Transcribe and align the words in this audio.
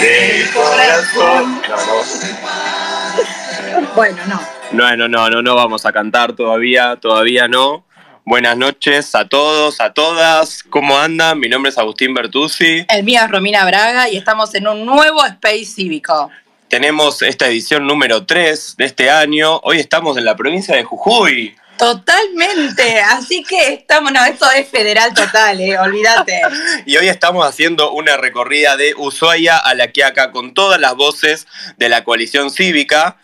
del 0.00 0.50
corazón. 0.52 1.62
Bueno, 3.94 4.22
no. 4.26 4.40
No, 4.72 4.96
no, 4.96 5.08
no, 5.08 5.30
no, 5.30 5.42
no 5.42 5.54
vamos 5.54 5.86
a 5.86 5.92
cantar 5.92 6.34
todavía, 6.34 6.96
todavía 6.96 7.48
no. 7.48 7.84
Buenas 8.24 8.56
noches 8.56 9.14
a 9.14 9.28
todos, 9.28 9.80
a 9.80 9.92
todas. 9.92 10.62
¿Cómo 10.64 10.98
andan? 10.98 11.38
Mi 11.38 11.48
nombre 11.48 11.70
es 11.70 11.78
Agustín 11.78 12.12
Bertuzzi. 12.12 12.84
El 12.88 13.04
mío 13.04 13.20
es 13.24 13.30
Romina 13.30 13.64
Braga 13.64 14.08
y 14.08 14.16
estamos 14.16 14.54
en 14.54 14.66
un 14.66 14.84
nuevo 14.84 15.24
Space 15.24 15.66
Cívico. 15.66 16.30
Tenemos 16.68 17.22
esta 17.22 17.46
edición 17.46 17.86
número 17.86 18.26
3 18.26 18.76
de 18.76 18.84
este 18.84 19.08
año. 19.10 19.60
Hoy 19.62 19.78
estamos 19.78 20.16
en 20.16 20.24
la 20.24 20.34
provincia 20.34 20.74
de 20.74 20.82
Jujuy. 20.82 21.54
Totalmente, 21.78 23.00
así 23.00 23.42
que 23.42 23.74
estamos, 23.74 24.12
no, 24.12 24.24
esto 24.24 24.50
es 24.50 24.68
federal 24.68 25.12
total, 25.14 25.60
eh, 25.60 25.78
olvídate. 25.78 26.40
Y 26.86 26.96
hoy 26.96 27.08
estamos 27.08 27.46
haciendo 27.46 27.92
una 27.92 28.16
recorrida 28.16 28.76
de 28.76 28.94
Ushuaia 28.96 29.58
a 29.58 29.74
La 29.74 29.88
Quiaca 29.88 30.32
con 30.32 30.54
todas 30.54 30.80
las 30.80 30.94
voces 30.94 31.46
de 31.76 31.88
la 31.88 32.04
coalición 32.04 32.50
cívica. 32.50 33.18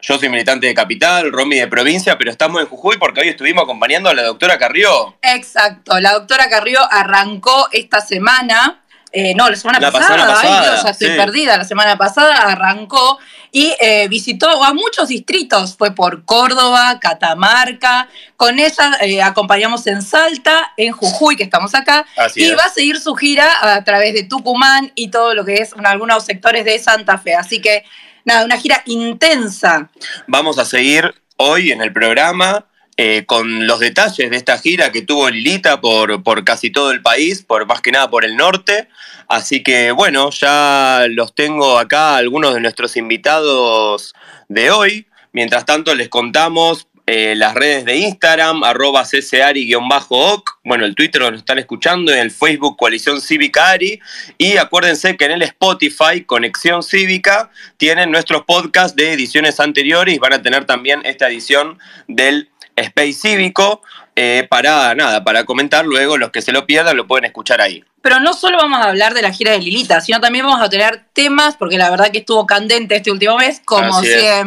Yo 0.00 0.18
soy 0.18 0.28
militante 0.28 0.68
de 0.68 0.74
Capital, 0.74 1.32
Romy 1.32 1.58
de 1.58 1.66
provincia, 1.66 2.16
pero 2.16 2.30
estamos 2.30 2.60
en 2.60 2.68
Jujuy 2.68 2.96
porque 2.98 3.20
hoy 3.20 3.28
estuvimos 3.28 3.64
acompañando 3.64 4.08
a 4.08 4.14
la 4.14 4.22
doctora 4.22 4.58
Carrió. 4.58 5.18
Exacto, 5.22 5.98
la 6.00 6.12
doctora 6.12 6.48
Carrió 6.48 6.80
arrancó 6.90 7.68
esta 7.72 8.00
semana, 8.00 8.84
eh, 9.12 9.34
no, 9.34 9.48
la 9.48 9.56
semana 9.56 9.80
La 9.80 9.90
pasada, 9.90 10.22
ay, 10.22 10.34
pasada, 10.34 10.70
Dios, 10.70 10.84
ya 10.84 10.90
estoy 10.90 11.08
sí. 11.08 11.16
perdida, 11.16 11.56
la 11.56 11.64
semana 11.64 11.96
pasada 11.96 12.34
arrancó 12.34 13.18
y 13.50 13.74
eh, 13.80 14.06
visitó 14.08 14.62
a 14.62 14.74
muchos 14.74 15.08
distritos, 15.08 15.76
fue 15.76 15.94
por 15.94 16.24
Córdoba, 16.24 16.98
Catamarca, 17.00 18.08
con 18.36 18.58
ella 18.58 18.98
eh, 19.00 19.22
acompañamos 19.22 19.86
en 19.86 20.02
Salta, 20.02 20.72
en 20.76 20.92
Jujuy, 20.92 21.36
que 21.36 21.44
estamos 21.44 21.74
acá, 21.74 22.04
Así 22.16 22.42
y 22.42 22.50
es. 22.50 22.58
va 22.58 22.64
a 22.64 22.68
seguir 22.70 23.00
su 23.00 23.14
gira 23.14 23.76
a 23.76 23.82
través 23.84 24.12
de 24.12 24.24
Tucumán 24.24 24.92
y 24.94 25.08
todo 25.08 25.34
lo 25.34 25.44
que 25.44 25.54
es 25.54 25.72
en 25.72 25.86
algunos 25.86 26.24
sectores 26.24 26.64
de 26.64 26.78
Santa 26.78 27.16
Fe, 27.16 27.34
así 27.34 27.60
que 27.60 27.84
nada, 28.24 28.44
una 28.44 28.58
gira 28.58 28.82
intensa. 28.84 29.88
Vamos 30.26 30.58
a 30.58 30.66
seguir 30.66 31.14
hoy 31.36 31.72
en 31.72 31.80
el 31.80 31.92
programa 31.92 32.66
eh, 33.00 33.24
con 33.26 33.68
los 33.68 33.78
detalles 33.78 34.28
de 34.28 34.36
esta 34.36 34.58
gira 34.58 34.90
que 34.90 35.02
tuvo 35.02 35.30
Lilita 35.30 35.80
por, 35.80 36.24
por 36.24 36.42
casi 36.44 36.70
todo 36.70 36.90
el 36.90 37.00
país, 37.00 37.44
por 37.44 37.64
más 37.64 37.80
que 37.80 37.92
nada 37.92 38.10
por 38.10 38.24
el 38.24 38.36
norte. 38.36 38.88
Así 39.28 39.62
que 39.62 39.92
bueno, 39.92 40.30
ya 40.30 41.06
los 41.08 41.32
tengo 41.32 41.78
acá 41.78 42.16
algunos 42.16 42.54
de 42.54 42.60
nuestros 42.60 42.96
invitados 42.96 44.14
de 44.48 44.72
hoy. 44.72 45.06
Mientras 45.32 45.64
tanto 45.64 45.94
les 45.94 46.08
contamos 46.08 46.88
eh, 47.06 47.36
las 47.36 47.54
redes 47.54 47.84
de 47.84 47.96
Instagram, 47.98 48.64
arroba 48.64 49.04
ccari-oc, 49.04 50.58
bueno, 50.64 50.84
el 50.84 50.94
Twitter 50.96 51.22
nos 51.22 51.38
están 51.38 51.58
escuchando, 51.58 52.12
en 52.12 52.18
el 52.18 52.30
Facebook 52.32 52.76
Coalición 52.76 53.20
Cívica 53.20 53.70
Ari, 53.70 54.00
y 54.36 54.56
acuérdense 54.56 55.16
que 55.16 55.24
en 55.24 55.30
el 55.30 55.42
Spotify 55.42 56.24
Conexión 56.26 56.82
Cívica 56.82 57.50
tienen 57.76 58.10
nuestros 58.10 58.42
podcasts 58.42 58.94
de 58.94 59.12
ediciones 59.12 59.58
anteriores 59.60 60.18
van 60.18 60.34
a 60.34 60.42
tener 60.42 60.66
también 60.66 61.00
esta 61.04 61.28
edición 61.28 61.78
del 62.08 62.50
Space 62.80 63.12
Cívico 63.14 63.82
eh, 64.16 64.46
para 64.50 64.94
nada, 64.94 65.22
para 65.22 65.44
comentar 65.44 65.84
luego, 65.84 66.16
los 66.16 66.30
que 66.30 66.42
se 66.42 66.50
lo 66.50 66.66
pierdan 66.66 66.96
lo 66.96 67.06
pueden 67.06 67.24
escuchar 67.24 67.60
ahí. 67.60 67.84
Pero 68.02 68.18
no 68.20 68.32
solo 68.32 68.58
vamos 68.58 68.80
a 68.80 68.88
hablar 68.88 69.14
de 69.14 69.22
la 69.22 69.32
gira 69.32 69.52
de 69.52 69.58
Lilita, 69.58 70.00
sino 70.00 70.20
también 70.20 70.44
vamos 70.44 70.60
a 70.60 70.68
tener 70.68 71.04
temas, 71.12 71.56
porque 71.56 71.78
la 71.78 71.90
verdad 71.90 72.10
que 72.10 72.18
estuvo 72.18 72.46
candente 72.46 72.96
este 72.96 73.12
último 73.12 73.36
mes, 73.36 73.60
como 73.64 73.98
Así 73.98 74.08
es. 74.08 74.44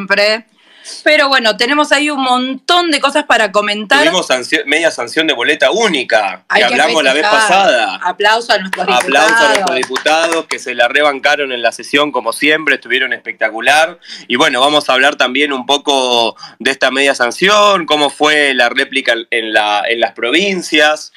Pero 1.04 1.28
bueno, 1.30 1.58
tenemos 1.58 1.92
ahí 1.92 2.10
un 2.10 2.22
montón 2.22 2.92
de 2.92 3.00
cosas 3.00 3.26
para 3.26 3.52
comentar. 3.52 4.00
Tuvimos 4.00 4.28
sanción- 4.28 4.64
media 4.66 4.92
sanción 4.92 5.28
de 5.28 5.34
boleta 5.34 5.72
única, 5.72 6.44
Hay 6.48 6.62
que 6.62 6.66
hablamos 6.66 7.04
la 7.04 7.14
vez 7.14 7.24
pasada. 7.24 8.00
Aplauso 8.04 8.54
a 8.54 8.58
nuestros 8.58 8.86
diputados. 8.86 9.06
Aplausos 9.06 9.42
a 9.42 9.50
nuestros 9.50 9.76
diputados 9.76 10.46
que 10.48 10.60
se 10.60 10.76
la 10.76 10.88
rebancaron 10.88 11.52
en 11.52 11.62
la 11.62 11.72
sesión 11.72 12.12
como 12.12 12.34
siempre, 12.34 12.76
estuvieron 12.76 13.14
espectacular. 13.14 14.00
Y 14.28 14.36
bueno, 14.36 14.60
vamos 14.60 14.90
a 14.90 14.94
hablar 14.94 15.16
también 15.16 15.54
un 15.54 15.66
poco 15.66 16.36
de 16.60 16.72
esta 16.72 16.92
media 16.92 17.16
sanción, 17.16 17.86
cómo 17.86 18.10
fue 18.10 18.54
la 18.54 18.70
réplica 18.70 19.14
en, 19.30 19.54
la, 19.54 19.84
en 19.88 20.00
las 20.00 20.14
provincias. 20.14 21.12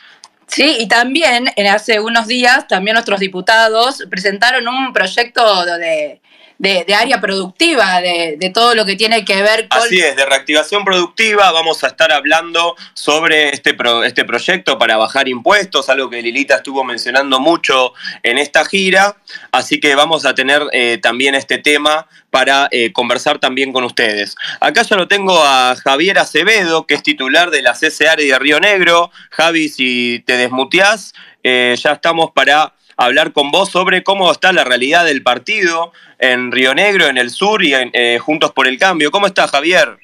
Sí, 0.46 0.76
y 0.78 0.88
también 0.88 1.50
en 1.56 1.66
hace 1.66 2.00
unos 2.00 2.26
días, 2.26 2.68
también 2.68 2.94
nuestros 2.94 3.18
diputados 3.18 4.04
presentaron 4.10 4.68
un 4.68 4.92
proyecto 4.92 5.64
de, 5.64 6.20
de- 6.58 6.94
área 6.94 7.20
productiva, 7.20 8.00
de, 8.00 8.36
de 8.38 8.50
todo 8.50 8.74
lo 8.74 8.84
que 8.84 8.96
tiene 8.96 9.24
que 9.24 9.42
ver 9.42 9.68
con... 9.68 9.80
Así 9.80 9.98
es, 9.98 10.14
de 10.16 10.24
reactivación 10.24 10.84
productiva 10.84 11.50
vamos 11.52 11.82
a 11.84 11.88
estar 11.88 12.12
hablando 12.12 12.76
sobre 12.94 13.50
este, 13.50 13.74
pro- 13.74 14.04
este 14.04 14.24
proyecto 14.24 14.78
para 14.78 14.96
bajar 14.96 15.28
impuestos, 15.28 15.88
algo 15.88 16.08
que 16.10 16.22
Lilita 16.22 16.56
estuvo 16.56 16.84
mencionando 16.84 17.40
mucho 17.40 17.92
en 18.22 18.38
esta 18.38 18.64
gira, 18.64 19.16
así 19.52 19.80
que 19.80 19.94
vamos 19.94 20.24
a 20.26 20.34
tener 20.34 20.62
eh, 20.72 20.98
también 21.02 21.34
este 21.34 21.58
tema 21.58 22.06
para 22.30 22.68
eh, 22.70 22.92
conversar 22.92 23.38
también 23.38 23.72
con 23.72 23.84
ustedes. 23.84 24.34
Acá 24.60 24.82
ya 24.82 24.96
lo 24.96 25.06
tengo 25.08 25.40
a 25.42 25.76
Javier 25.76 26.18
Acevedo, 26.18 26.86
que 26.86 26.94
es 26.94 27.02
titular 27.02 27.50
de 27.50 27.62
la 27.62 27.72
CCR 27.74 28.16
de 28.18 28.38
Río 28.38 28.58
Negro. 28.60 29.10
Javi, 29.30 29.68
si 29.68 30.22
te 30.26 30.36
desmuteás, 30.36 31.14
eh, 31.44 31.76
ya 31.80 31.92
estamos 31.92 32.30
para 32.32 32.73
hablar 32.96 33.32
con 33.32 33.50
vos 33.50 33.70
sobre 33.70 34.02
cómo 34.02 34.30
está 34.30 34.52
la 34.52 34.64
realidad 34.64 35.04
del 35.04 35.22
partido 35.22 35.92
en 36.18 36.52
Río 36.52 36.74
Negro, 36.74 37.06
en 37.06 37.18
el 37.18 37.30
sur 37.30 37.62
y 37.62 37.74
en, 37.74 37.90
eh, 37.92 38.18
Juntos 38.18 38.52
por 38.52 38.66
el 38.66 38.78
Cambio. 38.78 39.10
¿Cómo 39.10 39.26
estás, 39.26 39.50
Javier? 39.50 39.98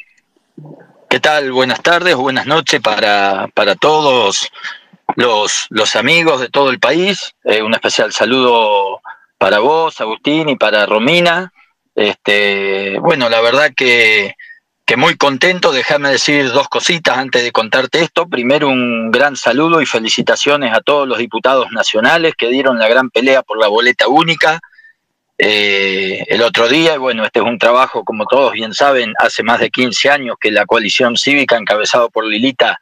¿Qué 1.09 1.21
tal? 1.21 1.53
Buenas 1.53 1.83
tardes, 1.83 2.15
buenas 2.15 2.47
noches 2.47 2.81
para, 2.81 3.49
para 3.55 3.75
todos 3.75 4.49
los, 5.17 5.67
los 5.71 5.97
amigos 5.97 6.41
de 6.41 6.49
todo 6.49 6.71
el 6.71 6.79
país. 6.79 7.35
Eh, 7.45 7.63
un 7.63 7.75
especial 7.75 8.13
saludo 8.13 9.01
para 9.39 9.59
vos, 9.59 10.01
Agustín, 10.01 10.49
y 10.49 10.57
para 10.57 10.87
Romina. 10.87 11.53
Este, 11.95 12.99
bueno, 13.01 13.29
la 13.29 13.41
verdad 13.41 13.73
que, 13.77 14.35
muy 14.97 15.17
contento. 15.17 15.73
Déjame 15.73 16.11
decir 16.11 16.51
dos 16.51 16.69
cositas 16.69 17.17
antes 17.17 17.45
de 17.45 17.53
contarte 17.53 18.01
esto. 18.01 18.29
Primero, 18.29 18.69
un 18.69 19.11
gran 19.11 19.37
saludo 19.37 19.81
y 19.81 19.87
felicitaciones 19.87 20.73
a 20.75 20.81
todos 20.81 21.07
los 21.07 21.19
diputados 21.19 21.71
nacionales 21.71 22.35
que 22.37 22.49
dieron 22.49 22.79
la 22.79 22.89
gran 22.89 23.11
pelea 23.11 23.43
por 23.43 23.59
la 23.59 23.69
boleta 23.69 24.09
única 24.09 24.61
eh, 25.39 26.25
el 26.29 26.43
otro 26.43 26.69
día. 26.69 26.95
Y 26.95 26.99
bueno, 26.99 27.25
este 27.25 27.39
es 27.39 27.45
un 27.45 27.59
trabajo, 27.59 28.05
como 28.05 28.27
todos 28.27 28.53
bien 28.53 28.75
saben, 28.75 29.15
hace 29.19 29.43
más 29.43 29.61
de 29.61 29.71
15 29.71 30.11
años 30.11 30.37
que 30.41 30.51
la 30.51 30.67
coalición 30.67 31.17
cívica 31.17 31.57
encabezado 31.57 32.11
por 32.11 32.27
Lilita 32.27 32.81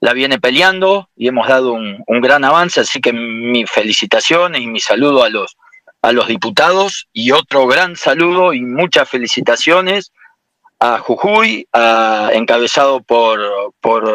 la 0.00 0.12
viene 0.12 0.38
peleando 0.38 1.08
y 1.16 1.28
hemos 1.28 1.48
dado 1.48 1.72
un, 1.72 2.02
un 2.06 2.20
gran 2.20 2.44
avance, 2.44 2.80
así 2.80 3.00
que 3.00 3.12
mis 3.12 3.70
felicitaciones 3.70 4.60
y 4.60 4.66
mi 4.66 4.80
saludo 4.80 5.24
a 5.24 5.30
los, 5.30 5.56
a 6.02 6.12
los 6.12 6.28
diputados 6.28 7.08
y 7.12 7.32
otro 7.32 7.66
gran 7.66 7.96
saludo 7.96 8.52
y 8.52 8.62
muchas 8.62 9.08
felicitaciones 9.08 10.12
a 10.78 10.98
Jujuy, 10.98 11.66
a- 11.72 12.30
encabezado 12.32 13.00
por, 13.02 13.40
por 13.80 14.12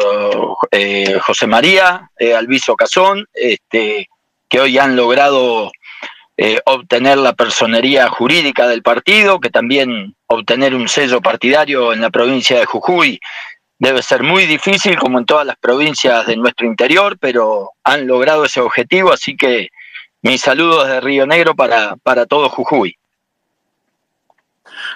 eh, 0.70 1.18
José 1.24 1.46
María 1.46 2.10
eh, 2.18 2.34
Alviso 2.34 2.76
Cazón, 2.76 3.26
este, 3.32 4.08
que 4.48 4.60
hoy 4.60 4.78
han 4.78 4.96
logrado 4.96 5.72
eh, 6.36 6.60
obtener 6.64 7.18
la 7.18 7.32
personería 7.34 8.08
jurídica 8.08 8.66
del 8.68 8.82
partido, 8.82 9.40
que 9.40 9.50
también 9.50 10.14
obtener 10.26 10.74
un 10.74 10.88
sello 10.88 11.20
partidario 11.20 11.92
en 11.92 12.00
la 12.00 12.10
provincia 12.10 12.58
de 12.58 12.66
Jujuy 12.66 13.20
debe 13.78 14.00
ser 14.00 14.22
muy 14.22 14.46
difícil, 14.46 14.96
como 14.96 15.18
en 15.18 15.24
todas 15.26 15.44
las 15.44 15.56
provincias 15.56 16.26
de 16.26 16.36
nuestro 16.36 16.68
interior, 16.68 17.18
pero 17.18 17.70
han 17.82 18.06
logrado 18.06 18.44
ese 18.44 18.60
objetivo, 18.60 19.12
así 19.12 19.36
que 19.36 19.70
mis 20.22 20.40
saludos 20.40 20.86
de 20.86 21.00
Río 21.00 21.26
Negro 21.26 21.56
para, 21.56 21.96
para 21.96 22.26
todo 22.26 22.48
Jujuy. 22.48 22.96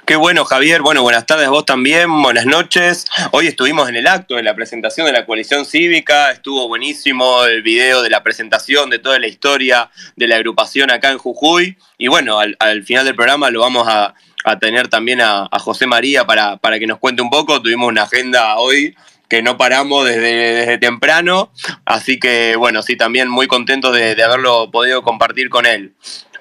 Qué 0.06 0.14
bueno, 0.14 0.44
Javier. 0.44 0.82
Bueno, 0.82 1.02
buenas 1.02 1.26
tardes 1.26 1.48
vos 1.48 1.64
también. 1.64 2.22
Buenas 2.22 2.46
noches. 2.46 3.06
Hoy 3.32 3.48
estuvimos 3.48 3.88
en 3.88 3.96
el 3.96 4.06
acto 4.06 4.36
de 4.36 4.42
la 4.42 4.54
presentación 4.54 5.06
de 5.06 5.12
la 5.12 5.26
coalición 5.26 5.64
cívica. 5.64 6.30
Estuvo 6.30 6.68
buenísimo 6.68 7.44
el 7.44 7.62
video 7.62 8.02
de 8.02 8.10
la 8.10 8.22
presentación 8.22 8.88
de 8.88 9.00
toda 9.00 9.18
la 9.18 9.26
historia 9.26 9.90
de 10.14 10.28
la 10.28 10.36
agrupación 10.36 10.90
acá 10.90 11.10
en 11.10 11.18
Jujuy. 11.18 11.76
Y 11.98 12.06
bueno, 12.06 12.38
al, 12.38 12.56
al 12.60 12.84
final 12.84 13.04
del 13.04 13.16
programa 13.16 13.50
lo 13.50 13.60
vamos 13.60 13.88
a, 13.88 14.14
tener 14.60 14.86
también 14.86 15.20
a, 15.20 15.48
José 15.58 15.88
María 15.88 16.24
para, 16.24 16.56
para 16.58 16.78
que 16.78 16.86
nos 16.86 16.98
cuente 16.98 17.20
un 17.20 17.30
poco. 17.30 17.60
Tuvimos 17.60 17.88
una 17.88 18.04
agenda 18.04 18.56
hoy 18.58 18.94
que 19.28 19.42
no 19.42 19.56
paramos 19.56 20.06
desde, 20.06 20.54
desde 20.54 20.78
temprano. 20.78 21.50
Así 21.84 22.20
que 22.20 22.54
bueno, 22.54 22.82
sí, 22.82 22.96
también 22.96 23.28
muy 23.28 23.48
contentos 23.48 23.92
de, 23.92 24.14
de 24.14 24.22
haberlo 24.22 24.70
podido 24.70 25.02
compartir 25.02 25.48
con 25.48 25.66
él. 25.66 25.94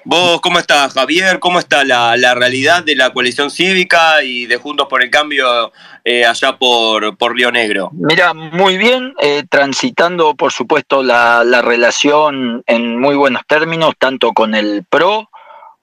¿Vos 0.08 0.40
cómo 0.40 0.60
estás, 0.60 0.92
Javier? 0.92 1.40
¿Cómo 1.40 1.58
está 1.58 1.82
la, 1.82 2.16
la 2.16 2.36
realidad 2.36 2.84
de 2.84 2.94
la 2.94 3.10
coalición 3.10 3.50
cívica 3.50 4.22
y 4.22 4.46
de 4.46 4.56
Juntos 4.56 4.86
por 4.88 5.02
el 5.02 5.10
Cambio 5.10 5.72
eh, 6.04 6.24
allá 6.24 6.56
por, 6.56 7.16
por 7.16 7.34
Río 7.34 7.50
Negro? 7.50 7.90
Mira, 7.92 8.32
muy 8.32 8.76
bien, 8.76 9.14
eh, 9.20 9.42
transitando 9.50 10.36
por 10.36 10.52
supuesto 10.52 11.02
la, 11.02 11.42
la 11.42 11.60
relación 11.60 12.62
en 12.68 13.00
muy 13.00 13.16
buenos 13.16 13.42
términos, 13.48 13.94
tanto 13.98 14.32
con 14.32 14.54
el 14.54 14.84
PRO 14.88 15.28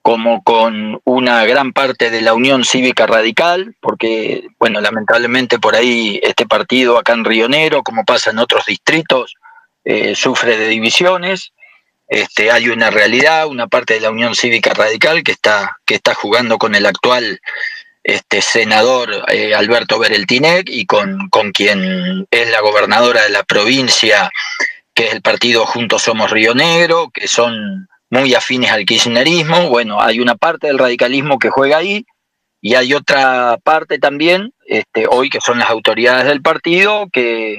como 0.02 0.42
con 0.42 1.02
una 1.04 1.44
gran 1.44 1.74
parte 1.74 2.10
de 2.10 2.22
la 2.22 2.34
Unión 2.34 2.64
Cívica 2.64 3.06
Radical, 3.06 3.76
porque, 3.82 4.48
bueno, 4.58 4.80
lamentablemente 4.80 5.60
por 5.60 5.76
ahí 5.76 6.22
este 6.24 6.46
partido 6.46 6.98
acá 6.98 7.12
en 7.12 7.26
Río 7.26 7.50
Negro, 7.50 7.84
como 7.84 8.06
pasa 8.06 8.32
en 8.32 8.40
otros 8.40 8.66
distritos, 8.68 9.36
eh, 9.84 10.16
sufre 10.16 10.56
de 10.56 10.70
divisiones. 10.70 11.52
Este, 12.08 12.52
hay 12.52 12.70
una 12.70 12.90
realidad, 12.90 13.48
una 13.48 13.68
parte 13.68 13.96
de 13.96 14.02
la 14.02 14.12
Unión 14.12 14.36
Cívica 14.36 14.74
Radical 14.74 15.24
que 15.24 15.32
está, 15.32 15.78
que 15.86 15.96
está 15.96 16.14
jugando 16.14 16.58
con 16.58 16.76
el 16.76 16.86
actual 16.86 17.40
este, 18.04 18.42
senador 18.42 19.24
eh, 19.30 19.56
Alberto 19.56 19.98
Bereltinec 19.98 20.70
y 20.70 20.86
con, 20.86 21.30
con 21.30 21.52
quien 21.52 22.28
es 22.30 22.50
la 22.52 22.62
gobernadora 22.62 23.24
de 23.24 23.30
la 23.30 23.44
provincia, 23.44 24.30
que 24.94 25.08
es 25.08 25.14
el 25.14 25.22
partido 25.22 25.66
Juntos 25.66 26.04
Somos 26.04 26.30
Río 26.30 26.54
Negro, 26.54 27.10
que 27.14 27.28
son 27.28 27.88
muy 28.10 28.36
afines 28.36 28.72
al 28.72 28.86
kirchnerismo. 28.86 29.70
Bueno, 29.70 30.02
hay 30.02 30.20
una 30.20 30.36
parte 30.36 30.68
del 30.68 30.78
radicalismo 30.78 31.40
que 31.40 31.50
juega 31.50 31.78
ahí 31.78 32.06
y 32.62 32.76
hay 32.76 32.94
otra 32.94 33.58
parte 33.64 34.00
también, 34.00 34.54
este, 34.68 35.08
hoy 35.10 35.30
que 35.30 35.42
son 35.42 35.60
las 35.60 35.70
autoridades 35.70 36.26
del 36.26 36.42
partido, 36.42 37.08
que, 37.12 37.58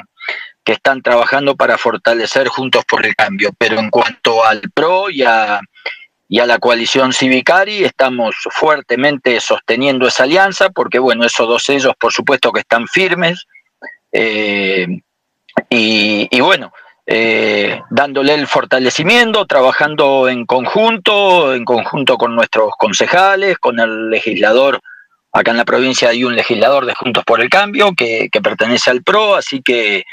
que 0.64 0.72
están 0.72 1.02
trabajando 1.02 1.56
para 1.56 1.78
fortalecer 1.78 2.48
Juntos 2.48 2.84
por 2.84 3.04
el 3.04 3.14
Cambio. 3.14 3.50
Pero 3.56 3.78
en 3.78 3.90
cuanto 3.90 4.44
al 4.44 4.62
PRO 4.74 5.10
y 5.10 5.22
a, 5.22 5.60
y 6.28 6.38
a 6.40 6.46
la 6.46 6.58
coalición 6.58 7.12
Civicari, 7.12 7.84
estamos 7.84 8.34
fuertemente 8.50 9.40
sosteniendo 9.40 10.08
esa 10.08 10.24
alianza, 10.24 10.70
porque 10.70 10.98
bueno, 10.98 11.24
esos 11.24 11.46
dos 11.46 11.62
sellos 11.62 11.94
por 11.98 12.12
supuesto 12.12 12.50
que 12.50 12.60
están 12.60 12.88
firmes. 12.88 13.46
Eh, 14.10 14.86
y, 15.70 16.40
bueno, 16.40 16.72
eh, 17.06 17.80
dándole 17.90 18.34
el 18.34 18.46
fortalecimiento, 18.46 19.46
trabajando 19.46 20.28
en 20.28 20.46
conjunto, 20.46 21.54
en 21.54 21.64
conjunto 21.64 22.16
con 22.16 22.34
nuestros 22.34 22.70
concejales, 22.78 23.58
con 23.58 23.78
el 23.78 24.10
legislador. 24.10 24.80
Acá 25.32 25.50
en 25.50 25.56
la 25.56 25.64
provincia 25.64 26.10
hay 26.10 26.24
un 26.24 26.36
legislador 26.36 26.86
de 26.86 26.94
Juntos 26.94 27.24
por 27.24 27.40
el 27.40 27.50
Cambio 27.50 27.92
que, 27.96 28.28
que 28.30 28.40
pertenece 28.40 28.90
al 28.90 29.02
PRO, 29.02 29.34
así 29.34 29.62
que 29.62 30.04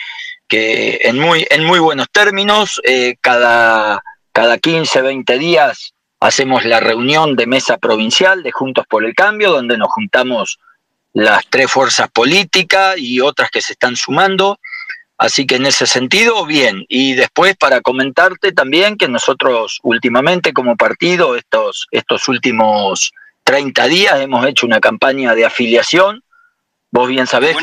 que 0.51 1.00
en 1.03 1.18
muy, 1.18 1.48
en 1.50 1.63
muy 1.63 1.80
buenos 1.80 2.07
términos, 2.12 2.81
eh, 2.83 3.15
cada, 3.21 4.03
cada 4.33 4.57
15, 4.57 5.01
20 5.01 5.38
días 5.38 5.94
hacemos 6.19 6.65
la 6.65 6.81
reunión 6.81 7.38
de 7.38 7.48
mesa 7.48 7.77
provincial 7.77 8.44
de 8.44 8.51
Juntos 8.51 8.86
por 8.89 9.06
el 9.06 9.15
Cambio, 9.15 9.50
donde 9.50 9.77
nos 9.77 9.88
juntamos 9.88 10.59
las 11.13 11.45
tres 11.50 11.71
fuerzas 11.71 12.09
políticas 12.12 12.98
y 12.98 13.21
otras 13.21 13.50
que 13.50 13.62
se 13.62 13.71
están 13.71 13.95
sumando. 13.95 14.59
Así 15.18 15.48
que 15.48 15.56
en 15.56 15.68
ese 15.68 15.88
sentido, 15.88 16.45
bien. 16.45 16.83
Y 16.89 17.13
después 17.13 17.56
para 17.56 17.80
comentarte 17.80 18.51
también 18.51 18.98
que 18.98 19.07
nosotros 19.07 19.80
últimamente 19.83 20.51
como 20.51 20.75
partido, 20.75 21.38
estos, 21.38 21.88
estos 21.92 22.27
últimos 22.27 23.13
30 23.45 23.88
días, 23.88 24.19
hemos 24.19 24.45
hecho 24.45 24.65
una 24.65 24.81
campaña 24.81 25.33
de 25.33 25.45
afiliación 25.45 26.25
Vos 26.93 27.07
bien 27.07 27.25
sabés 27.25 27.55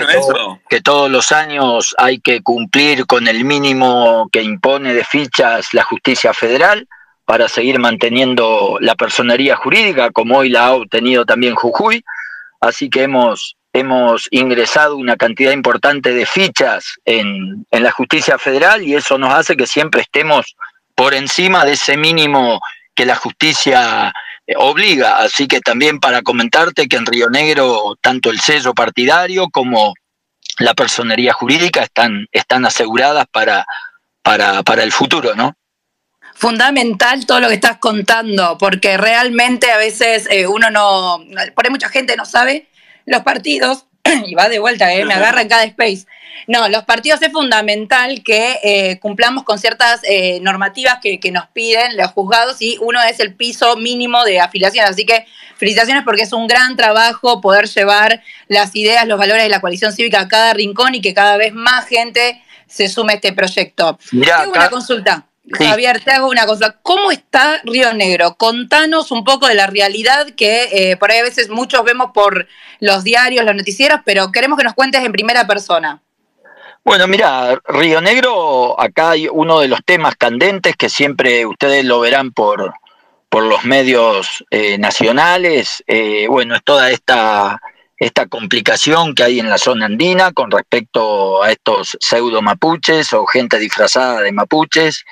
que, 0.70 0.80
todos 0.80 1.10
los 1.10 1.32
años 1.32 1.94
hay 1.98 2.18
que 2.18 2.40
cumplir 2.40 3.06
con 3.06 3.28
el 3.28 3.44
mínimo 3.44 4.26
que 4.32 4.42
impone 4.42 4.94
de 4.94 5.04
fichas 5.04 5.74
la 5.74 5.84
justicia 5.84 6.32
federal 6.32 6.88
para 7.26 7.46
seguir 7.46 7.78
manteniendo 7.78 8.78
la 8.80 8.94
personería 8.94 9.54
jurídica, 9.54 10.10
como 10.12 10.38
hoy 10.38 10.48
la 10.48 10.66
ha 10.66 10.72
obtenido 10.72 11.26
también 11.26 11.56
Jujuy. 11.56 12.02
Así 12.58 12.88
que 12.88 13.02
hemos, 13.02 13.56
hemos 13.74 14.28
ingresado 14.30 14.96
una 14.96 15.16
cantidad 15.16 15.52
importante 15.52 16.14
de 16.14 16.24
fichas 16.24 16.94
en, 17.04 17.66
en 17.70 17.82
la 17.82 17.92
justicia 17.92 18.38
federal 18.38 18.82
y 18.82 18.94
eso 18.94 19.18
nos 19.18 19.34
hace 19.34 19.58
que 19.58 19.66
siempre 19.66 20.00
estemos 20.00 20.56
por 20.94 21.12
encima 21.12 21.66
de 21.66 21.72
ese 21.72 21.98
mínimo 21.98 22.60
que 22.94 23.04
la 23.04 23.14
justicia 23.14 24.14
obliga. 24.56 25.18
Así 25.18 25.46
que 25.46 25.60
también 25.60 26.00
para 26.00 26.22
comentarte 26.22 26.88
que 26.88 26.96
en 26.96 27.06
Río 27.06 27.28
Negro 27.30 27.96
tanto 28.00 28.30
el 28.30 28.40
sello 28.40 28.74
partidario 28.74 29.48
como 29.50 29.94
la 30.58 30.74
personería 30.74 31.32
jurídica 31.32 31.82
están, 31.82 32.26
están 32.32 32.64
aseguradas 32.64 33.26
para, 33.30 33.64
para, 34.22 34.62
para 34.62 34.82
el 34.82 34.92
futuro, 34.92 35.34
¿no? 35.34 35.54
fundamental 36.38 37.26
todo 37.26 37.40
lo 37.40 37.48
que 37.48 37.54
estás 37.54 37.78
contando, 37.78 38.56
porque 38.58 38.96
realmente 38.96 39.72
a 39.72 39.76
veces 39.76 40.28
eh, 40.30 40.46
uno 40.46 40.70
no, 40.70 41.18
por 41.56 41.66
ahí 41.66 41.70
mucha 41.70 41.88
gente 41.88 42.16
no 42.16 42.24
sabe, 42.24 42.68
los 43.06 43.22
partidos 43.22 43.87
y 44.26 44.34
va 44.34 44.48
de 44.48 44.58
vuelta, 44.58 44.92
eh, 44.92 45.04
me 45.04 45.14
agarra 45.14 45.42
en 45.42 45.48
cada 45.48 45.64
space. 45.64 46.06
No, 46.46 46.68
los 46.68 46.84
partidos 46.84 47.20
es 47.20 47.30
fundamental 47.30 48.22
que 48.22 48.58
eh, 48.62 48.98
cumplamos 49.00 49.44
con 49.44 49.58
ciertas 49.58 50.00
eh, 50.04 50.38
normativas 50.40 50.98
que, 51.02 51.18
nos 51.30 51.46
piden 51.48 51.96
los 51.96 52.10
juzgados 52.12 52.62
y 52.62 52.78
uno 52.80 53.02
es 53.02 53.20
el 53.20 53.34
piso 53.34 53.76
mínimo 53.76 54.24
de 54.24 54.40
afiliación. 54.40 54.86
Así 54.86 55.04
que 55.04 55.26
felicitaciones 55.56 56.04
porque 56.04 56.22
es 56.22 56.32
un 56.32 56.46
gran 56.46 56.76
trabajo 56.76 57.42
poder 57.42 57.68
llevar 57.68 58.22
las 58.46 58.74
ideas, 58.74 59.06
los 59.06 59.18
valores 59.18 59.42
de 59.42 59.50
la 59.50 59.60
coalición 59.60 59.92
cívica 59.92 60.20
a 60.20 60.28
cada 60.28 60.54
rincón 60.54 60.94
y 60.94 61.02
que 61.02 61.12
cada 61.12 61.36
vez 61.36 61.52
más 61.52 61.86
gente 61.86 62.42
se 62.66 62.88
sume 62.88 63.12
a 63.12 63.16
este 63.16 63.32
proyecto. 63.32 63.98
Tengo 64.10 64.52
una 64.52 64.70
consulta. 64.70 65.26
Javier, 65.52 66.00
te 66.04 66.10
hago 66.10 66.28
una 66.28 66.46
cosa. 66.46 66.76
¿Cómo 66.82 67.10
está 67.10 67.60
Río 67.64 67.92
Negro? 67.94 68.34
Contanos 68.36 69.10
un 69.10 69.24
poco 69.24 69.46
de 69.46 69.54
la 69.54 69.66
realidad 69.66 70.28
que 70.36 70.68
eh, 70.72 70.96
por 70.96 71.10
ahí 71.10 71.18
a 71.18 71.22
veces 71.22 71.48
muchos 71.48 71.84
vemos 71.84 72.10
por 72.12 72.46
los 72.80 73.04
diarios, 73.04 73.44
los 73.44 73.54
noticieros, 73.54 74.00
pero 74.04 74.30
queremos 74.30 74.58
que 74.58 74.64
nos 74.64 74.74
cuentes 74.74 75.02
en 75.04 75.12
primera 75.12 75.46
persona. 75.46 76.02
Bueno, 76.84 77.06
mira, 77.06 77.60
Río 77.66 78.00
Negro, 78.00 78.80
acá 78.80 79.10
hay 79.10 79.28
uno 79.30 79.60
de 79.60 79.68
los 79.68 79.80
temas 79.84 80.16
candentes 80.16 80.76
que 80.76 80.88
siempre 80.88 81.44
ustedes 81.44 81.84
lo 81.84 82.00
verán 82.00 82.32
por, 82.32 82.72
por 83.28 83.42
los 83.42 83.64
medios 83.64 84.44
eh, 84.50 84.78
nacionales. 84.78 85.82
Eh, 85.86 86.26
bueno, 86.28 86.54
es 86.54 86.62
toda 86.64 86.90
esta, 86.90 87.60
esta 87.96 88.26
complicación 88.26 89.14
que 89.14 89.24
hay 89.24 89.40
en 89.40 89.50
la 89.50 89.58
zona 89.58 89.86
andina 89.86 90.32
con 90.32 90.50
respecto 90.50 91.42
a 91.42 91.50
estos 91.50 91.96
pseudo 92.00 92.40
mapuches 92.42 93.12
o 93.12 93.26
gente 93.26 93.58
disfrazada 93.58 94.20
de 94.20 94.32
mapuches 94.32 95.04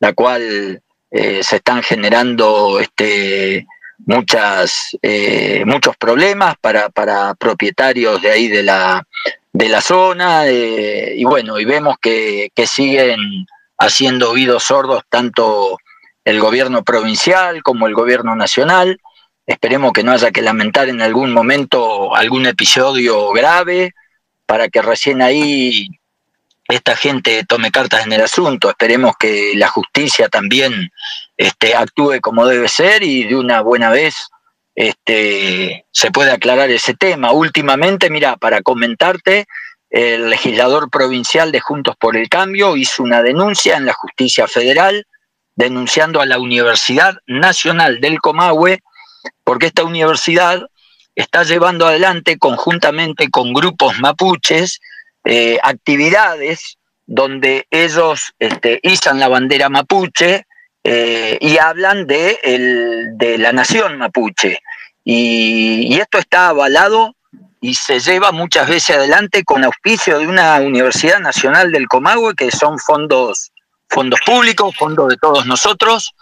la 0.00 0.12
cual 0.12 0.82
eh, 1.10 1.42
se 1.42 1.56
están 1.56 1.82
generando 1.82 2.80
este, 2.80 3.66
muchas, 4.06 4.96
eh, 5.02 5.64
muchos 5.66 5.96
problemas 5.96 6.56
para, 6.60 6.88
para, 6.88 7.34
propietarios 7.34 8.20
de 8.22 8.30
ahí 8.30 8.48
de 8.48 8.62
la, 8.62 9.06
de 9.52 9.68
la 9.68 9.80
zona 9.80 10.46
eh, 10.46 11.14
y 11.16 11.24
bueno, 11.24 11.58
y 11.58 11.64
vemos 11.64 11.96
que, 12.00 12.50
que, 12.54 12.66
siguen 12.66 13.46
haciendo 13.78 14.30
oídos 14.32 14.64
sordos 14.64 15.02
tanto 15.08 15.78
el 16.24 16.40
gobierno 16.40 16.84
provincial 16.84 17.62
como 17.62 17.86
el 17.86 17.94
gobierno 17.94 18.36
nacional. 18.36 19.00
Esperemos 19.46 19.92
que 19.92 20.02
no 20.02 20.12
haya 20.12 20.30
que 20.30 20.42
lamentar 20.42 20.88
en 20.88 21.00
algún 21.00 21.32
momento 21.32 22.14
algún 22.14 22.44
episodio 22.46 23.30
grave 23.30 23.94
para 24.44 24.68
que 24.68 24.82
recién 24.82 25.22
ahí 25.22 25.88
esta 26.68 26.96
gente 26.96 27.44
tome 27.44 27.70
cartas 27.70 28.04
en 28.04 28.12
el 28.12 28.20
asunto. 28.20 28.68
Esperemos 28.68 29.14
que 29.18 29.52
la 29.56 29.68
justicia 29.68 30.28
también 30.28 30.90
este, 31.36 31.74
actúe 31.74 32.20
como 32.20 32.46
debe 32.46 32.68
ser 32.68 33.02
y 33.02 33.24
de 33.24 33.36
una 33.36 33.62
buena 33.62 33.90
vez 33.90 34.14
este, 34.74 35.86
se 35.90 36.10
pueda 36.10 36.34
aclarar 36.34 36.70
ese 36.70 36.94
tema. 36.94 37.32
Últimamente, 37.32 38.10
mira, 38.10 38.36
para 38.36 38.62
comentarte, 38.62 39.46
el 39.90 40.28
legislador 40.28 40.90
provincial 40.90 41.50
de 41.50 41.60
Juntos 41.60 41.96
por 41.98 42.16
el 42.16 42.28
Cambio 42.28 42.76
hizo 42.76 43.02
una 43.02 43.22
denuncia 43.22 43.76
en 43.76 43.86
la 43.86 43.94
justicia 43.94 44.46
federal 44.46 45.06
denunciando 45.56 46.20
a 46.20 46.26
la 46.26 46.38
Universidad 46.38 47.16
Nacional 47.26 48.00
del 48.00 48.20
Comahue 48.20 48.80
porque 49.42 49.66
esta 49.66 49.84
universidad 49.84 50.62
está 51.14 51.42
llevando 51.42 51.86
adelante 51.86 52.38
conjuntamente 52.38 53.28
con 53.30 53.52
grupos 53.52 53.98
mapuches 53.98 54.80
eh, 55.30 55.58
actividades 55.62 56.78
donde 57.06 57.66
ellos 57.70 58.32
este, 58.38 58.80
izan 58.82 59.20
la 59.20 59.28
bandera 59.28 59.68
mapuche 59.68 60.46
eh, 60.82 61.36
y 61.38 61.58
hablan 61.58 62.06
de, 62.06 62.38
de, 63.12 63.36
la 63.36 63.52
nación 63.52 63.98
mapuche. 63.98 64.58
Y, 65.04 65.98
esto 66.00 66.16
está 66.16 66.48
avalado 66.48 67.14
y 67.60 67.74
se 67.74 68.00
lleva 68.00 68.32
muchas 68.32 68.70
veces 68.70 68.96
adelante 68.96 69.44
con 69.44 69.64
auspicio 69.64 70.18
de 70.18 70.28
una 70.28 70.58
Universidad 70.60 71.20
Nacional 71.20 71.72
del 71.72 71.88
Comahue, 71.88 72.34
que 72.34 72.50
son 72.50 72.78
fondos, 72.78 73.52
fondos 73.90 74.20
públicos, 74.24 74.74
fondos 74.78 75.10
de 75.10 75.18
todos 75.18 75.44
nosotros, 75.44 76.14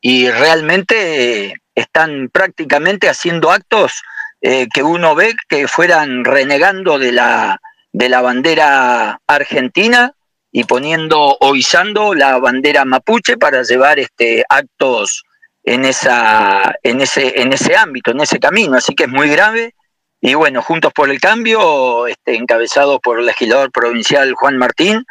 y 0.00 0.30
realmente 0.30 1.54
están 1.74 2.28
prácticamente 2.32 3.08
haciendo 3.08 3.50
actos 3.50 4.00
eh, 4.42 4.68
que 4.72 4.84
uno 4.84 5.16
ve 5.16 5.34
que 5.48 5.66
fueran 5.66 6.24
renegando 6.24 7.00
de 7.00 7.10
la, 7.10 7.60
de 7.94 8.08
la 8.08 8.20
bandera 8.20 9.20
argentina 9.24 10.12
y 10.50 10.64
poniendo 10.64 11.36
o 11.40 11.54
izando 11.54 12.12
la 12.12 12.38
bandera 12.38 12.84
mapuche 12.84 13.36
para 13.36 13.62
llevar 13.62 14.00
este 14.00 14.44
actos 14.48 15.22
en 15.62 15.84
esa 15.84 16.74
en 16.82 17.00
ese 17.00 17.40
en 17.40 17.52
ese 17.52 17.76
ámbito, 17.76 18.10
en 18.10 18.20
ese 18.20 18.40
camino, 18.40 18.76
así 18.76 18.94
que 18.96 19.04
es 19.04 19.10
muy 19.10 19.28
grave. 19.30 19.74
Y 20.20 20.34
bueno, 20.34 20.60
Juntos 20.60 20.92
por 20.92 21.08
el 21.08 21.20
Cambio, 21.20 22.08
este, 22.08 22.34
encabezado 22.34 22.98
por 22.98 23.20
el 23.20 23.26
legislador 23.26 23.70
provincial 23.70 24.34
Juan 24.34 24.56
Martín, 24.56 25.04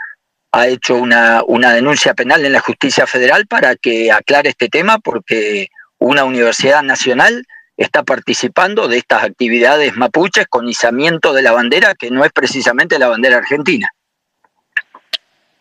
ha 0.52 0.68
hecho 0.68 0.96
una, 0.96 1.42
una 1.48 1.72
denuncia 1.74 2.14
penal 2.14 2.46
en 2.46 2.52
la 2.52 2.60
justicia 2.60 3.08
federal 3.08 3.48
para 3.48 3.78
que 3.78 4.12
aclare 4.12 4.50
este 4.50 4.68
tema 4.68 5.00
porque 5.00 5.68
una 6.00 6.26
universidad 6.26 6.84
nacional 6.84 7.46
está 7.78 8.04
participando 8.04 8.88
de 8.88 8.98
estas 8.98 9.24
actividades 9.24 9.96
mapuches 9.96 10.48
con 10.48 10.70
izamiento 10.70 11.34
de 11.34 11.42
la 11.42 11.52
bandera, 11.52 11.96
que 11.96 12.12
no 12.12 12.26
es 12.26 12.32
precisamente 12.32 13.00
la 13.00 13.08
bandera 13.08 13.38
argentina. 13.38 13.90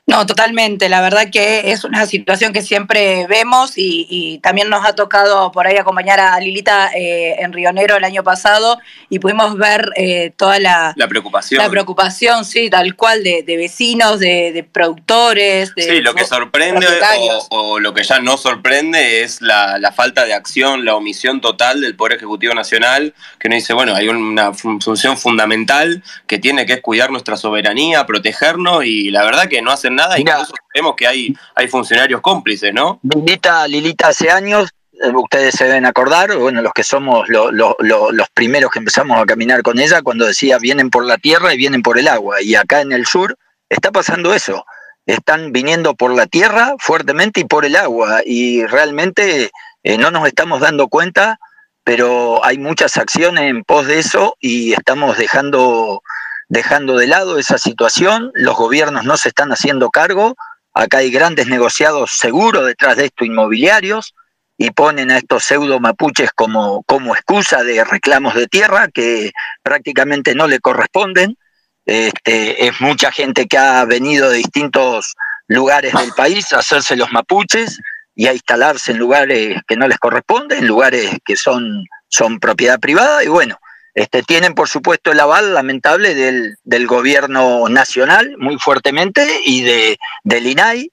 No, 0.04 0.26
totalmente. 0.26 0.88
La 0.88 1.00
verdad 1.00 1.30
que 1.30 1.70
es 1.70 1.84
una 1.84 2.06
situación 2.06 2.52
que 2.52 2.60
siempre 2.60 3.24
vemos 3.28 3.74
y, 3.76 4.40
también 4.42 4.68
nos 4.68 4.84
ha 4.84 4.94
tocado 4.94 5.52
por 5.52 5.66
ahí 5.66 5.76
acompañar 5.76 6.18
a 6.18 6.38
Lilita 6.40 6.90
eh, 6.92 7.36
en 7.38 7.52
Río 7.52 7.72
Negro 7.72 7.96
el 7.96 8.04
año 8.04 8.24
pasado 8.24 8.78
y 9.08 9.20
pudimos 9.20 9.56
ver 9.56 9.90
eh, 9.94 10.32
toda 10.36 10.58
la, 10.58 10.92
la 10.96 11.06
preocupación. 11.06 11.62
La 11.62 11.70
preocupación, 11.70 12.44
sí, 12.44 12.68
tal 12.68 12.96
cual, 12.96 13.22
de, 13.22 13.44
vecinos, 13.46 14.18
de, 14.18 14.66
productores. 14.72 15.72
De, 15.76 15.82
sí, 15.82 16.00
lo 16.00 16.14
que 16.14 16.24
sorprende 16.24 16.86
o, 17.50 17.78
lo 17.78 17.94
que 17.94 18.02
ya 18.02 18.18
no 18.18 18.36
sorprende 18.36 19.22
es 19.22 19.40
la, 19.40 19.92
falta 19.94 20.24
de 20.24 20.34
acción, 20.34 20.84
la 20.84 20.96
omisión 20.96 21.40
total 21.40 21.80
del 21.80 21.94
Poder 21.94 22.16
Ejecutivo 22.16 22.54
Nacional, 22.54 23.14
que 23.38 23.48
nos 23.48 23.56
dice, 23.56 23.72
bueno, 23.72 23.94
hay 23.94 24.08
una 24.08 24.52
función 24.52 25.16
fundamental 25.16 26.02
que 26.26 26.38
tiene 26.38 26.66
que 26.66 26.74
es 26.74 26.80
cuidar 26.80 27.12
nuestra 27.12 27.36
soberanía, 27.36 28.04
protegernos 28.04 28.84
y 28.84 29.10
la 29.10 29.22
verdad 29.22 29.48
que 29.48 29.62
no 29.62 29.70
hacen 29.70 29.91
nada, 29.94 30.18
incluso 30.18 30.52
sabemos 30.72 30.94
que 30.96 31.06
hay, 31.06 31.34
hay 31.54 31.68
funcionarios 31.68 32.20
cómplices, 32.20 32.72
¿no? 32.72 33.00
Lilita, 33.02 33.66
Lilita 33.68 34.08
hace 34.08 34.30
años, 34.30 34.70
eh, 34.92 35.08
ustedes 35.14 35.54
se 35.54 35.64
deben 35.64 35.86
acordar, 35.86 36.36
bueno, 36.36 36.62
los 36.62 36.72
que 36.72 36.84
somos 36.84 37.28
los 37.28 38.28
primeros 38.34 38.70
que 38.70 38.78
empezamos 38.78 39.20
a 39.20 39.26
caminar 39.26 39.62
con 39.62 39.78
ella, 39.78 40.02
cuando 40.02 40.26
decía 40.26 40.58
vienen 40.58 40.90
por 40.90 41.04
la 41.04 41.18
tierra 41.18 41.54
y 41.54 41.56
vienen 41.56 41.82
por 41.82 41.98
el 41.98 42.08
agua, 42.08 42.42
y 42.42 42.54
acá 42.54 42.80
en 42.80 42.92
el 42.92 43.06
sur 43.06 43.36
está 43.68 43.90
pasando 43.90 44.34
eso, 44.34 44.64
están 45.06 45.52
viniendo 45.52 45.94
por 45.94 46.14
la 46.14 46.26
tierra 46.26 46.74
fuertemente 46.78 47.40
y 47.40 47.44
por 47.44 47.64
el 47.64 47.76
agua, 47.76 48.22
y 48.24 48.64
realmente 48.66 49.50
eh, 49.82 49.98
no 49.98 50.10
nos 50.10 50.26
estamos 50.26 50.60
dando 50.60 50.88
cuenta, 50.88 51.38
pero 51.84 52.44
hay 52.44 52.58
muchas 52.58 52.96
acciones 52.96 53.44
en 53.50 53.64
pos 53.64 53.86
de 53.86 53.98
eso 53.98 54.36
y 54.40 54.72
estamos 54.72 55.18
dejando 55.18 56.02
dejando 56.48 56.96
de 56.96 57.06
lado 57.06 57.38
esa 57.38 57.58
situación, 57.58 58.30
los 58.34 58.56
gobiernos 58.56 59.04
no 59.04 59.16
se 59.16 59.28
están 59.28 59.52
haciendo 59.52 59.90
cargo, 59.90 60.36
acá 60.74 60.98
hay 60.98 61.10
grandes 61.10 61.46
negociados 61.46 62.12
seguros 62.12 62.66
detrás 62.66 62.96
de 62.96 63.06
esto 63.06 63.24
inmobiliarios 63.24 64.14
y 64.56 64.70
ponen 64.70 65.10
a 65.10 65.18
estos 65.18 65.44
pseudo 65.44 65.80
mapuches 65.80 66.30
como, 66.34 66.82
como 66.84 67.14
excusa 67.14 67.64
de 67.64 67.82
reclamos 67.84 68.34
de 68.34 68.46
tierra 68.46 68.88
que 68.88 69.32
prácticamente 69.62 70.34
no 70.34 70.46
le 70.46 70.60
corresponden. 70.60 71.36
Este, 71.84 72.66
es 72.66 72.80
mucha 72.80 73.10
gente 73.10 73.46
que 73.46 73.58
ha 73.58 73.84
venido 73.84 74.30
de 74.30 74.36
distintos 74.36 75.14
lugares 75.48 75.92
del 75.94 76.12
país 76.12 76.52
a 76.52 76.60
hacerse 76.60 76.96
los 76.96 77.10
mapuches 77.12 77.80
y 78.14 78.28
a 78.28 78.34
instalarse 78.34 78.92
en 78.92 78.98
lugares 78.98 79.60
que 79.66 79.76
no 79.76 79.88
les 79.88 79.98
corresponden, 79.98 80.60
en 80.60 80.66
lugares 80.68 81.10
que 81.24 81.36
son, 81.36 81.84
son 82.08 82.38
propiedad 82.38 82.78
privada 82.78 83.24
y 83.24 83.28
bueno, 83.28 83.58
este, 83.94 84.22
tienen, 84.22 84.54
por 84.54 84.68
supuesto, 84.68 85.12
el 85.12 85.20
aval 85.20 85.54
lamentable 85.54 86.14
del, 86.14 86.86
gobierno 86.86 87.68
nacional, 87.68 88.36
muy 88.38 88.58
fuertemente, 88.58 89.26
y 89.44 89.62
de, 89.62 89.98
del 90.24 90.46
INAI, 90.46 90.90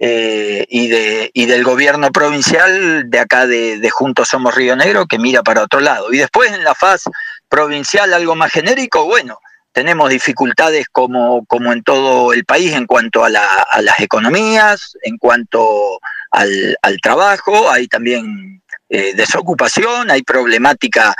eh, 0.00 0.64
y, 0.68 0.86
de, 0.88 1.30
y 1.34 1.46
del 1.46 1.64
gobierno 1.64 2.10
provincial 2.10 3.10
de 3.10 3.18
acá 3.18 3.46
de, 3.46 3.90
Juntos 3.90 4.28
Somos 4.28 4.54
Río 4.54 4.76
Negro, 4.76 5.06
que 5.06 5.18
mira 5.18 5.42
para 5.42 5.62
otro 5.62 5.80
lado. 5.80 6.12
Y 6.12 6.18
después 6.18 6.52
en 6.52 6.64
la 6.64 6.74
faz 6.74 7.04
provincial, 7.48 8.14
algo 8.14 8.34
más 8.34 8.50
genérico, 8.50 9.04
bueno, 9.04 9.38
tenemos 9.72 10.08
dificultades 10.08 10.86
como, 10.90 11.44
como 11.46 11.72
en 11.72 11.82
todo 11.82 12.32
el 12.32 12.44
país 12.44 12.72
en 12.72 12.86
cuanto 12.86 13.24
a, 13.24 13.28
la, 13.28 13.44
a 13.70 13.82
las 13.82 14.00
economías, 14.00 14.96
en 15.02 15.18
cuanto 15.18 16.00
al, 16.30 16.76
al 16.82 17.00
trabajo, 17.00 17.70
hay 17.70 17.88
también 17.88 18.62
eh, 18.90 19.12
desocupación, 19.14 20.10
hay 20.10 20.22
problemática 20.22 21.14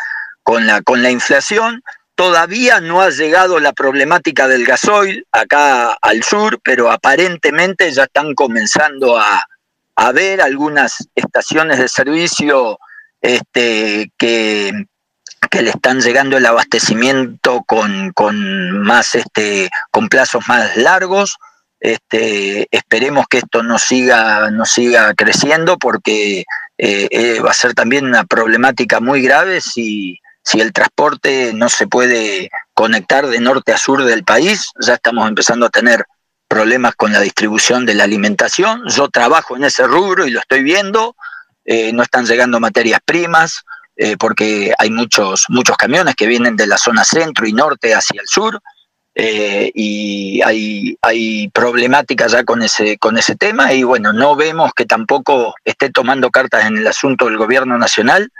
con 0.48 0.66
la, 0.66 0.80
con 0.80 1.02
la 1.02 1.10
inflación. 1.10 1.82
Todavía 2.14 2.80
no 2.80 3.02
ha 3.02 3.10
llegado 3.10 3.60
la 3.60 3.74
problemática 3.74 4.48
del 4.48 4.64
gasoil 4.64 5.26
acá 5.30 5.92
al 6.00 6.22
sur, 6.22 6.58
pero 6.64 6.90
aparentemente 6.90 7.92
ya 7.92 8.04
están 8.04 8.34
comenzando 8.34 9.18
a, 9.18 9.46
a 9.94 10.12
ver 10.12 10.40
algunas 10.40 11.06
estaciones 11.14 11.76
de 11.78 11.88
servicio 11.88 12.78
este, 13.20 14.10
que, 14.16 14.72
que 15.50 15.60
le 15.60 15.68
están 15.68 16.00
llegando 16.00 16.38
el 16.38 16.46
abastecimiento 16.46 17.62
con, 17.66 18.12
con 18.14 18.80
más 18.80 19.16
este, 19.16 19.68
con 19.90 20.08
plazos 20.08 20.48
más 20.48 20.78
largos. 20.78 21.36
Este, 21.78 22.68
esperemos 22.70 23.26
que 23.28 23.38
esto 23.38 23.62
no 23.62 23.78
siga, 23.78 24.50
no 24.50 24.64
siga 24.64 25.12
creciendo 25.12 25.76
porque 25.76 26.46
eh, 26.78 27.08
eh, 27.10 27.40
va 27.40 27.50
a 27.50 27.54
ser 27.54 27.74
también 27.74 28.06
una 28.06 28.24
problemática 28.24 28.98
muy 29.00 29.20
grave 29.20 29.60
si, 29.60 30.18
si 30.48 30.62
el 30.62 30.72
transporte 30.72 31.52
no 31.52 31.68
se 31.68 31.86
puede 31.86 32.50
conectar 32.72 33.26
de 33.26 33.38
norte 33.38 33.74
a 33.74 33.76
sur 33.76 34.02
del 34.04 34.24
país, 34.24 34.70
ya 34.80 34.94
estamos 34.94 35.28
empezando 35.28 35.66
a 35.66 35.68
tener 35.68 36.06
problemas 36.48 36.94
con 36.94 37.12
la 37.12 37.20
distribución 37.20 37.84
de 37.84 37.92
la 37.92 38.04
alimentación. 38.04 38.82
Yo 38.88 39.08
trabajo 39.08 39.56
en 39.56 39.64
ese 39.64 39.86
rubro 39.86 40.26
y 40.26 40.30
lo 40.30 40.40
estoy 40.40 40.62
viendo. 40.62 41.14
Eh, 41.66 41.92
no 41.92 42.02
están 42.02 42.24
llegando 42.24 42.60
materias 42.60 43.00
primas 43.04 43.62
eh, 43.94 44.16
porque 44.16 44.72
hay 44.78 44.90
muchos, 44.90 45.44
muchos 45.50 45.76
camiones 45.76 46.14
que 46.16 46.26
vienen 46.26 46.56
de 46.56 46.66
la 46.66 46.78
zona 46.78 47.04
centro 47.04 47.46
y 47.46 47.52
norte 47.52 47.94
hacia 47.94 48.22
el 48.22 48.26
sur. 48.26 48.58
Eh, 49.14 49.70
y 49.74 50.40
hay, 50.40 50.96
hay 51.02 51.50
problemática 51.50 52.26
ya 52.26 52.44
con 52.44 52.62
ese, 52.62 52.96
con 52.96 53.18
ese 53.18 53.36
tema 53.36 53.74
y 53.74 53.82
bueno, 53.82 54.14
no 54.14 54.34
vemos 54.34 54.72
que 54.74 54.86
tampoco 54.86 55.54
esté 55.62 55.90
tomando 55.90 56.30
cartas 56.30 56.64
en 56.64 56.78
el 56.78 56.86
asunto 56.86 57.26
del 57.26 57.36
gobierno 57.36 57.76
nacional 57.76 58.30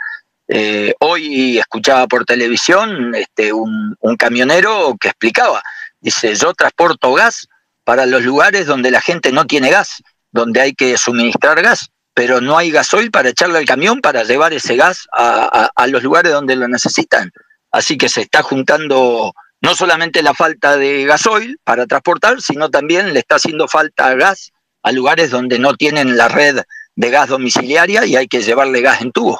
eh, 0.51 0.95
hoy 0.99 1.59
escuchaba 1.59 2.07
por 2.07 2.25
televisión 2.25 3.13
este, 3.13 3.53
un, 3.53 3.95
camionero 4.17 4.95
que 4.99 5.09
explicaba, 5.09 5.61
dice, 6.01 6.33
yo 6.33 6.53
transporto 6.55 7.13
gas 7.13 7.47
para 7.83 8.07
los 8.07 8.23
lugares 8.23 8.65
donde 8.65 8.89
la 8.89 8.99
gente 8.99 9.31
no 9.31 9.45
tiene 9.45 9.69
gas, 9.69 10.01
donde 10.31 10.59
hay 10.59 10.73
que 10.73 10.97
suministrar 10.97 11.61
gas, 11.61 11.89
pero 12.15 12.41
no 12.41 12.57
hay 12.57 12.71
gasoil 12.71 13.11
para 13.11 13.29
echarle 13.29 13.59
al 13.59 13.65
camión 13.65 14.01
para 14.01 14.23
llevar 14.23 14.51
ese 14.53 14.75
gas 14.75 15.07
a, 15.15 15.69
a 15.75 15.87
los 15.87 16.01
lugares 16.01 16.31
donde 16.31 16.55
lo 16.55 16.67
necesitan. 16.67 17.31
Así 17.71 17.95
que 17.95 18.09
se 18.09 18.21
está 18.21 18.41
juntando 18.41 19.33
no 19.61 19.75
solamente 19.75 20.23
la 20.23 20.33
falta 20.33 20.77
de 20.77 21.05
gasoil 21.05 21.59
para 21.63 21.85
transportar, 21.85 22.41
sino 22.41 22.71
también 22.71 23.13
le 23.13 23.19
está 23.19 23.35
haciendo 23.35 23.67
falta 23.67 24.15
gas 24.15 24.51
a 24.81 24.91
lugares 24.91 25.29
donde 25.29 25.59
no 25.59 25.75
tienen 25.75 26.17
la 26.17 26.27
red 26.27 26.61
de 26.95 27.09
gas 27.11 27.29
domiciliaria 27.29 28.07
y 28.07 28.15
hay 28.15 28.27
que 28.27 28.41
llevarle 28.41 28.81
gas 28.81 29.01
en 29.01 29.11
tubo. 29.11 29.39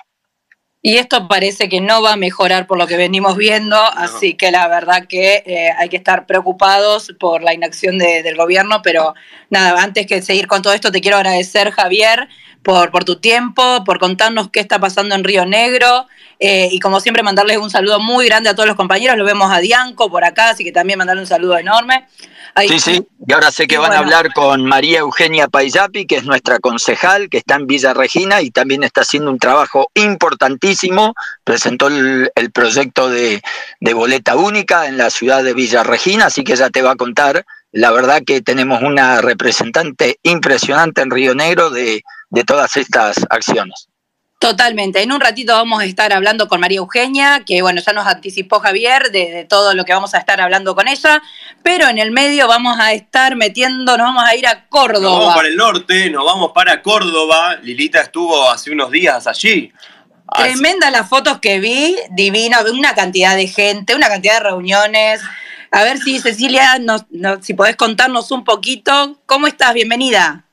Y 0.81 0.95
esto 0.95 1.27
parece 1.27 1.67
que 1.67 1.81
no 1.81 2.01
va 2.01 2.13
a 2.13 2.15
mejorar 2.15 2.65
por 2.65 2.77
lo 2.77 2.87
que 2.87 2.95
venimos 2.95 3.35
viendo, 3.35 3.75
así 3.75 4.35
que 4.35 4.49
la 4.49 4.67
verdad 4.69 5.07
que 5.07 5.43
eh, 5.45 5.71
hay 5.77 5.89
que 5.89 5.97
estar 5.97 6.25
preocupados 6.25 7.13
por 7.19 7.43
la 7.43 7.53
inacción 7.53 7.97
del 7.97 8.37
gobierno, 8.37 8.81
pero 8.81 9.13
nada, 9.49 9.81
antes 9.83 10.07
que 10.07 10.21
seguir 10.21 10.47
con 10.47 10.61
todo 10.61 10.71
esto, 10.71 10.89
te 10.89 11.01
quiero 11.01 11.17
agradecer, 11.17 11.71
Javier, 11.71 12.29
por, 12.63 12.91
por 12.91 13.03
tu 13.03 13.17
tiempo, 13.17 13.83
por 13.83 13.99
contarnos 13.99 14.49
qué 14.51 14.61
está 14.61 14.79
pasando 14.79 15.15
en 15.15 15.25
Río 15.25 15.45
Negro. 15.45 16.07
Eh, 16.39 16.69
y 16.71 16.79
como 16.79 17.01
siempre, 17.01 17.23
mandarles 17.23 17.57
un 17.57 17.69
saludo 17.69 17.99
muy 17.99 18.25
grande 18.25 18.49
a 18.49 18.55
todos 18.55 18.67
los 18.67 18.77
compañeros. 18.77 19.17
Lo 19.17 19.25
vemos 19.25 19.51
a 19.51 19.59
Dianco 19.59 20.09
por 20.09 20.23
acá, 20.23 20.49
así 20.49 20.63
que 20.63 20.71
también 20.71 20.97
mandarle 20.97 21.21
un 21.21 21.27
saludo 21.27 21.57
enorme. 21.57 22.07
Sí, 22.67 22.79
sí, 22.79 23.07
y 23.27 23.33
ahora 23.33 23.51
sé 23.51 23.67
que 23.67 23.77
van 23.77 23.93
a 23.93 23.99
hablar 23.99 24.33
con 24.33 24.65
María 24.65 24.99
Eugenia 24.99 25.47
Paisapi, 25.47 26.05
que 26.05 26.17
es 26.17 26.25
nuestra 26.25 26.59
concejal, 26.59 27.29
que 27.29 27.37
está 27.37 27.55
en 27.55 27.67
Villa 27.67 27.93
Regina 27.93 28.41
y 28.41 28.51
también 28.51 28.83
está 28.83 29.01
haciendo 29.01 29.31
un 29.31 29.39
trabajo 29.39 29.89
importantísimo. 29.93 31.13
Presentó 31.43 31.87
el, 31.87 32.31
proyecto 32.53 33.09
de, 33.09 33.41
de 33.79 33.93
boleta 33.93 34.35
única 34.35 34.87
en 34.87 34.97
la 34.97 35.09
ciudad 35.09 35.43
de 35.43 35.53
Villa 35.53 35.83
Regina, 35.83 36.25
así 36.25 36.43
que 36.43 36.53
ella 36.53 36.69
te 36.69 36.81
va 36.81 36.91
a 36.91 36.95
contar 36.95 37.45
la 37.71 37.91
verdad 37.91 38.23
que 38.25 38.41
tenemos 38.41 38.81
una 38.81 39.21
representante 39.21 40.19
impresionante 40.23 41.01
en 41.01 41.11
Río 41.11 41.35
Negro 41.35 41.69
de, 41.69 42.03
de 42.29 42.43
todas 42.43 42.77
estas 42.77 43.25
acciones. 43.29 43.88
Totalmente. 44.39 45.01
En 45.01 45.11
un 45.11 45.19
ratito 45.19 45.51
vamos 45.51 45.81
a 45.81 45.85
estar 45.85 46.13
hablando 46.13 46.47
con 46.47 46.61
María 46.61 46.77
Eugenia, 46.77 47.43
que 47.45 47.61
bueno, 47.61 47.81
ya 47.85 47.91
nos 47.91 48.07
anticipó 48.07 48.61
Javier 48.61 49.11
de, 49.11 49.45
todo 49.49 49.73
lo 49.73 49.83
que 49.83 49.91
vamos 49.91 50.13
a 50.13 50.17
estar 50.17 50.39
hablando 50.39 50.75
con 50.75 50.87
ella, 50.87 51.21
pero 51.61 51.89
en 51.89 51.97
el 51.97 52.11
medio 52.11 52.47
vamos 52.47 52.79
a 52.79 52.93
estar 52.93 53.35
metiendo, 53.35 53.97
nos 53.97 54.07
vamos 54.07 54.23
a 54.23 54.33
ir 54.37 54.47
a 54.47 54.65
Córdoba. 54.69 55.09
Nos 55.09 55.19
vamos 55.19 55.35
para 55.35 55.47
el 55.49 55.57
norte, 55.57 56.09
nos 56.09 56.23
vamos 56.23 56.51
para 56.55 56.81
Córdoba. 56.81 57.57
Lilita 57.61 57.99
estuvo 57.99 58.49
hace 58.49 58.71
unos 58.71 58.91
días 58.91 59.27
allí. 59.27 59.73
Tremenda 60.33 60.89
las 60.89 61.09
fotos 61.09 61.39
que 61.39 61.59
vi, 61.59 61.97
divina, 62.11 62.61
una 62.71 62.95
cantidad 62.95 63.35
de 63.35 63.47
gente, 63.47 63.93
una 63.93 64.07
cantidad 64.07 64.35
de 64.35 64.51
reuniones. 64.51 65.21
A 65.69 65.83
ver 65.83 65.97
si 65.97 66.17
Cecilia, 66.19 66.79
si 67.41 67.53
podés 67.55 67.75
contarnos 67.75 68.31
un 68.31 68.45
poquito, 68.45 69.19
¿cómo 69.25 69.47
estás? 69.47 69.73
Bienvenida. 69.73 70.45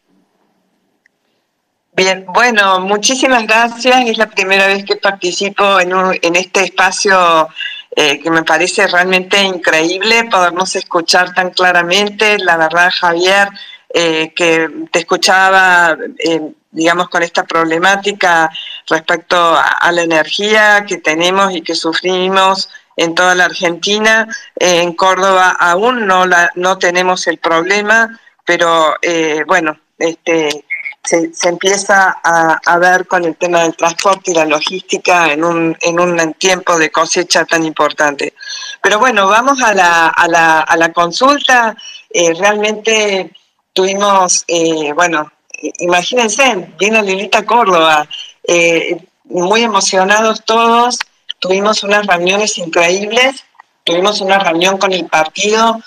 Bien, 1.97 2.27
bueno, 2.29 2.79
muchísimas 2.81 3.47
gracias. 3.47 4.07
Es 4.07 4.19
la 4.19 4.29
primera 4.29 4.67
vez 4.67 4.85
que 4.85 4.97
participo 4.97 5.81
en, 5.81 5.91
en 6.21 6.37
este 6.37 6.65
espacio 6.65 7.49
eh, 7.97 8.21
que 8.21 8.31
me 8.31 8.43
parece 8.43 8.87
realmente 8.87 9.43
increíble 9.43 10.25
podernos 10.25 10.77
escuchar 10.77 11.33
tan 11.33 11.51
claramente. 11.51 12.39
La 12.39 12.59
verdad, 12.59 12.91
Javier, 12.95 13.49
eh, 13.89 14.35
que 14.37 14.69
te 14.93 14.99
escuchaba, 14.99 15.97
eh, 16.19 16.53
digamos, 16.71 17.09
con 17.09 17.23
esta 17.23 17.45
problemática 17.45 18.51
respecto 18.87 19.57
a, 19.57 19.91
la 19.91 20.03
energía 20.03 20.85
que 20.87 20.99
tenemos 20.99 21.55
y 21.55 21.63
que 21.63 21.75
sufrimos 21.75 22.69
en 22.97 23.15
toda 23.15 23.35
la 23.35 23.47
Argentina. 23.47 24.29
en 24.57 24.93
Córdoba 24.93 25.57
aún 25.59 26.07
no, 26.07 26.27
la, 26.27 26.51
no 26.57 26.77
tenemos 26.77 27.27
el 27.27 27.39
problema 27.39 28.21
pero 28.47 28.95
eh, 29.03 29.43
bueno, 29.47 29.79
este, 29.99 30.65
se, 31.07 31.49
empieza 31.49 32.19
a, 32.23 32.79
ver 32.79 33.07
con 33.07 33.25
el 33.25 33.37
tema 33.37 33.63
del 33.63 33.77
transporte 33.77 34.33
y 34.33 34.35
la 34.35 34.45
logística 34.45 35.33
en 35.33 35.45
un, 35.45 35.77
en 35.81 36.01
un 36.01 36.35
tiempo 36.35 36.77
de 36.79 36.91
cosecha 36.91 37.45
tan 37.45 37.65
importante. 37.65 38.35
Pero 38.83 38.99
bueno, 38.99 39.29
vamos 39.29 39.63
a 39.63 39.73
la, 39.73 40.09
a 40.09 40.27
la, 40.27 40.61
a 40.61 40.77
la 40.77 40.93
consulta. 40.93 41.77
Eh, 42.11 42.35
realmente 42.35 43.31
tuvimos, 43.73 44.45
eh, 44.49 44.93
bueno, 44.95 45.31
imagínense, 45.79 46.75
vino 46.79 47.01
Lilita 47.01 47.45
Córdoba, 47.45 48.09
eh, 48.43 48.99
muy 49.25 49.63
emocionados 49.63 50.45
todos, 50.45 50.99
tuvimos 51.39 51.85
unas 51.85 52.07
reuniones 52.07 52.59
increíbles, 52.59 53.45
tuvimos 53.85 54.21
una 54.21 54.39
reunión 54.39 54.79
con 54.79 54.93
el 54.93 55.07
partido, 55.07 55.81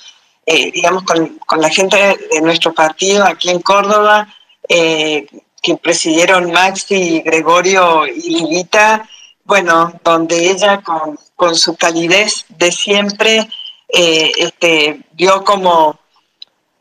digamos, 0.45 1.03
con, 1.03 1.37
con, 1.45 1.61
la 1.61 1.69
gente 1.69 2.17
de 2.31 2.41
nuestro 2.41 2.73
partido 2.73 3.23
aquí 3.23 3.51
en 3.51 3.61
Córdoba, 3.61 4.27
eh, 4.69 5.25
que 5.61 5.75
presidieron 5.75 6.51
Maxi, 6.51 7.21
Gregorio 7.21 8.07
y 8.07 8.29
Lilita, 8.29 9.09
bueno, 9.43 9.99
donde 10.03 10.51
ella 10.51 10.81
con, 10.81 11.17
con 11.35 11.55
su 11.55 11.75
calidez 11.75 12.45
de 12.49 12.71
siempre 12.71 13.49
eh, 13.89 14.31
este, 14.37 15.01
dio 15.13 15.43
como, 15.43 15.99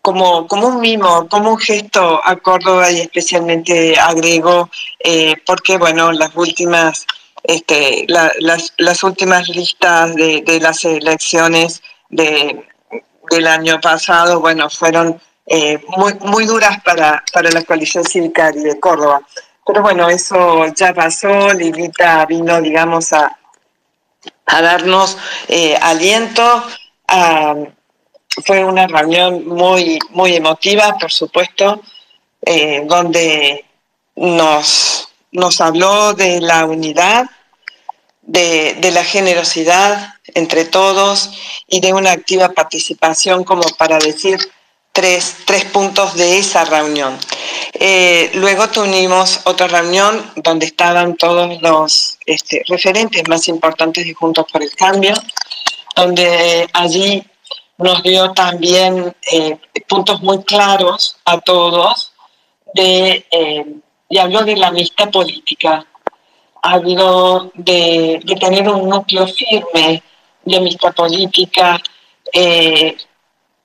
como, 0.02 0.46
como 0.46 0.68
un 0.68 0.80
mimo, 0.80 1.26
como 1.28 1.52
un 1.52 1.58
gesto 1.58 2.20
a 2.22 2.36
Córdoba 2.36 2.90
y 2.90 3.00
especialmente 3.00 3.98
a 3.98 4.12
Grego, 4.12 4.68
eh, 5.00 5.34
porque 5.46 5.78
bueno, 5.78 6.12
las 6.12 6.36
últimas, 6.36 7.06
este, 7.42 8.04
las, 8.08 8.74
las, 8.76 9.02
últimas 9.02 9.48
listas 9.48 10.14
de, 10.14 10.42
de 10.42 10.60
las 10.60 10.84
elecciones 10.84 11.82
de, 12.10 12.68
del 13.30 13.46
año 13.46 13.80
pasado, 13.80 14.40
bueno, 14.40 14.68
fueron 14.68 15.18
eh, 15.50 15.80
muy, 16.20 16.44
duras 16.44 16.82
para, 16.82 17.24
para 17.32 17.50
la 17.50 17.62
coalición 17.62 18.04
cívica 18.04 18.52
de 18.52 18.78
Córdoba. 18.78 19.22
Pero 19.66 19.82
bueno, 19.82 20.08
eso 20.08 20.66
ya 20.74 20.92
pasó, 20.92 21.52
Lilita 21.54 22.26
vino, 22.26 22.60
digamos, 22.60 23.12
a, 23.12 23.38
a 24.46 24.62
darnos 24.62 25.16
eh, 25.48 25.76
aliento. 25.80 26.64
fue 28.44 28.64
una 28.64 28.86
reunión 28.86 29.46
muy, 29.46 29.98
muy 30.10 30.36
emotiva, 30.36 30.96
por 30.98 31.10
supuesto, 31.10 31.80
eh, 32.42 32.82
donde 32.86 33.64
nos, 34.16 35.08
nos 35.32 35.60
habló 35.60 36.12
de 36.12 36.40
la 36.40 36.66
unidad, 36.66 37.26
de, 38.22 38.76
de, 38.80 38.90
la 38.90 39.04
generosidad 39.04 40.14
entre 40.34 40.66
todos 40.66 41.30
y 41.66 41.80
de 41.80 41.94
una 41.94 42.12
activa 42.12 42.50
participación 42.50 43.44
como 43.44 43.62
para 43.78 43.98
decir 43.98 44.38
tres, 44.98 45.36
tres 45.44 45.64
puntos 45.66 46.16
de 46.16 46.38
esa 46.38 46.64
reunión. 46.64 47.16
Eh, 47.72 48.32
luego 48.34 48.68
tuvimos 48.68 49.40
otra 49.44 49.68
reunión 49.68 50.32
donde 50.34 50.66
estaban 50.66 51.14
todos 51.14 51.62
los 51.62 52.18
este, 52.26 52.64
referentes 52.66 53.22
más 53.28 53.46
importantes 53.46 54.04
de 54.04 54.12
Juntos 54.12 54.46
por 54.52 54.60
el 54.60 54.74
Cambio, 54.74 55.14
donde 55.94 56.68
allí 56.72 57.22
nos 57.76 58.02
dio 58.02 58.32
también 58.32 59.14
eh, 59.30 59.56
puntos 59.86 60.20
muy 60.20 60.42
claros 60.42 61.16
a 61.24 61.38
todos 61.42 62.12
de, 62.74 63.24
eh, 63.30 63.66
y 64.08 64.18
habló 64.18 64.42
de 64.42 64.56
la 64.56 64.66
amistad 64.66 65.10
política, 65.12 65.86
habló 66.60 67.52
de, 67.54 68.20
de 68.24 68.34
tener 68.34 68.68
un 68.68 68.88
núcleo 68.88 69.28
firme 69.28 70.02
de 70.44 70.56
amistad 70.56 70.92
política 70.92 71.80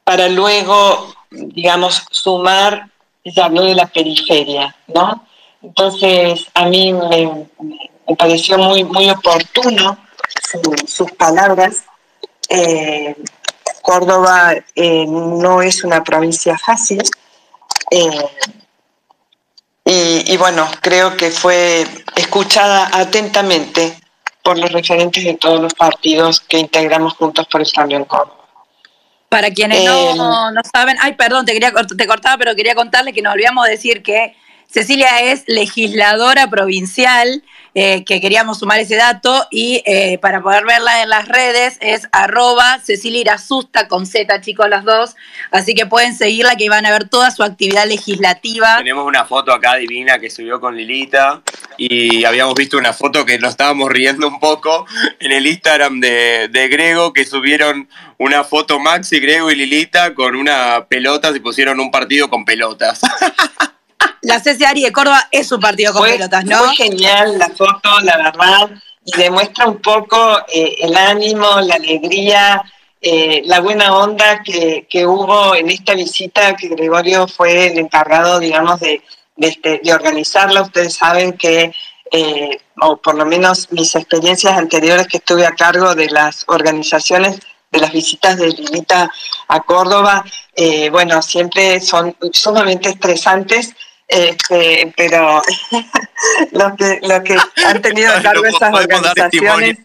para 0.04 0.28
luego 0.30 1.14
digamos, 1.34 2.06
sumar, 2.12 2.90
ya 3.26 3.46
habló 3.46 3.64
de 3.64 3.76
la 3.76 3.88
periferia, 3.88 4.76
¿no? 4.88 5.26
Entonces, 5.62 6.46
a 6.54 6.66
mí 6.66 6.94
me, 6.94 7.48
pareció 8.18 8.58
muy, 8.58 8.84
muy 8.84 9.10
oportuno 9.10 9.98
sus 10.86 11.12
palabras. 11.14 11.84
Eh, 12.50 13.16
Córdoba 13.82 14.54
eh, 14.76 15.06
no 15.08 15.62
es 15.62 15.84
una 15.84 16.04
provincia 16.04 16.58
fácil. 16.58 17.02
Eh, 17.90 18.28
y, 19.86 20.34
y, 20.34 20.38
bueno, 20.38 20.68
creo 20.82 21.16
que 21.18 21.32
fue 21.32 21.86
escuchada 22.16 22.90
atentamente 22.94 23.98
por 24.42 24.58
los 24.58 24.72
referentes 24.72 25.24
de 25.24 25.36
todos 25.36 25.62
los 25.62 25.74
partidos 25.74 26.42
que 26.42 26.58
integramos 26.58 27.14
juntos 27.14 27.48
por 27.48 27.62
el 27.62 27.72
cambio 27.72 27.98
en 27.98 28.06
Córdoba. 28.06 28.43
Para 29.34 29.50
quienes 29.50 29.84
no, 29.84 30.12
em. 30.12 30.18
no, 30.54 30.62
saben, 30.72 30.96
ay, 31.02 31.14
perdón, 31.14 31.46
te, 31.46 31.54
quería, 31.54 31.72
te 31.72 32.08
cortaba, 32.08 32.38
pero 32.38 32.56
quería 32.56 32.76
contarle 32.76 33.14
que 33.14 33.24
nos 33.24 33.34
olvidamos 33.34 33.68
decir 33.68 34.04
que 34.04 34.36
Cecilia 34.68 35.22
es 35.22 35.44
legisladora 35.48 36.48
provincial 36.52 37.44
eh, 37.76 38.04
que 38.06 38.22
queríamos 38.22 38.60
sumar 38.60 38.80
ese 38.80 38.96
dato 38.96 39.48
y 39.50 39.82
eh, 39.88 40.20
para 40.20 40.44
poder 40.44 40.64
verla 40.64 41.02
en 41.02 41.10
las 41.10 41.28
redes 41.28 41.80
es 41.82 42.08
arroba 42.12 42.80
Cecilia 42.84 43.22
Irasusta 43.22 43.88
con 43.88 44.06
Z, 44.06 44.42
chicos, 44.42 44.70
las 44.70 44.84
dos. 44.84 45.16
Así 45.50 45.74
que 45.74 45.88
pueden 45.88 46.16
seguirla 46.16 46.56
que 46.56 46.70
van 46.70 46.86
a 46.86 46.92
ver 46.92 47.10
toda 47.10 47.32
su 47.32 47.42
actividad 47.42 47.88
legislativa. 47.88 48.78
Tenemos 48.78 49.08
una 49.08 49.26
foto 49.26 49.52
acá 49.52 49.76
divina 49.78 50.20
que 50.20 50.30
subió 50.30 50.60
con 50.60 50.78
Lilita 50.78 51.42
y 51.78 52.26
habíamos 52.26 52.56
visto 52.56 52.78
una 52.78 52.94
foto 52.94 53.26
que 53.26 53.38
nos 53.40 53.52
estábamos 53.52 53.90
riendo 53.90 54.28
un 54.28 54.40
poco 54.40 54.86
en 55.20 55.32
el 55.32 55.48
Instagram 55.48 56.00
de, 56.00 56.48
de 56.50 56.68
Grego 56.68 57.14
que 57.14 57.26
subieron 57.26 57.90
una 58.18 58.44
foto 58.44 58.80
Maxi, 58.80 59.20
Grego 59.20 59.52
y 59.52 59.56
Lilita 59.56 60.14
con 60.14 60.36
una 60.36 60.86
pelota 60.88 61.32
y 61.36 61.40
pusieron 61.40 61.80
un 61.80 61.92
partido 61.92 62.30
con 62.30 62.46
pelotas. 62.46 63.02
la 64.22 64.42
CCARI 64.42 64.84
de 64.84 64.92
Córdoba 64.92 65.28
es 65.32 65.52
un 65.52 65.60
partido 65.60 65.94
con 65.94 66.04
pelotas, 66.04 66.46
¿no? 66.46 66.66
Muy 66.66 66.76
genial 66.76 67.38
la 67.38 67.50
foto, 67.50 68.00
la 68.02 68.18
verdad, 68.18 68.70
y 69.06 69.18
demuestra 69.18 69.68
un 69.68 69.82
poco 69.82 70.40
eh, 70.54 70.76
el 70.80 70.96
ánimo, 70.96 71.60
la 71.62 71.76
alegría, 71.76 72.64
eh, 73.02 73.42
la 73.46 73.60
buena 73.60 73.96
onda 73.96 74.42
que, 74.44 75.06
hubo 75.06 75.56
en 75.56 75.70
esta 75.70 75.94
visita, 75.94 76.56
que 76.56 76.70
Gregorio 76.70 77.28
fue 77.28 77.68
el 77.68 77.80
encargado, 77.80 78.40
digamos, 78.40 78.80
de, 78.80 79.02
este, 79.38 79.82
de, 79.84 79.94
organizarla. 79.94 80.62
Ustedes 80.62 80.96
saben 80.96 81.34
que, 81.34 81.74
eh, 82.12 82.58
o 82.82 82.98
por 82.98 83.16
lo 83.16 83.26
menos 83.26 83.72
mis 83.72 83.96
experiencias 83.96 84.58
anteriores 84.58 85.08
que 85.08 85.18
estuve 85.18 85.46
a 85.46 85.56
cargo 85.56 85.96
de 85.96 86.10
las 86.10 86.44
organizaciones, 86.48 87.40
de 87.72 87.80
las 87.80 87.92
visitas 87.92 88.38
de 88.38 88.50
Lilita 88.50 89.10
a 89.48 89.60
Córdoba, 89.62 90.24
bueno, 90.92 91.24
siempre 91.24 91.82
son 91.82 92.16
sumamente 92.32 92.90
estresantes 92.90 93.74
este, 94.08 94.94
pero 94.96 95.42
los 96.52 96.74
que, 96.74 97.00
que 97.24 97.66
han 97.66 97.82
tenido 97.82 98.14
a 98.14 98.22
cargo 98.22 98.46
esas 98.46 98.74
organizaciones 98.74 99.78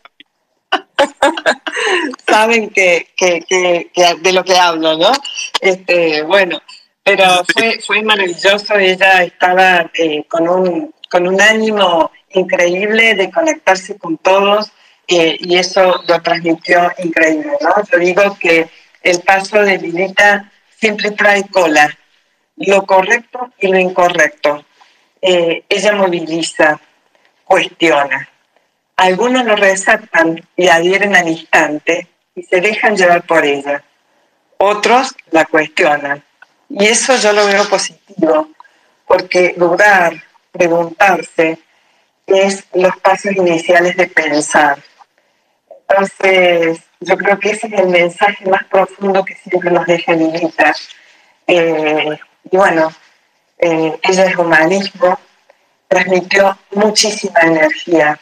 saben 2.29 2.69
que, 2.71 3.09
de 3.19 4.33
lo 4.33 4.45
que 4.45 4.59
hablo, 4.59 4.99
¿no? 4.99 5.13
Este, 5.61 6.23
bueno, 6.23 6.61
pero 7.09 7.45
fue, 7.53 7.81
fue 7.81 8.03
maravilloso, 8.03 8.75
ella 8.75 9.23
estaba 9.23 9.91
eh, 9.95 10.25
con, 10.29 10.47
un, 10.47 10.95
con 11.11 11.27
un 11.27 11.41
ánimo 11.41 12.11
increíble 12.35 13.15
de 13.15 13.31
conectarse 13.31 13.97
con 13.97 14.19
todos 14.19 14.71
eh, 15.07 15.39
y 15.41 15.57
eso 15.57 16.03
lo 16.07 16.21
transmitió 16.21 16.93
increíble, 16.99 17.53
¿no? 17.63 17.71
Yo 17.91 17.99
digo 17.99 18.37
que 18.39 18.69
el 19.03 19.21
paso 19.21 19.63
de 19.63 19.79
Lilita 19.79 20.53
siempre 20.77 21.13
trae 21.13 21.49
cola, 21.49 21.97
lo 22.57 22.85
correcto 22.85 23.53
y 23.59 23.69
lo 23.69 23.79
incorrecto. 23.79 24.65
Eh, 25.23 25.65
ella 25.67 25.93
moviliza, 25.93 26.79
cuestiona. 27.45 28.29
Algunos 28.97 29.47
lo 29.47 29.57
resaltan 29.57 30.47
y 30.57 30.69
adhieren 30.69 31.17
al 31.17 31.29
instante 31.29 32.07
y 32.35 32.43
se 32.43 32.61
dejan 32.61 32.97
llevar 32.97 33.23
por 33.23 33.47
ella. 33.47 33.83
Otros 34.59 35.15
la 35.31 35.47
cuestionan. 35.47 36.23
Y 36.69 36.87
eso 36.87 37.17
yo 37.17 37.33
lo 37.33 37.47
veo 37.47 37.69
positivo, 37.69 38.49
porque 39.07 39.55
dudar, 39.57 40.23
preguntarse, 40.53 41.59
es 42.27 42.65
los 42.75 42.97
pasos 42.99 43.33
iniciales 43.33 43.97
de 43.97 44.07
pensar. 44.07 44.79
Entonces, 45.89 46.81
yo 47.01 47.17
creo 47.17 47.39
que 47.39 47.51
ese 47.51 47.69
es 47.69 47.73
el 47.75 47.89
mensaje 47.89 48.45
más 48.47 48.65
profundo 48.65 49.25
que 49.25 49.35
siempre 49.35 49.71
nos 49.71 49.87
deja 49.87 50.13
Lilita. 50.13 50.75
Eh, 51.47 52.19
y 52.51 52.57
bueno, 52.57 52.93
eh, 53.59 53.99
ella 54.03 54.25
es 54.27 54.37
humanismo, 54.37 55.19
transmitió 55.89 56.59
muchísima 56.73 57.41
energía. 57.41 58.19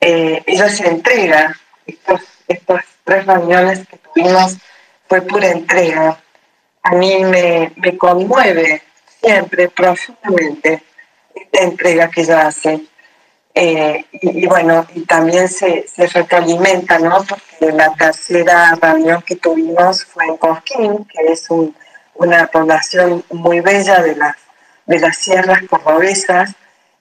Eh, 0.00 0.42
ella 0.46 0.68
se 0.68 0.86
entrega, 0.86 1.54
estos, 1.86 2.22
estas 2.46 2.84
tres 3.04 3.26
reuniones 3.26 3.86
que 3.86 3.98
tuvimos 3.98 4.56
fue 5.08 5.20
pura 5.22 5.50
entrega. 5.50 6.18
A 6.82 6.92
mí 6.92 7.24
me, 7.24 7.72
me 7.76 7.96
conmueve 7.96 8.82
siempre 9.20 9.68
profundamente 9.68 10.82
esta 11.34 11.60
entrega 11.60 12.10
que 12.10 12.22
ella 12.22 12.46
hace. 12.46 12.80
Eh, 13.54 14.04
y, 14.12 14.46
bueno, 14.46 14.86
y 14.94 15.00
también 15.04 15.48
se, 15.48 15.86
se 15.88 16.06
retroalimenta, 16.06 16.98
¿no? 16.98 17.24
Porque 17.24 17.72
la 17.72 17.92
tercera 17.94 18.76
reunión 18.80 19.22
que 19.22 19.36
tuvimos 19.36 20.04
fue 20.04 20.26
en 20.26 20.36
Cosquín, 20.36 21.04
que 21.06 21.32
es 21.32 21.50
un 21.50 21.74
una 22.18 22.46
población 22.48 23.24
muy 23.30 23.60
bella 23.60 24.02
de 24.02 24.16
las, 24.16 24.36
de 24.86 24.98
las 24.98 25.16
sierras 25.16 25.60
cordobesas. 25.68 26.50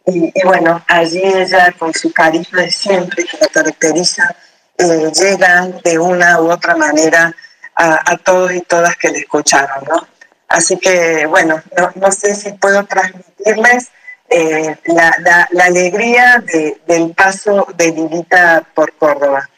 Y, 0.05 0.31
bueno, 0.45 0.81
allí 0.87 1.21
ella 1.21 1.73
con 1.77 1.93
su 1.93 2.13
carisma 2.13 2.61
de 2.61 2.71
siempre 2.71 3.25
que 3.25 3.37
la 3.37 3.47
caracteriza, 3.47 4.35
eh, 4.77 5.11
llega 5.11 5.67
de 5.83 5.99
una 5.99 6.39
u 6.39 6.51
otra 6.51 6.77
manera 6.77 7.35
a, 7.77 8.11
a, 8.11 8.17
todos 8.17 8.53
y 8.53 8.61
todas 8.61 8.97
que 8.97 9.09
le 9.09 9.19
escucharon, 9.19 9.85
¿no? 9.89 10.07
Así 10.47 10.77
que 10.77 11.25
bueno, 11.25 11.61
no, 11.77 11.91
no 11.95 12.11
sé 12.11 12.35
si 12.35 12.53
puedo 12.53 12.85
transmitirles 12.85 13.89
eh, 14.29 14.75
la, 14.85 15.15
la, 15.19 15.47
la, 15.51 15.65
alegría 15.65 16.43
de, 16.45 16.81
del 16.87 17.11
paso 17.11 17.67
de 17.75 17.91
Lilita 17.91 18.65
por 18.73 18.93
Córdoba. 18.93 19.49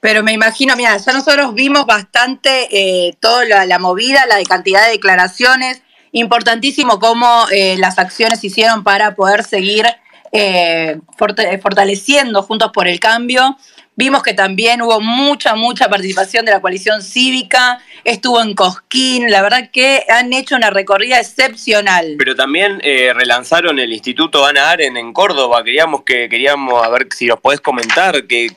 Pero 0.00 0.22
me 0.22 0.32
imagino, 0.32 0.76
mira, 0.76 0.96
ya 0.96 1.12
nosotros 1.12 1.54
vimos 1.54 1.84
bastante 1.84 2.68
eh, 2.70 3.16
toda 3.20 3.44
la, 3.44 3.66
la, 3.66 3.78
movida, 3.78 4.24
la 4.26 4.42
cantidad 4.44 4.84
de 4.84 4.92
declaraciones, 4.92 5.82
importantísimo 6.12 7.00
cómo 7.00 7.46
eh, 7.50 7.76
las 7.78 7.98
acciones 7.98 8.42
hicieron 8.44 8.84
para 8.84 9.14
poder 9.14 9.44
seguir 9.44 9.86
eh, 10.32 11.00
fortaleciendo 11.16 12.42
Juntos 12.42 12.70
por 12.72 12.86
el 12.86 13.00
Cambio. 13.00 13.56
Vimos 13.98 14.22
que 14.22 14.32
también 14.32 14.80
hubo 14.80 15.00
mucha, 15.00 15.56
mucha 15.56 15.88
participación 15.88 16.44
de 16.44 16.52
la 16.52 16.60
coalición 16.60 17.02
cívica, 17.02 17.80
estuvo 18.04 18.40
en 18.40 18.54
Cosquín, 18.54 19.28
la 19.28 19.42
verdad 19.42 19.70
que 19.72 20.04
han 20.08 20.32
hecho 20.32 20.54
una 20.54 20.70
recorrida 20.70 21.18
excepcional. 21.18 22.14
Pero 22.16 22.36
también 22.36 22.80
eh, 22.84 23.12
relanzaron 23.12 23.80
el 23.80 23.92
Instituto 23.92 24.46
Ana 24.46 24.70
Aren 24.70 24.96
en 24.96 25.12
Córdoba, 25.12 25.64
queríamos 25.64 26.04
que 26.04 26.28
queríamos 26.28 26.80
a 26.80 26.88
ver 26.90 27.08
si 27.12 27.26
nos 27.26 27.40
podés 27.40 27.60
comentar 27.60 28.28
que 28.28 28.52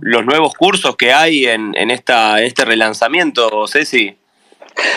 los 0.00 0.24
nuevos 0.24 0.54
cursos 0.54 0.96
que 0.96 1.12
hay 1.12 1.44
en, 1.44 1.74
en, 1.76 1.90
esta, 1.90 2.38
en 2.40 2.46
este 2.46 2.64
relanzamiento, 2.64 3.68
Ceci. 3.68 4.16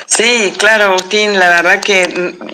Sí, 0.05 0.53
claro, 0.57 0.86
Agustín, 0.86 1.39
la 1.39 1.49
verdad 1.49 1.79
que 1.79 2.07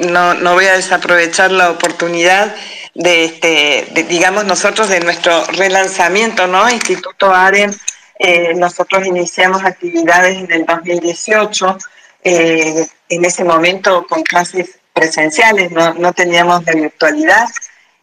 no, 0.10 0.34
no 0.34 0.54
voy 0.54 0.66
a 0.66 0.76
desaprovechar 0.76 1.52
la 1.52 1.72
oportunidad 1.72 2.56
de, 2.96 3.26
este, 3.26 4.06
digamos, 4.10 4.46
nosotros 4.46 4.90
de 4.90 5.00
nuestro 5.00 5.46
relanzamiento, 5.46 6.48
¿no? 6.48 6.70
Instituto 6.70 7.34
AREN, 7.34 7.74
eh, 8.20 8.54
nosotros 8.56 9.06
iniciamos 9.06 9.64
actividades 9.64 10.38
en 10.38 10.52
el 10.52 10.66
2018, 10.66 11.78
eh, 12.24 12.88
en 13.08 13.26
ese 13.26 13.44
momento 13.44 14.06
con 14.08 14.24
clases 14.24 14.80
presenciales, 14.94 15.72
no, 15.72 15.94
no 15.94 16.12
teníamos 16.14 16.66
de 16.66 16.76
virtualidad. 16.76 17.48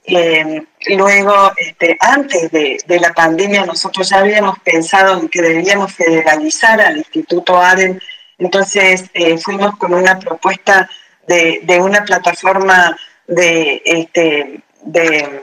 Eh, 0.05 0.63
luego, 0.97 1.53
este, 1.57 1.97
antes 2.01 2.51
de, 2.51 2.79
de, 2.87 3.01
la 3.01 3.13
pandemia, 3.13 3.67
nosotros 3.67 4.09
ya 4.09 4.19
habíamos 4.19 4.59
pensado 4.61 5.21
en 5.21 5.29
que 5.29 5.43
debíamos 5.43 5.93
federalizar 5.93 6.81
al 6.81 6.97
Instituto 6.97 7.59
AREN, 7.59 8.01
entonces 8.39 9.05
eh, 9.15 9.39
fuimos 9.39 9.77
con 9.77 9.95
una 9.95 10.19
propuesta 10.19 10.89
de, 11.27 11.81
una 11.81 12.05
plataforma 12.05 12.97
de, 13.27 13.83
este, 13.85 14.63
de, 14.83 15.43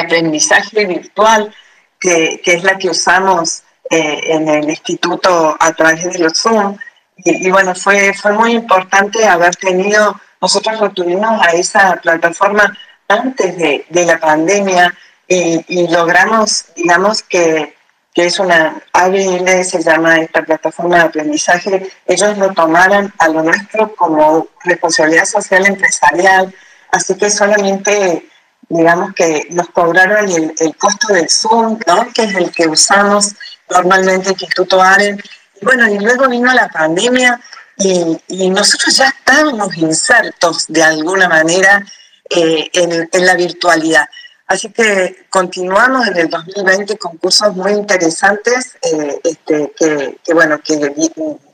aprendizaje 0.00 0.84
virtual, 0.86 1.52
que, 1.98 2.40
es 2.44 2.62
la 2.62 2.78
que 2.78 2.90
usamos 2.90 3.62
eh, 3.90 4.20
en 4.24 4.48
el 4.48 4.70
instituto 4.70 5.56
a 5.58 5.72
través 5.72 6.04
de 6.04 6.18
los 6.18 6.38
Zoom. 6.38 6.76
Y, 7.16 7.50
bueno, 7.50 7.74
fue, 7.74 8.14
fue 8.14 8.32
muy 8.32 8.52
importante 8.52 9.26
haber 9.26 9.54
tenido, 9.56 10.18
nosotros 10.40 10.80
lo 10.80 10.90
tuvimos 10.90 11.42
a 11.46 11.50
esa 11.50 11.96
plataforma 11.96 12.74
antes 13.08 13.56
de, 13.56 14.04
la 14.06 14.18
pandemia 14.18 14.94
y, 15.26 15.88
logramos, 15.88 16.66
digamos, 16.76 17.22
que, 17.22 17.74
que 18.12 18.26
es 18.26 18.38
una 18.40 18.82
ABL, 18.92 19.64
se 19.64 19.82
llama 19.82 20.20
esta 20.20 20.42
plataforma 20.42 20.96
de 20.96 21.04
aprendizaje, 21.04 21.90
ellos 22.06 22.36
lo 22.38 22.52
tomaran 22.52 23.12
a 23.18 23.28
lo 23.28 23.42
nuestro 23.42 23.94
como 23.94 24.48
responsabilidad 24.64 25.24
social 25.24 25.66
empresarial, 25.66 26.52
así 26.90 27.14
que 27.14 27.30
solamente 27.30 28.26
digamos 28.68 29.12
que 29.14 29.48
nos 29.50 29.68
cobraron 29.70 30.28
el, 30.30 30.76
costo 30.76 31.12
del 31.12 31.28
Zoom, 31.28 31.78
que 32.14 32.22
es 32.22 32.34
el 32.36 32.50
que 32.52 32.68
usamos 32.68 33.34
normalmente 33.68 34.28
el 34.28 34.32
Instituto 34.32 34.80
AREN. 34.80 35.20
Bueno, 35.60 35.88
y 35.88 35.98
luego 35.98 36.28
vino 36.28 36.52
la 36.54 36.68
pandemia 36.68 37.40
y, 37.76 38.50
nosotros 38.50 38.96
ya 38.96 39.08
estábamos 39.08 39.76
insertos 39.76 40.66
de 40.68 40.82
alguna 40.82 41.28
manera 41.28 41.84
eh, 42.28 42.70
en, 42.72 43.08
en, 43.10 43.26
la 43.26 43.34
virtualidad. 43.34 44.08
Así 44.50 44.68
que 44.70 45.26
continuamos 45.30 46.08
en 46.08 46.16
el 46.16 46.28
2020 46.28 46.98
con 46.98 47.16
cursos 47.18 47.54
muy 47.54 47.70
interesantes 47.70 48.76
eh, 48.82 49.20
este, 49.22 49.72
que, 49.78 50.18
que, 50.24 50.34
bueno, 50.34 50.60
que 50.60 50.92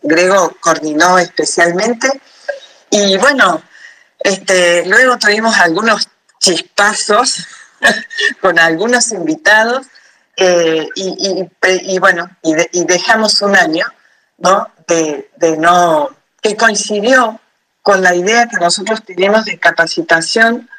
Grego 0.03 0.57
coordinó 0.61 1.19
especialmente. 1.19 2.09
Y 2.89 3.19
bueno, 3.19 3.63
este, 4.21 4.87
luego 4.87 5.19
tuvimos 5.19 5.59
algunos 5.59 6.09
chispazos 6.39 7.47
con 8.41 8.59
algunos 8.59 9.13
invitados 9.13 9.87
eh, 10.39 10.89
y, 10.95 11.99
bueno, 11.99 12.31
y, 12.43 12.55
de, 12.55 12.71
y, 12.73 12.87
dejamos 12.87 13.43
un 13.43 13.57
año, 13.57 13.85
¿no? 14.39 14.71
De, 14.89 15.29
no, 15.59 16.17
que 16.41 16.57
coincidió 16.57 17.39
con 17.83 18.01
la 18.01 18.15
idea 18.15 18.49
que 18.49 18.57
nosotros 18.57 19.05
tenemos 19.05 19.45
de 19.45 19.59
capacitación. 19.59 20.71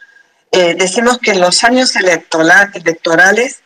Eh, 0.52 0.76
decimos 0.76 1.20
que 1.20 1.32
en 1.32 1.42
los 1.42 1.64
años 1.64 1.96
electoral, 1.96 2.72
electorales 2.74 3.62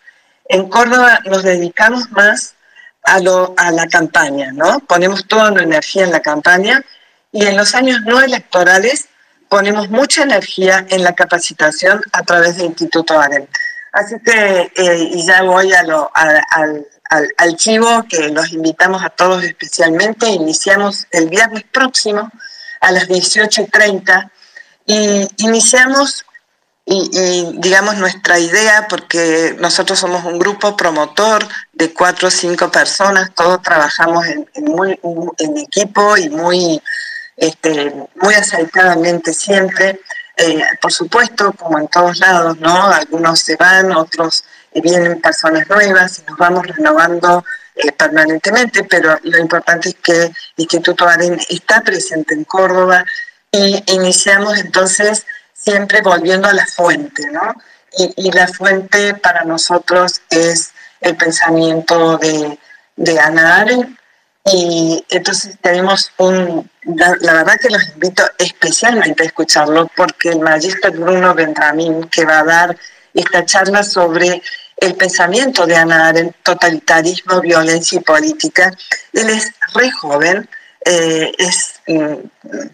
en 0.45 0.67
Córdoba 0.69 1.19
nos 1.25 1.43
dedicamos 1.43 2.11
más 2.11 2.55
a, 3.03 3.19
la 3.19 3.87
campaña, 3.87 4.51
¿no? 4.51 4.79
Ponemos 4.81 5.27
toda 5.27 5.51
la 5.51 5.63
energía 5.63 6.03
en 6.03 6.11
la 6.11 6.19
campaña 6.19 6.83
y 7.31 7.45
en 7.45 7.57
los 7.57 7.73
años 7.75 8.01
no 8.01 8.21
electorales 8.21 9.07
ponemos 9.49 9.89
mucha 9.89 10.23
energía 10.23 10.85
en 10.89 11.03
la 11.03 11.13
capacitación 11.13 12.01
a 12.11 12.23
través 12.23 12.57
del 12.57 12.67
Instituto 12.67 13.19
AREN. 13.19 13.47
Así 13.91 14.15
que, 14.23 14.71
eh, 14.75 15.09
y 15.11 15.25
ya 15.25 15.43
voy 15.43 15.73
al, 15.73 15.89
al, 16.13 16.87
al, 17.37 17.55
chivo, 17.57 18.05
que 18.09 18.29
los 18.29 18.53
invitamos 18.53 19.03
a 19.03 19.09
todos 19.09 19.43
especialmente. 19.43 20.27
Iniciamos 20.27 21.05
el 21.11 21.27
viernes 21.27 21.63
próximo 21.63 22.31
a 22.79 22.91
las 22.91 23.09
18.30 23.09 24.31
y 24.85 25.27
iniciamos, 25.37 26.25
y, 26.85 27.09
y, 27.13 27.51
digamos, 27.59 27.97
nuestra 27.97 28.39
idea, 28.39 28.87
porque 28.89 29.55
nosotros 29.59 29.99
somos 29.99 30.25
un 30.25 30.39
grupo 30.39 30.75
promotor 30.75 31.47
de 31.73 31.93
cuatro 31.93 32.27
o 32.27 32.31
cinco 32.31 32.71
personas, 32.71 33.31
todos 33.35 33.61
trabajamos 33.61 34.25
en, 34.27 34.47
muy, 34.65 34.99
en 35.37 35.57
equipo 35.57 36.17
y 36.17 36.29
muy 36.29 36.81
este, 37.41 37.93
muy 38.15 38.33
acertadamente 38.35 39.33
siempre. 39.33 39.99
Eh, 40.37 40.61
por 40.81 40.91
supuesto, 40.91 41.51
como 41.53 41.77
en 41.79 41.87
todos 41.87 42.19
lados, 42.19 42.57
¿no? 42.59 42.87
Algunos 42.87 43.39
se 43.39 43.55
van, 43.57 43.91
otros 43.91 44.43
eh, 44.71 44.81
vienen 44.81 45.19
personas 45.19 45.67
nuevas 45.67 46.19
y 46.19 46.29
nos 46.29 46.37
vamos 46.37 46.65
renovando 46.67 47.43
eh, 47.75 47.91
permanentemente, 47.91 48.83
pero 48.85 49.19
lo 49.23 49.37
importante 49.39 49.89
es 49.89 49.95
que 49.95 50.23
el 50.23 50.33
Instituto 50.57 51.07
Aren 51.07 51.39
está 51.49 51.81
presente 51.81 52.33
en 52.33 52.43
Córdoba 52.43 53.03
y 53.51 53.83
iniciamos 53.91 54.57
entonces 54.57 55.25
siempre 55.63 56.01
volviendo 56.01 56.47
a 56.47 56.53
la 56.53 56.65
fuente, 56.65 57.29
¿no? 57.31 57.55
Y, 57.97 58.31
la 58.31 58.47
fuente 58.47 59.13
para 59.15 59.43
nosotros 59.43 60.21
es 60.29 60.71
el 61.01 61.17
pensamiento 61.17 62.17
de, 62.17 62.57
de 62.95 63.19
Ana 63.19 63.57
Arendt, 63.57 63.99
y 64.45 65.05
entonces 65.09 65.57
tenemos 65.61 66.11
un, 66.17 66.69
la, 66.83 67.15
la, 67.19 67.33
verdad 67.33 67.59
que 67.61 67.69
los 67.69 67.89
invito 67.89 68.23
especialmente 68.39 69.21
a 69.21 69.25
escucharlo 69.27 69.87
porque 69.95 70.29
el 70.29 70.39
magíster 70.39 70.91
Bruno 70.91 71.35
Benjamín 71.35 72.05
que 72.05 72.25
va 72.25 72.39
a 72.39 72.43
dar 72.43 72.77
esta 73.13 73.45
charla 73.45 73.83
sobre 73.83 74.41
el 74.77 74.95
pensamiento 74.95 75.67
de 75.67 75.75
Ana 75.75 76.07
Arendt, 76.07 76.35
totalitarismo, 76.41 77.39
violencia 77.39 77.99
y 77.99 78.03
política. 78.03 78.73
Él 79.13 79.29
es 79.29 79.51
re 79.75 79.91
joven, 79.91 80.49
eh, 80.85 81.31
es, 81.37 81.81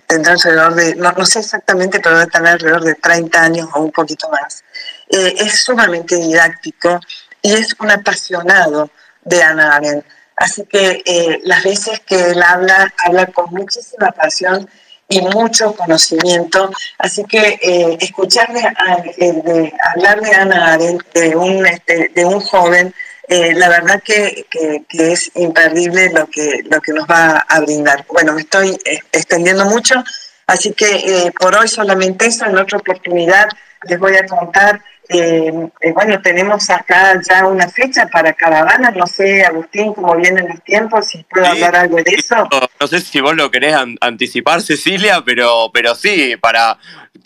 tendrá 0.07 0.33
alrededor 0.33 0.75
de, 0.75 0.95
no, 0.95 1.11
no, 1.11 1.25
sé 1.25 1.39
exactamente, 1.39 1.99
pero 1.99 2.17
debe 2.17 2.31
tener 2.31 2.53
alrededor 2.53 2.83
de 2.83 2.95
30 2.95 3.41
años 3.41 3.69
o 3.73 3.81
un 3.81 3.91
poquito 3.91 4.29
más. 4.29 4.63
Eh, 5.09 5.35
es 5.39 5.61
sumamente 5.61 6.15
didáctico 6.15 6.99
y 7.41 7.53
es 7.53 7.75
un 7.79 7.91
apasionado 7.91 8.89
de 9.23 9.43
Ana 9.43 9.75
Arendt 9.75 10.05
Así 10.37 10.65
que 10.65 11.01
eh, 11.03 11.41
las 11.45 11.63
veces 11.63 11.99
que 12.01 12.31
él 12.31 12.43
habla, 12.43 12.93
habla 13.03 13.25
con 13.25 13.49
muchísima 13.49 14.11
pasión 14.11 14.69
y 15.09 15.19
mucho 15.21 15.75
conocimiento. 15.75 16.71
Así 16.99 17.23
que 17.23 17.59
eh, 17.59 17.97
escucharle 17.99 18.61
a, 18.61 18.97
eh, 19.03 19.33
de, 19.43 19.73
hablar 19.95 20.21
de 20.21 20.31
Ana 20.35 20.73
Arendt, 20.73 21.11
de 21.11 21.35
un, 21.35 21.65
este, 21.65 22.11
de 22.13 22.23
un 22.23 22.39
joven, 22.39 22.93
eh, 23.27 23.53
la 23.53 23.69
verdad 23.69 24.01
que, 24.03 24.45
que, 24.49 24.83
que, 24.87 25.11
es 25.11 25.31
imperdible 25.35 26.11
lo 26.11 26.27
que, 26.27 26.63
lo 26.69 26.79
que 26.81 26.93
nos 26.93 27.07
va 27.07 27.37
a 27.39 27.59
brindar. 27.59 28.05
Bueno, 28.09 28.33
me 28.33 28.41
estoy 28.41 28.77
extendiendo 29.11 29.65
mucho, 29.65 30.03
así 30.47 30.73
que 30.73 31.31
por 31.39 31.55
hoy 31.55 31.67
solamente 31.67 32.27
eso, 32.27 32.45
en 32.45 32.57
otra 32.57 32.77
oportunidad 32.77 33.49
les 33.83 33.99
voy 33.99 34.15
a 34.15 34.25
contar 34.25 34.81
eh, 35.09 35.69
eh, 35.79 35.91
bueno, 35.93 36.21
tenemos 36.21 36.69
acá 36.69 37.19
ya 37.27 37.45
una 37.47 37.69
fecha 37.69 38.07
para 38.07 38.33
caravana, 38.33 38.91
no 38.91 39.07
sé, 39.07 39.45
Agustín, 39.45 39.93
cómo 39.93 40.15
vienen 40.17 40.49
los 40.49 40.61
tiempos, 40.63 41.07
si 41.07 41.23
puedo 41.23 41.45
hablar 41.45 41.77
algo 41.77 41.97
de 41.97 42.11
eso. 42.13 42.35
No, 42.79 42.87
sé 42.87 42.99
si 42.99 43.21
vos 43.21 43.33
lo 43.35 43.49
querés 43.49 43.75
anticipar, 44.01 44.61
Cecilia, 44.61 45.23
pero, 45.25 45.71
pero 45.73 45.95
sí, 45.95 46.35
para 46.41 46.77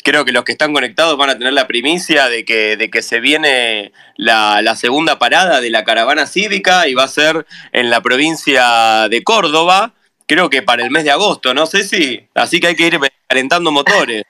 creo 0.04 0.26
que 0.26 0.32
los 0.32 0.44
que 0.44 0.52
están 0.52 0.74
conectados 0.74 1.18
van 1.18 1.30
a 1.30 1.38
tener 1.38 1.54
la 1.54 1.68
primicia 1.68 2.28
de 2.30 2.46
que, 2.46 2.78
de 2.78 2.90
que 2.90 3.02
se 3.02 3.20
viene 3.20 3.92
la, 4.16 4.76
segunda 4.76 5.20
parada 5.20 5.62
de 5.62 5.70
la 5.70 5.84
caravana 5.84 6.26
cívica 6.26 6.88
y 6.88 6.94
va 6.94 7.04
a 7.04 7.08
ser 7.08 7.46
en 7.72 7.90
la 7.90 8.02
provincia 8.02 9.08
de 9.10 9.24
Córdoba, 9.24 9.94
creo 10.28 10.50
que 10.50 10.62
para 10.62 10.84
el 10.84 10.92
mes 10.92 11.04
de 11.04 11.12
agosto, 11.12 11.54
no 11.54 11.66
sé 11.66 11.84
si, 11.84 12.28
así 12.36 12.60
que 12.60 12.68
hay 12.68 12.76
que 12.76 12.88
ir 12.88 13.00
calentando 13.28 13.72
motores. 13.72 14.24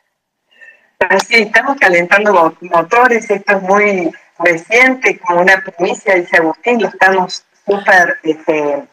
Sí, 1.27 1.35
estamos 1.35 1.77
calentando 1.79 2.55
motores, 2.61 3.29
esto 3.29 3.57
es 3.57 3.61
muy 3.61 4.11
reciente, 4.39 5.19
como 5.19 5.41
una 5.41 5.63
primicia, 5.63 6.15
dice 6.15 6.37
Agustín, 6.37 6.81
lo 6.81 6.87
estamos 6.87 7.43
súper, 7.65 8.17
este, 8.23 8.83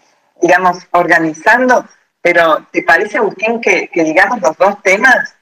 digamos, 0.41 0.79
organizando, 0.93 1.87
pero 2.23 2.67
¿te 2.73 2.83
parece, 2.83 3.19
Agustín, 3.19 3.61
que, 3.61 3.88
que 3.88 4.05
digamos 4.05 4.41
los 4.41 4.57
dos 4.57 4.83
temas? 4.83 5.38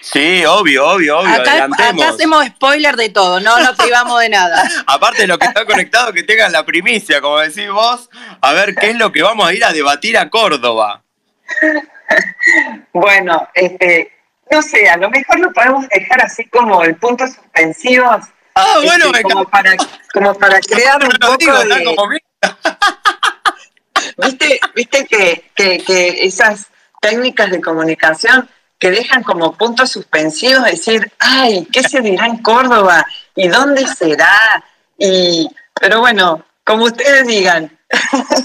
Sí, 0.00 0.44
obvio, 0.46 0.88
obvio, 0.88 1.18
obvio. 1.18 1.42
Acá, 1.42 1.68
hacemos 2.08 2.46
spoiler 2.46 2.96
de 2.96 3.10
todo, 3.10 3.38
no 3.40 3.58
nos 3.60 3.76
privamos 3.76 4.18
de 4.20 4.30
nada. 4.30 4.68
Aparte 4.86 5.22
de 5.22 5.28
lo 5.28 5.38
que 5.38 5.46
está 5.46 5.64
conectado, 5.66 6.12
que 6.12 6.22
tengan 6.22 6.52
la 6.52 6.64
primicia, 6.64 7.20
como 7.20 7.38
decís 7.38 7.70
vos, 7.70 8.08
a 8.40 8.52
ver 8.52 8.74
qué 8.74 8.90
es 8.90 8.96
lo 8.96 9.12
que 9.12 9.22
vamos 9.22 9.46
a 9.46 9.52
ir 9.52 9.64
a 9.64 9.72
debatir 9.72 10.16
a 10.16 10.30
Córdoba. 10.30 11.02
bueno, 12.94 13.46
este, 13.54 14.10
no 14.50 14.62
sé, 14.62 14.88
a 14.88 14.96
lo 14.96 15.10
mejor 15.10 15.38
lo 15.38 15.52
podemos 15.52 15.86
dejar 15.88 16.22
así 16.22 16.46
como 16.46 16.82
el 16.82 16.96
punto 16.96 17.26
suspensivo. 17.26 18.08
Ah, 18.54 18.80
bueno, 18.82 19.06
este, 19.06 19.22
como, 19.22 19.44
para, 19.48 19.76
como 20.12 20.34
para 20.34 20.60
crear 20.68 21.02
un 21.04 21.10
poco 21.10 21.58
de... 21.58 22.20
¿Viste, 24.16 24.60
viste 24.74 25.06
que, 25.06 25.50
que, 25.54 25.78
que 25.78 26.24
esas 26.24 26.66
técnicas 27.00 27.50
de 27.50 27.60
comunicación 27.60 28.48
que 28.80 28.90
dejan 28.90 29.22
como 29.22 29.52
puntos 29.52 29.92
suspensivos 29.92 30.64
decir, 30.64 31.12
ay, 31.18 31.68
¿qué 31.70 31.82
se 31.82 32.00
dirá 32.00 32.26
en 32.26 32.38
Córdoba? 32.38 33.06
¿Y 33.36 33.46
dónde 33.46 33.86
será? 33.86 34.64
Y, 34.96 35.46
pero 35.78 36.00
bueno, 36.00 36.42
como 36.64 36.84
ustedes 36.84 37.26
digan. 37.26 37.70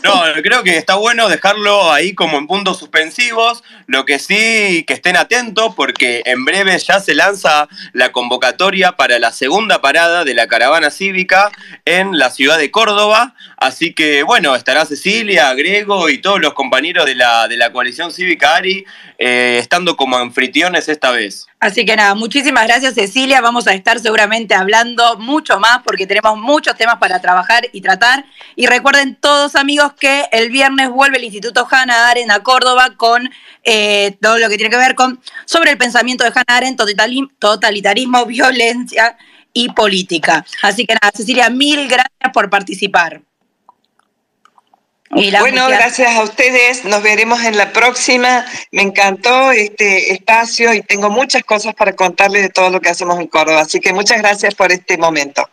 No, 0.03 0.23
creo 0.41 0.63
que 0.63 0.77
está 0.77 0.95
bueno 0.95 1.29
dejarlo 1.29 1.91
ahí 1.91 2.13
como 2.13 2.37
en 2.37 2.47
puntos 2.47 2.79
suspensivos. 2.79 3.63
Lo 3.87 4.05
que 4.05 4.19
sí, 4.19 4.83
que 4.87 4.93
estén 4.93 5.17
atentos 5.17 5.73
porque 5.75 6.23
en 6.25 6.45
breve 6.45 6.77
ya 6.79 6.99
se 6.99 7.13
lanza 7.13 7.67
la 7.93 8.11
convocatoria 8.11 8.93
para 8.93 9.19
la 9.19 9.31
segunda 9.31 9.81
parada 9.81 10.23
de 10.23 10.33
la 10.33 10.47
caravana 10.47 10.89
cívica 10.89 11.51
en 11.85 12.17
la 12.17 12.29
ciudad 12.29 12.57
de 12.57 12.71
Córdoba. 12.71 13.35
Así 13.57 13.93
que 13.93 14.23
bueno, 14.23 14.55
estará 14.55 14.85
Cecilia, 14.85 15.53
Grego 15.53 16.09
y 16.09 16.19
todos 16.19 16.41
los 16.41 16.53
compañeros 16.53 17.05
de 17.05 17.15
la, 17.15 17.47
de 17.47 17.57
la 17.57 17.71
coalición 17.71 18.11
cívica 18.11 18.55
ARI 18.55 18.85
eh, 19.17 19.57
estando 19.59 19.95
como 19.95 20.17
anfitriones 20.17 20.89
esta 20.89 21.11
vez. 21.11 21.47
Así 21.65 21.83
que 21.83 21.95
nada, 21.95 22.13
muchísimas 22.13 22.67
gracias 22.67 22.93
Cecilia. 22.93 23.41
Vamos 23.41 23.65
a 23.65 23.73
estar 23.73 23.99
seguramente 23.99 24.53
hablando 24.53 25.17
mucho 25.17 25.59
más 25.59 25.79
porque 25.83 26.05
tenemos 26.05 26.37
muchos 26.37 26.75
temas 26.75 26.97
para 26.97 27.19
trabajar 27.19 27.67
y 27.73 27.81
tratar. 27.81 28.23
Y 28.55 28.67
recuerden 28.67 29.15
todos 29.15 29.55
amigos 29.55 29.93
que 29.99 30.25
el 30.31 30.51
viernes 30.51 30.91
vuelve 30.91 31.17
el 31.17 31.23
Instituto 31.23 31.67
Hannah 31.69 32.09
Arendt 32.09 32.29
a 32.29 32.43
Córdoba 32.43 32.93
con 32.95 33.31
eh, 33.63 34.15
todo 34.21 34.37
lo 34.37 34.47
que 34.47 34.57
tiene 34.57 34.69
que 34.69 34.77
ver 34.77 34.93
con 34.93 35.19
sobre 35.45 35.71
el 35.71 35.79
pensamiento 35.79 36.23
de 36.23 36.29
Hannah 36.35 36.55
Arendt, 36.55 36.79
totalitarismo, 37.39 38.27
violencia 38.27 39.17
y 39.51 39.69
política. 39.69 40.45
Así 40.61 40.85
que 40.85 40.93
nada, 40.93 41.11
Cecilia, 41.15 41.49
mil 41.49 41.87
gracias 41.87 42.31
por 42.31 42.51
participar 42.51 43.23
bueno, 45.11 45.67
gracias 45.67 46.15
a 46.15 46.23
ustedes. 46.23 46.85
Nos 46.85 47.01
veremos 47.03 47.43
en 47.43 47.57
la 47.57 47.71
próxima. 47.71 48.45
Me 48.71 48.81
encantó 48.81 49.51
este 49.51 50.13
espacio 50.13 50.73
y 50.73 50.81
tengo 50.81 51.09
muchas 51.09 51.43
cosas 51.43 51.73
para 51.75 51.93
contarles 51.93 52.41
de 52.41 52.49
todo 52.49 52.69
lo 52.69 52.81
que 52.81 52.89
hacemos 52.89 53.19
en 53.19 53.27
Córdoba. 53.27 53.61
Así 53.61 53.79
que 53.79 53.93
muchas 53.93 54.19
gracias 54.19 54.55
por 54.55 54.71
este 54.71 54.97
momento. 54.97 55.47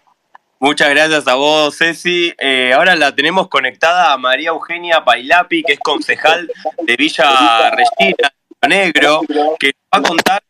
Muchas 0.58 0.90
gracias 0.90 1.26
a 1.26 1.34
vos, 1.34 1.76
Ceci. 1.76 2.32
Eh, 2.38 2.72
ahora 2.72 2.94
la 2.94 3.14
tenemos 3.14 3.48
conectada 3.48 4.12
a 4.12 4.16
María 4.16 4.50
Eugenia 4.50 5.04
Pailapi, 5.04 5.64
que 5.64 5.72
es 5.72 5.80
concejal 5.80 6.48
de 6.82 6.96
Villa 6.96 7.70
Regina, 7.70 8.32
Negro, 8.68 9.22
que 9.58 9.72
va 9.92 9.98
a 9.98 10.02
contar 10.02 10.42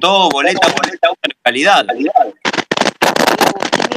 todo 0.00 0.28
boleta, 0.30 0.66
boleta, 0.66 1.10
localidad. 1.22 1.86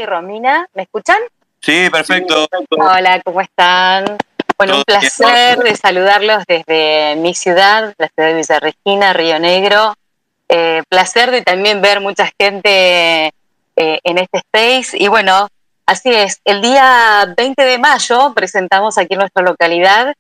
Romina, 0.06 0.68
¿me 0.76 0.84
escuchan? 0.84 1.18
Sí, 1.62 1.90
perfecto. 1.90 2.48
Hola, 2.70 3.20
¿cómo 3.24 3.42
están? 3.42 4.18
Bueno, 4.58 4.78
un 4.78 4.84
placer 4.84 5.60
de 5.60 5.76
saludarlos 5.76 6.44
desde 6.48 7.16
mi 7.18 7.34
ciudad, 7.36 7.94
la 7.98 8.08
ciudad 8.08 8.30
de 8.30 8.36
Villa 8.36 8.60
Regina, 8.60 9.14
Río 9.14 9.40
Negro. 9.40 9.96
Eh, 10.48 10.82
placer 10.88 11.32
de 11.32 11.42
también 11.42 11.82
ver 11.82 12.00
mucha 12.00 12.32
gente 12.40 13.34
eh, 13.76 14.00
en 14.04 14.18
este 14.18 14.38
space. 14.38 14.98
Y 14.98 15.10
bueno, 15.10 15.50
así 15.86 16.10
es, 16.14 16.40
el 16.46 16.62
día 16.62 17.34
20 17.36 17.64
de 17.64 17.78
mayo 17.80 18.34
presentamos 18.34 18.98
aquí 18.98 19.16
en 19.16 19.20
nuestra 19.20 19.44
localidad 19.44 20.14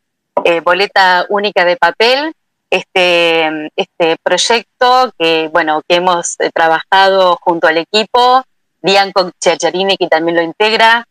eh, 0.43 0.59
Boleta 0.59 1.25
Única 1.29 1.63
de 1.63 1.77
Papel, 1.77 2.33
este, 2.69 3.71
este 3.77 4.17
proyecto 4.21 5.13
que, 5.17 5.49
bueno, 5.53 5.81
que 5.87 5.95
hemos 5.95 6.35
trabajado 6.53 7.37
junto 7.41 7.67
al 7.67 7.77
equipo, 7.77 8.43
Bianco 8.81 9.31
Cercerini 9.39 9.95
que 9.95 10.07
también 10.07 10.35
lo 10.35 10.43
integra, 10.43 11.07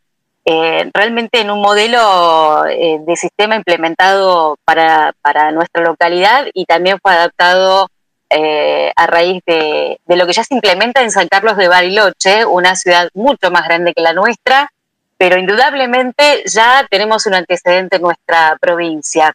eh, 0.46 0.90
realmente 0.92 1.40
en 1.40 1.50
un 1.50 1.62
modelo 1.62 2.66
eh, 2.66 2.98
de 3.00 3.16
sistema 3.16 3.56
implementado 3.56 4.58
para, 4.64 5.14
nuestra 5.52 5.82
localidad 5.82 6.46
y 6.52 6.66
también 6.66 6.98
fue 7.00 7.12
adaptado 7.12 7.88
eh, 8.28 8.92
a 8.94 9.06
raíz 9.06 9.42
de, 9.46 9.98
lo 10.06 10.26
que 10.26 10.32
ya 10.34 10.44
se 10.44 10.54
implementa 10.54 11.02
en 11.02 11.10
San 11.10 11.28
Carlos 11.28 11.56
de 11.56 11.68
Bariloche, 11.68 12.44
una 12.44 12.76
ciudad 12.76 13.08
mucho 13.14 13.50
más 13.50 13.64
grande 13.64 13.94
que 13.94 14.02
la 14.02 14.12
nuestra, 14.12 14.70
pero 15.16 15.38
indudablemente 15.38 16.42
ya 16.44 16.86
tenemos 16.90 17.24
un 17.26 17.34
antecedente 17.34 17.96
en 17.96 18.02
nuestra 18.02 18.58
provincia. 18.60 19.34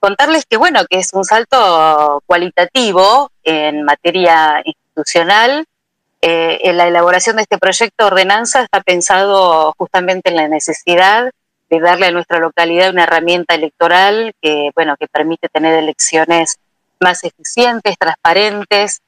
Contarles 0.00 0.46
que, 0.46 0.56
bueno, 0.56 0.86
que 0.88 1.00
es 1.00 1.12
un 1.12 1.24
salto 1.24 2.22
cualitativo 2.24 3.30
en 3.42 3.82
materia 3.82 4.62
institucional, 4.64 5.66
eh, 6.28 6.58
en 6.68 6.76
la 6.76 6.88
elaboración 6.88 7.36
de 7.36 7.42
este 7.42 7.56
proyecto 7.56 8.02
de 8.02 8.06
ordenanza 8.08 8.64
está 8.64 8.80
pensado 8.80 9.72
justamente 9.78 10.30
en 10.30 10.34
la 10.34 10.48
necesidad 10.48 11.30
de 11.70 11.78
darle 11.78 12.06
a 12.06 12.10
nuestra 12.10 12.40
localidad 12.40 12.90
una 12.90 13.04
herramienta 13.04 13.54
electoral 13.54 14.34
que, 14.42 14.70
bueno, 14.74 14.96
que 14.98 15.06
permite 15.06 15.48
tener 15.48 15.78
elecciones 15.78 16.58
más 16.98 17.22
eficientes, 17.22 17.96
transparentes, 17.96 19.02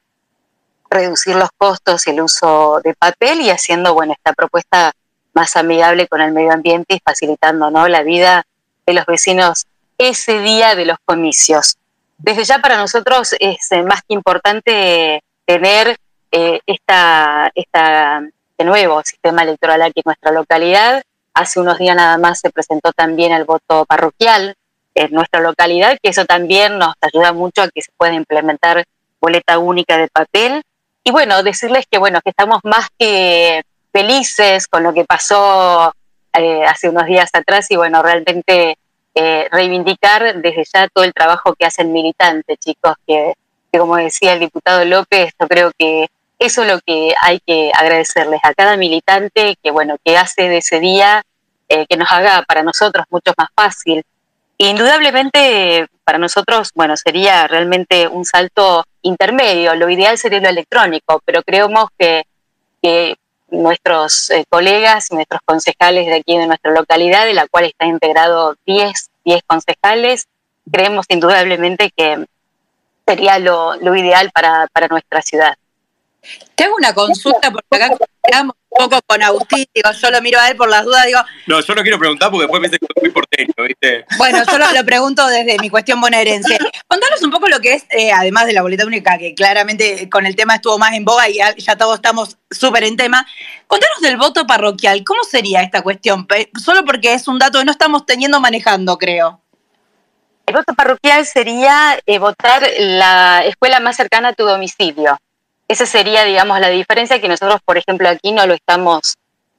reducir 0.89 1.35
los 1.35 1.49
costos 1.57 2.07
y 2.07 2.11
el 2.11 2.21
uso 2.21 2.79
de 2.85 2.93
papel 2.93 3.41
y 3.41 3.49
haciendo, 3.49 3.93
bueno, 3.93 4.13
esta 4.13 4.31
propuesta 4.31 4.93
más 5.33 5.57
amigable 5.57 6.07
con 6.07 6.21
el 6.21 6.31
medio 6.31 6.53
ambiente 6.53 6.95
y 6.95 7.01
facilitando, 7.03 7.69
¿no? 7.69 7.89
la 7.89 8.03
vida 8.03 8.45
de 8.85 8.93
los 8.93 9.05
vecinos 9.05 9.65
ese 9.97 10.39
día 10.39 10.73
de 10.73 10.85
los 10.85 10.99
comicios. 11.03 11.75
Desde 12.17 12.45
ya 12.45 12.59
para 12.59 12.77
nosotros 12.77 13.35
es 13.41 13.69
eh, 13.73 13.83
más 13.83 14.03
que 14.03 14.13
importante 14.13 15.21
tener 15.43 15.97
eh, 16.31 16.59
esta, 16.65 17.51
esta, 17.55 18.21
de 18.57 18.65
nuevo, 18.65 19.01
sistema 19.03 19.43
electoral 19.43 19.81
aquí 19.81 19.99
en 19.99 20.03
nuestra 20.05 20.31
localidad. 20.31 21.03
Hace 21.33 21.59
unos 21.59 21.77
días 21.77 21.95
nada 21.95 22.17
más 22.17 22.39
se 22.39 22.49
presentó 22.49 22.91
también 22.91 23.31
el 23.31 23.45
voto 23.45 23.85
parroquial 23.85 24.55
en 24.95 25.11
nuestra 25.11 25.39
localidad, 25.39 25.97
que 26.01 26.09
eso 26.09 26.25
también 26.25 26.77
nos 26.77 26.93
ayuda 27.01 27.31
mucho 27.33 27.61
a 27.61 27.69
que 27.69 27.81
se 27.81 27.91
pueda 27.95 28.13
implementar 28.13 28.83
boleta 29.21 29.59
única 29.59 29.97
de 29.97 30.07
papel. 30.07 30.63
Y 31.03 31.11
bueno, 31.11 31.41
decirles 31.43 31.85
que 31.89 31.97
bueno, 31.97 32.21
que 32.21 32.31
estamos 32.31 32.59
más 32.63 32.87
que 32.97 33.63
felices 33.91 34.67
con 34.67 34.83
lo 34.83 34.93
que 34.93 35.05
pasó 35.05 35.93
eh, 36.33 36.63
hace 36.65 36.89
unos 36.89 37.05
días 37.05 37.29
atrás 37.33 37.71
y 37.71 37.75
bueno, 37.75 38.03
realmente 38.03 38.77
eh, 39.15 39.47
reivindicar 39.51 40.41
desde 40.41 40.63
ya 40.71 40.87
todo 40.87 41.03
el 41.03 41.13
trabajo 41.13 41.53
que 41.55 41.65
hacen 41.65 41.91
militantes, 41.91 42.59
chicos, 42.59 42.93
que, 43.07 43.33
que, 43.71 43.79
como 43.79 43.97
decía 43.97 44.33
el 44.33 44.39
diputado 44.39 44.85
López, 44.85 45.33
yo 45.39 45.47
creo 45.47 45.71
que 45.77 46.09
eso 46.39 46.63
es 46.63 46.69
lo 46.69 46.79
que 46.79 47.13
hay 47.21 47.41
que 47.45 47.71
agradecerles 47.75 48.39
a 48.43 48.53
cada 48.53 48.77
militante 48.77 49.57
que, 49.61 49.71
bueno, 49.71 49.97
que 50.03 50.17
hace 50.17 50.47
de 50.47 50.57
ese 50.57 50.79
día 50.79 51.21
eh, 51.67 51.85
que 51.85 51.97
nos 51.97 52.09
haga 52.11 52.43
para 52.47 52.63
nosotros 52.63 53.05
mucho 53.09 53.33
más 53.37 53.49
fácil. 53.53 54.03
Indudablemente 54.57 55.87
para 56.05 56.17
nosotros, 56.17 56.71
bueno, 56.73 56.95
sería 56.95 57.45
realmente 57.47 58.07
un 58.07 58.23
salto 58.23 58.85
intermedio. 59.01 59.75
Lo 59.75 59.89
ideal 59.89 60.17
sería 60.17 60.39
lo 60.39 60.49
electrónico, 60.49 61.21
pero 61.25 61.43
creemos 61.43 61.89
que, 61.97 62.23
nuestros 63.51 64.29
eh, 64.29 64.45
colegas, 64.47 65.11
nuestros 65.11 65.41
concejales 65.43 66.05
de 66.05 66.17
aquí 66.17 66.37
de 66.37 66.45
nuestra 66.47 66.71
localidad, 66.71 67.25
de 67.25 67.33
la 67.33 67.47
cual 67.47 67.65
está 67.65 67.87
integrado 67.87 68.55
10, 68.65 69.09
10 69.25 69.41
concejales, 69.45 70.27
creemos 70.71 71.05
indudablemente 71.09 71.91
que 71.95 72.25
sería 73.07 73.39
lo, 73.39 73.75
ideal 73.95 74.29
para 74.31 74.87
nuestra 74.87 75.21
ciudad. 75.23 75.57
Te 76.55 76.65
hago 76.65 76.75
una 76.77 76.93
consulta 76.93 77.51
porque 77.51 77.83
acá 77.83 77.97
quedamos 78.23 78.55
un 78.69 78.89
poco 78.89 79.01
con 79.07 79.23
Agustín, 79.23 79.65
digo, 79.73 79.91
yo 79.91 80.11
lo 80.11 80.21
miro 80.21 80.39
a 80.39 80.49
él 80.49 80.55
por 80.55 80.69
las 80.69 80.85
dudas, 80.85 81.05
digo. 81.05 81.19
No, 81.47 81.59
yo 81.59 81.75
no 81.75 81.81
quiero 81.81 81.97
preguntar 81.97 82.29
porque 82.29 82.43
después 82.43 82.61
me 82.61 82.67
dice 82.67 82.79
que 82.79 82.87
soy 82.93 83.03
muy 83.03 83.11
porteño, 83.11 83.53
¿viste? 83.67 84.05
Bueno, 84.17 84.43
yo 84.45 84.57
lo, 84.57 84.65
pregunto 84.85 85.25
desde 85.27 85.57
mi 85.59 85.69
cuestión 85.69 85.99
bonaerense. 85.99 86.57
Contanos 86.87 87.21
un 87.23 87.31
poco 87.31 87.47
lo 87.47 87.59
que 87.59 87.73
es, 87.73 87.85
eh, 87.89 88.11
además 88.11 88.45
de 88.45 88.53
la 88.53 88.61
boleta 88.61 88.85
única, 88.85 89.17
que 89.17 89.33
claramente 89.33 90.09
con 90.09 90.25
el 90.25 90.35
tema 90.35 90.55
estuvo 90.55 90.77
más 90.77 90.93
en 90.93 91.05
boga 91.05 91.29
y 91.29 91.35
ya, 91.35 91.55
ya 91.55 91.77
todos 91.77 91.95
estamos 91.95 92.37
súper 92.51 92.83
en 92.83 92.97
tema. 92.97 93.25
Contanos 93.67 94.01
del 94.01 94.17
voto 94.17 94.45
parroquial, 94.45 95.03
¿cómo 95.03 95.23
sería 95.23 95.61
esta 95.61 95.81
cuestión? 95.81 96.27
Solo 96.63 96.85
porque 96.85 97.13
es 97.13 97.27
un 97.27 97.39
dato 97.39 97.59
que 97.59 97.65
no 97.65 97.71
estamos 97.71 98.05
teniendo 98.05 98.39
manejando, 98.39 98.97
creo. 98.97 99.41
El 100.45 100.55
voto 100.55 100.73
parroquial 100.73 101.25
sería 101.25 101.99
eh, 102.05 102.17
votar 102.17 102.67
la 102.79 103.43
escuela 103.45 103.79
más 103.79 103.95
cercana 103.95 104.29
a 104.29 104.33
tu 104.33 104.43
domicilio. 104.45 105.17
Esa 105.69 105.85
sería, 105.85 106.25
digamos, 106.25 106.59
la 106.59 106.69
diferencia 106.69 107.21
que 107.21 107.27
nosotros, 107.29 107.61
por 107.63 107.77
ejemplo, 107.77 108.09
aquí 108.09 108.31
no 108.31 108.45
lo 108.47 108.55
estamos, 108.55 109.15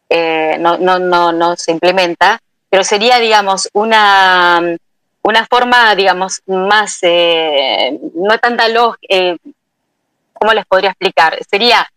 eh, 0.08 0.56
no, 0.58 0.76
no, 0.76 0.98
no, 0.98 1.32
no, 1.32 1.56
se 1.56 1.70
implementa, 1.70 2.40
pero 2.68 2.84
sería, 2.84 3.18
digamos, 3.18 3.68
una, 3.72 4.76
una 5.22 5.46
forma, 5.46 5.94
digamos, 5.94 6.42
más, 6.46 6.98
eh, 7.02 7.96
no 8.14 8.36
tanta 8.38 8.68
lógica, 8.68 9.36
¿cómo 10.32 10.52
les 10.52 10.66
podría 10.66 10.90
explicar? 10.90 11.38
Sería, 11.48 11.88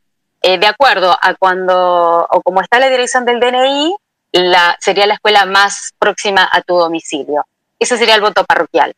de 0.41 0.67
acuerdo 0.67 1.17
a 1.19 1.33
cuando, 1.33 2.27
o 2.29 2.41
como 2.43 2.61
está 2.61 2.79
la 2.79 2.89
dirección 2.89 3.25
del 3.25 3.39
DNI, 3.39 3.95
la, 4.31 4.77
sería 4.79 5.07
la 5.07 5.15
escuela 5.15 5.45
más 5.45 5.91
próxima 5.97 6.47
a 6.51 6.61
tu 6.61 6.75
domicilio. 6.75 7.45
Ese 7.79 7.97
sería 7.97 8.15
el 8.15 8.21
voto 8.21 8.43
parroquial. 8.45 8.93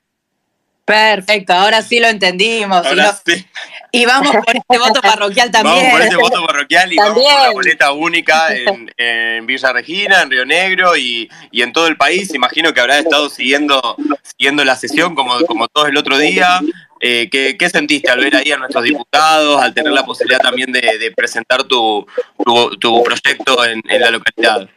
Perfecto, 0.85 1.51
ahora 1.51 1.81
sí 1.81 1.99
lo 1.99 2.07
entendimos. 2.07 2.85
y, 3.91 4.05
vamos 4.05 4.35
por 4.45 4.55
este 4.55 4.77
voto 4.77 5.01
parroquial 5.01 5.49
también. 5.49 5.77
Vamos 5.77 5.91
por 5.91 6.01
este 6.01 6.15
voto 6.15 6.45
parroquial 6.45 6.93
y 6.93 6.97
vamos 6.97 7.23
por 7.23 7.41
la 7.41 7.51
boleta 7.51 7.91
única 7.91 8.49
en, 8.53 9.45
Villa 9.47 9.73
Regina, 9.73 10.21
en 10.21 10.29
Río 10.29 10.45
Negro 10.45 10.95
y, 10.95 11.27
en 11.51 11.73
todo 11.73 11.87
el 11.87 11.97
país. 11.97 12.33
Imagino 12.35 12.71
que 12.71 12.81
habrá 12.81 12.99
estado 12.99 13.29
siguiendo, 13.29 13.97
siguiendo 14.21 14.63
la 14.63 14.75
sesión 14.75 15.15
como, 15.15 15.39
como 15.47 15.67
todos 15.67 15.89
el 15.89 15.97
otro 15.97 16.19
día. 16.19 16.59
Eh, 17.01 17.29
¿qué, 17.31 17.69
sentiste 17.69 18.11
al 18.11 18.19
ver 18.19 18.35
ahí 18.35 18.51
a 18.51 18.57
nuestros 18.57 18.83
diputados, 18.83 19.61
al 19.61 19.73
tener 19.73 19.91
la 19.91 20.05
posibilidad 20.05 20.39
también 20.39 20.71
de, 20.71 21.11
presentar 21.15 21.63
tu, 21.63 22.05
tu, 22.79 23.03
proyecto 23.03 23.65
en, 23.65 23.81
en 23.89 24.01
la 24.01 24.11
localidad? 24.11 24.69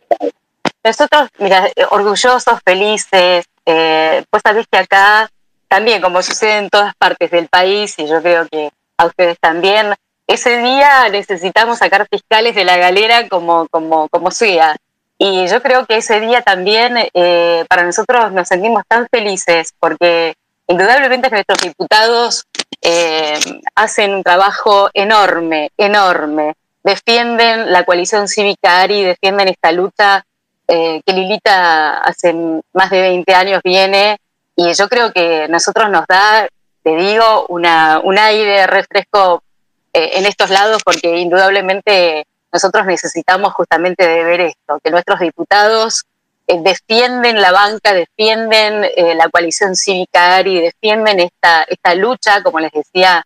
Nosotros, 0.82 1.28
mira, 1.38 1.68
orgullosos, 1.90 2.60
felices, 2.64 3.44
eh, 3.66 4.24
pues 4.30 4.42
sabés 4.42 4.66
que 4.70 4.78
acá 4.78 5.28
también, 5.68 6.00
como 6.00 6.22
sucede 6.22 6.58
en 6.58 6.70
todas 6.70 6.94
partes 6.96 7.30
del 7.30 7.48
país, 7.48 7.94
y 7.98 8.06
yo 8.06 8.20
creo 8.22 8.46
que 8.48 8.70
a 8.96 9.06
ustedes 9.06 9.38
también, 9.38 9.94
ese 10.26 10.58
día 10.58 11.08
necesitamos 11.10 11.78
sacar 11.78 12.06
fiscales 12.10 12.54
de 12.54 12.64
la 12.64 12.76
galera 12.76 13.28
como, 13.28 13.66
como, 13.68 14.08
como 14.08 14.30
sea. 14.30 14.76
Y 15.16 15.46
yo 15.48 15.62
creo 15.62 15.86
que 15.86 15.96
ese 15.96 16.20
día 16.20 16.42
también 16.42 16.96
eh, 17.14 17.64
para 17.68 17.84
nosotros 17.84 18.30
nos 18.32 18.46
sentimos 18.46 18.84
tan 18.86 19.08
felices 19.10 19.74
porque 19.80 20.34
indudablemente 20.68 21.30
nuestros 21.30 21.60
diputados 21.60 22.44
eh, 22.82 23.38
hacen 23.74 24.14
un 24.14 24.22
trabajo 24.22 24.90
enorme, 24.94 25.70
enorme. 25.76 26.54
Defienden 26.84 27.72
la 27.72 27.84
coalición 27.84 28.28
cívica 28.28 28.80
ARI, 28.82 29.02
defienden 29.02 29.48
esta 29.48 29.72
lucha 29.72 30.24
eh, 30.68 31.00
que 31.04 31.12
Lilita 31.14 31.98
hace 31.98 32.34
más 32.74 32.90
de 32.90 33.00
20 33.00 33.34
años 33.34 33.60
viene 33.64 34.18
y 34.60 34.74
yo 34.74 34.88
creo 34.88 35.12
que 35.12 35.46
nosotros 35.46 35.88
nos 35.88 36.04
da, 36.08 36.48
te 36.82 36.96
digo, 36.96 37.46
una, 37.48 38.00
un 38.00 38.18
aire 38.18 38.66
refresco 38.66 39.44
eh, 39.92 40.10
en 40.14 40.26
estos 40.26 40.50
lados 40.50 40.82
porque 40.84 41.16
indudablemente 41.18 42.26
nosotros 42.50 42.84
necesitamos 42.84 43.52
justamente 43.52 44.04
de 44.04 44.24
ver 44.24 44.40
esto, 44.40 44.80
que 44.82 44.90
nuestros 44.90 45.20
diputados 45.20 46.06
eh, 46.48 46.58
defienden 46.60 47.40
la 47.40 47.52
banca, 47.52 47.92
defienden 47.92 48.80
la 49.16 49.28
coalición 49.28 49.76
cívica 49.76 50.34
ARI, 50.34 50.60
defienden 50.60 51.20
esta, 51.20 51.62
esta 51.62 51.94
lucha, 51.94 52.42
como 52.42 52.58
les 52.58 52.72
decía, 52.72 53.24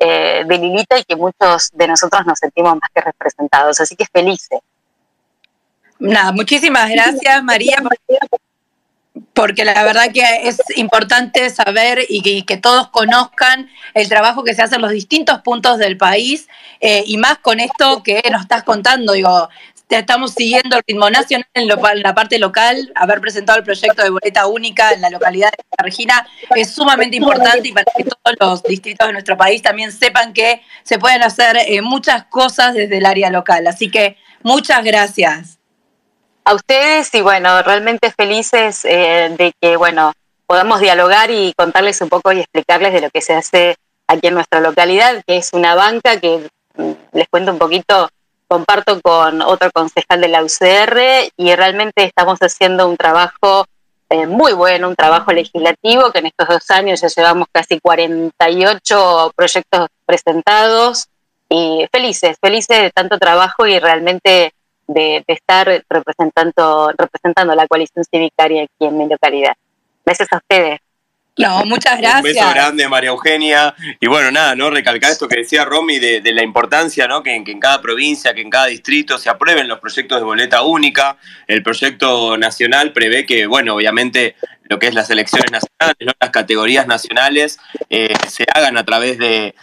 de 0.00 0.44
Lilita 0.48 0.98
y 0.98 1.04
que 1.04 1.14
muchos 1.14 1.70
de 1.74 1.86
nosotros 1.86 2.26
nos 2.26 2.40
sentimos 2.40 2.74
más 2.74 2.90
que 2.92 3.02
representados. 3.02 3.78
Así 3.78 3.94
que 3.94 4.04
felices. 4.06 4.58
Nada, 6.00 6.32
muchísimas 6.32 6.90
gracias 6.90 7.44
María, 7.44 7.76
porque 9.34 9.64
la 9.64 9.82
verdad 9.82 10.12
que 10.12 10.22
es 10.44 10.58
importante 10.76 11.48
saber 11.50 12.04
y 12.08 12.42
que, 12.42 12.56
todos 12.56 12.88
conozcan 12.88 13.70
el 13.94 14.08
trabajo 14.08 14.44
que 14.44 14.54
se 14.54 14.62
hace 14.62 14.76
en 14.76 14.82
los 14.82 14.90
distintos 14.90 15.40
puntos 15.40 15.78
del 15.78 15.96
país 15.96 16.48
eh, 16.80 17.02
y 17.06 17.16
más 17.16 17.38
con 17.38 17.58
esto 17.58 18.02
que 18.02 18.22
nos 18.30 18.42
estás 18.42 18.62
contando, 18.62 19.12
digo, 19.14 19.48
estamos 19.96 20.32
siguiendo 20.32 20.76
el 20.76 20.82
ritmo 20.86 21.10
nacional 21.10 21.46
en, 21.54 21.68
la 21.68 22.14
parte 22.14 22.38
local, 22.38 22.92
haber 22.94 23.20
presentado 23.20 23.58
el 23.58 23.64
proyecto 23.64 24.02
de 24.02 24.10
boleta 24.10 24.46
única 24.46 24.92
en 24.92 25.00
la 25.00 25.10
localidad 25.10 25.50
de 25.50 25.82
Regina 25.82 26.26
es 26.54 26.70
sumamente 26.70 27.16
importante 27.16 27.68
y 27.68 27.72
para 27.72 27.86
que 27.96 28.04
todos 28.04 28.36
los 28.40 28.62
distritos 28.62 29.06
de 29.06 29.12
nuestro 29.12 29.36
país 29.36 29.62
también 29.62 29.92
sepan 29.92 30.32
que 30.32 30.62
se 30.82 30.98
pueden 30.98 31.22
hacer 31.22 31.56
eh, 31.66 31.82
muchas 31.82 32.24
cosas 32.24 32.74
desde 32.74 32.98
el 32.98 33.06
área 33.06 33.30
local. 33.30 33.66
Así 33.66 33.90
que 33.90 34.16
muchas 34.42 34.84
gracias 34.84 35.58
a 36.44 36.54
ustedes 36.54 37.14
y 37.14 37.20
bueno, 37.20 37.62
realmente 37.62 38.10
felices 38.10 38.84
eh, 38.84 39.34
de 39.36 39.52
que 39.60 39.76
bueno, 39.76 40.12
podamos 40.46 40.80
dialogar 40.80 41.30
y 41.30 41.52
contarles 41.56 42.00
un 42.00 42.08
poco 42.08 42.32
y 42.32 42.40
explicarles 42.40 42.92
de 42.92 43.00
lo 43.00 43.10
que 43.10 43.20
se 43.20 43.34
hace 43.34 43.76
aquí 44.06 44.28
en 44.28 44.34
nuestra 44.34 44.60
localidad, 44.60 45.22
que 45.26 45.36
es 45.36 45.50
una 45.52 45.74
banca 45.74 46.20
que 46.20 46.50
mm, 46.76 46.92
les 47.12 47.28
cuento 47.28 47.52
un 47.52 47.58
poquito, 47.58 48.10
comparto 48.48 49.00
con 49.00 49.40
otro 49.40 49.70
concejal 49.72 50.20
de 50.20 50.28
la 50.28 50.42
UCR 50.42 51.32
y 51.36 51.54
realmente 51.54 52.04
estamos 52.04 52.38
haciendo 52.40 52.88
un 52.88 52.96
trabajo 52.96 53.64
eh, 54.10 54.26
muy 54.26 54.52
bueno, 54.52 54.88
un 54.88 54.94
trabajo 54.94 55.32
legislativo, 55.32 56.12
que 56.12 56.18
en 56.18 56.26
estos 56.26 56.48
dos 56.48 56.70
años 56.70 57.00
ya 57.00 57.08
llevamos 57.08 57.48
casi 57.50 57.80
48 57.80 59.32
proyectos 59.34 59.88
presentados 60.04 61.08
y 61.48 61.86
felices, 61.90 62.36
felices 62.38 62.82
de 62.82 62.90
tanto 62.90 63.18
trabajo 63.18 63.66
y 63.66 63.78
realmente 63.78 64.52
de, 64.86 65.24
estar 65.26 65.66
representando, 65.88 66.92
representando 66.96 67.54
la 67.54 67.66
coalición 67.66 68.04
civicaria 68.04 68.64
aquí 68.64 68.86
en 68.86 68.98
mi 68.98 69.08
localidad. 69.08 69.54
Gracias 70.04 70.32
a 70.32 70.36
ustedes. 70.36 70.80
No, 71.38 71.64
muchas 71.64 71.98
gracias. 71.98 72.16
Un 72.18 72.22
beso 72.24 72.50
grande, 72.50 72.88
María 72.88 73.10
Eugenia. 73.10 73.74
Y 74.00 74.06
bueno, 74.06 74.30
nada, 74.30 74.54
¿no? 74.54 74.68
Recalcar 74.68 75.12
esto 75.12 75.28
que 75.28 75.38
decía 75.38 75.64
Romy 75.64 75.98
de, 75.98 76.20
la 76.32 76.42
importancia, 76.42 77.08
¿no? 77.08 77.22
Que, 77.22 77.34
en 77.34 77.60
cada 77.60 77.80
provincia, 77.80 78.34
que 78.34 78.42
en 78.42 78.50
cada 78.50 78.66
distrito 78.66 79.16
se 79.16 79.30
aprueben 79.30 79.66
los 79.66 79.80
proyectos 79.80 80.18
de 80.18 80.24
boleta 80.24 80.62
única. 80.62 81.16
El 81.46 81.62
proyecto 81.62 82.36
nacional 82.36 82.92
prevé 82.92 83.24
que, 83.24 83.46
bueno, 83.46 83.74
obviamente 83.74 84.36
lo 84.64 84.78
que 84.78 84.88
es 84.88 84.94
las 84.94 85.08
elecciones 85.10 85.50
nacionales, 85.50 86.16
las 86.20 86.30
categorías 86.30 86.86
nacionales, 86.86 87.58
eh, 87.88 88.12
se 88.28 88.44
hagan 88.54 88.76
a 88.76 88.84
través 88.84 89.16
de 89.16 89.54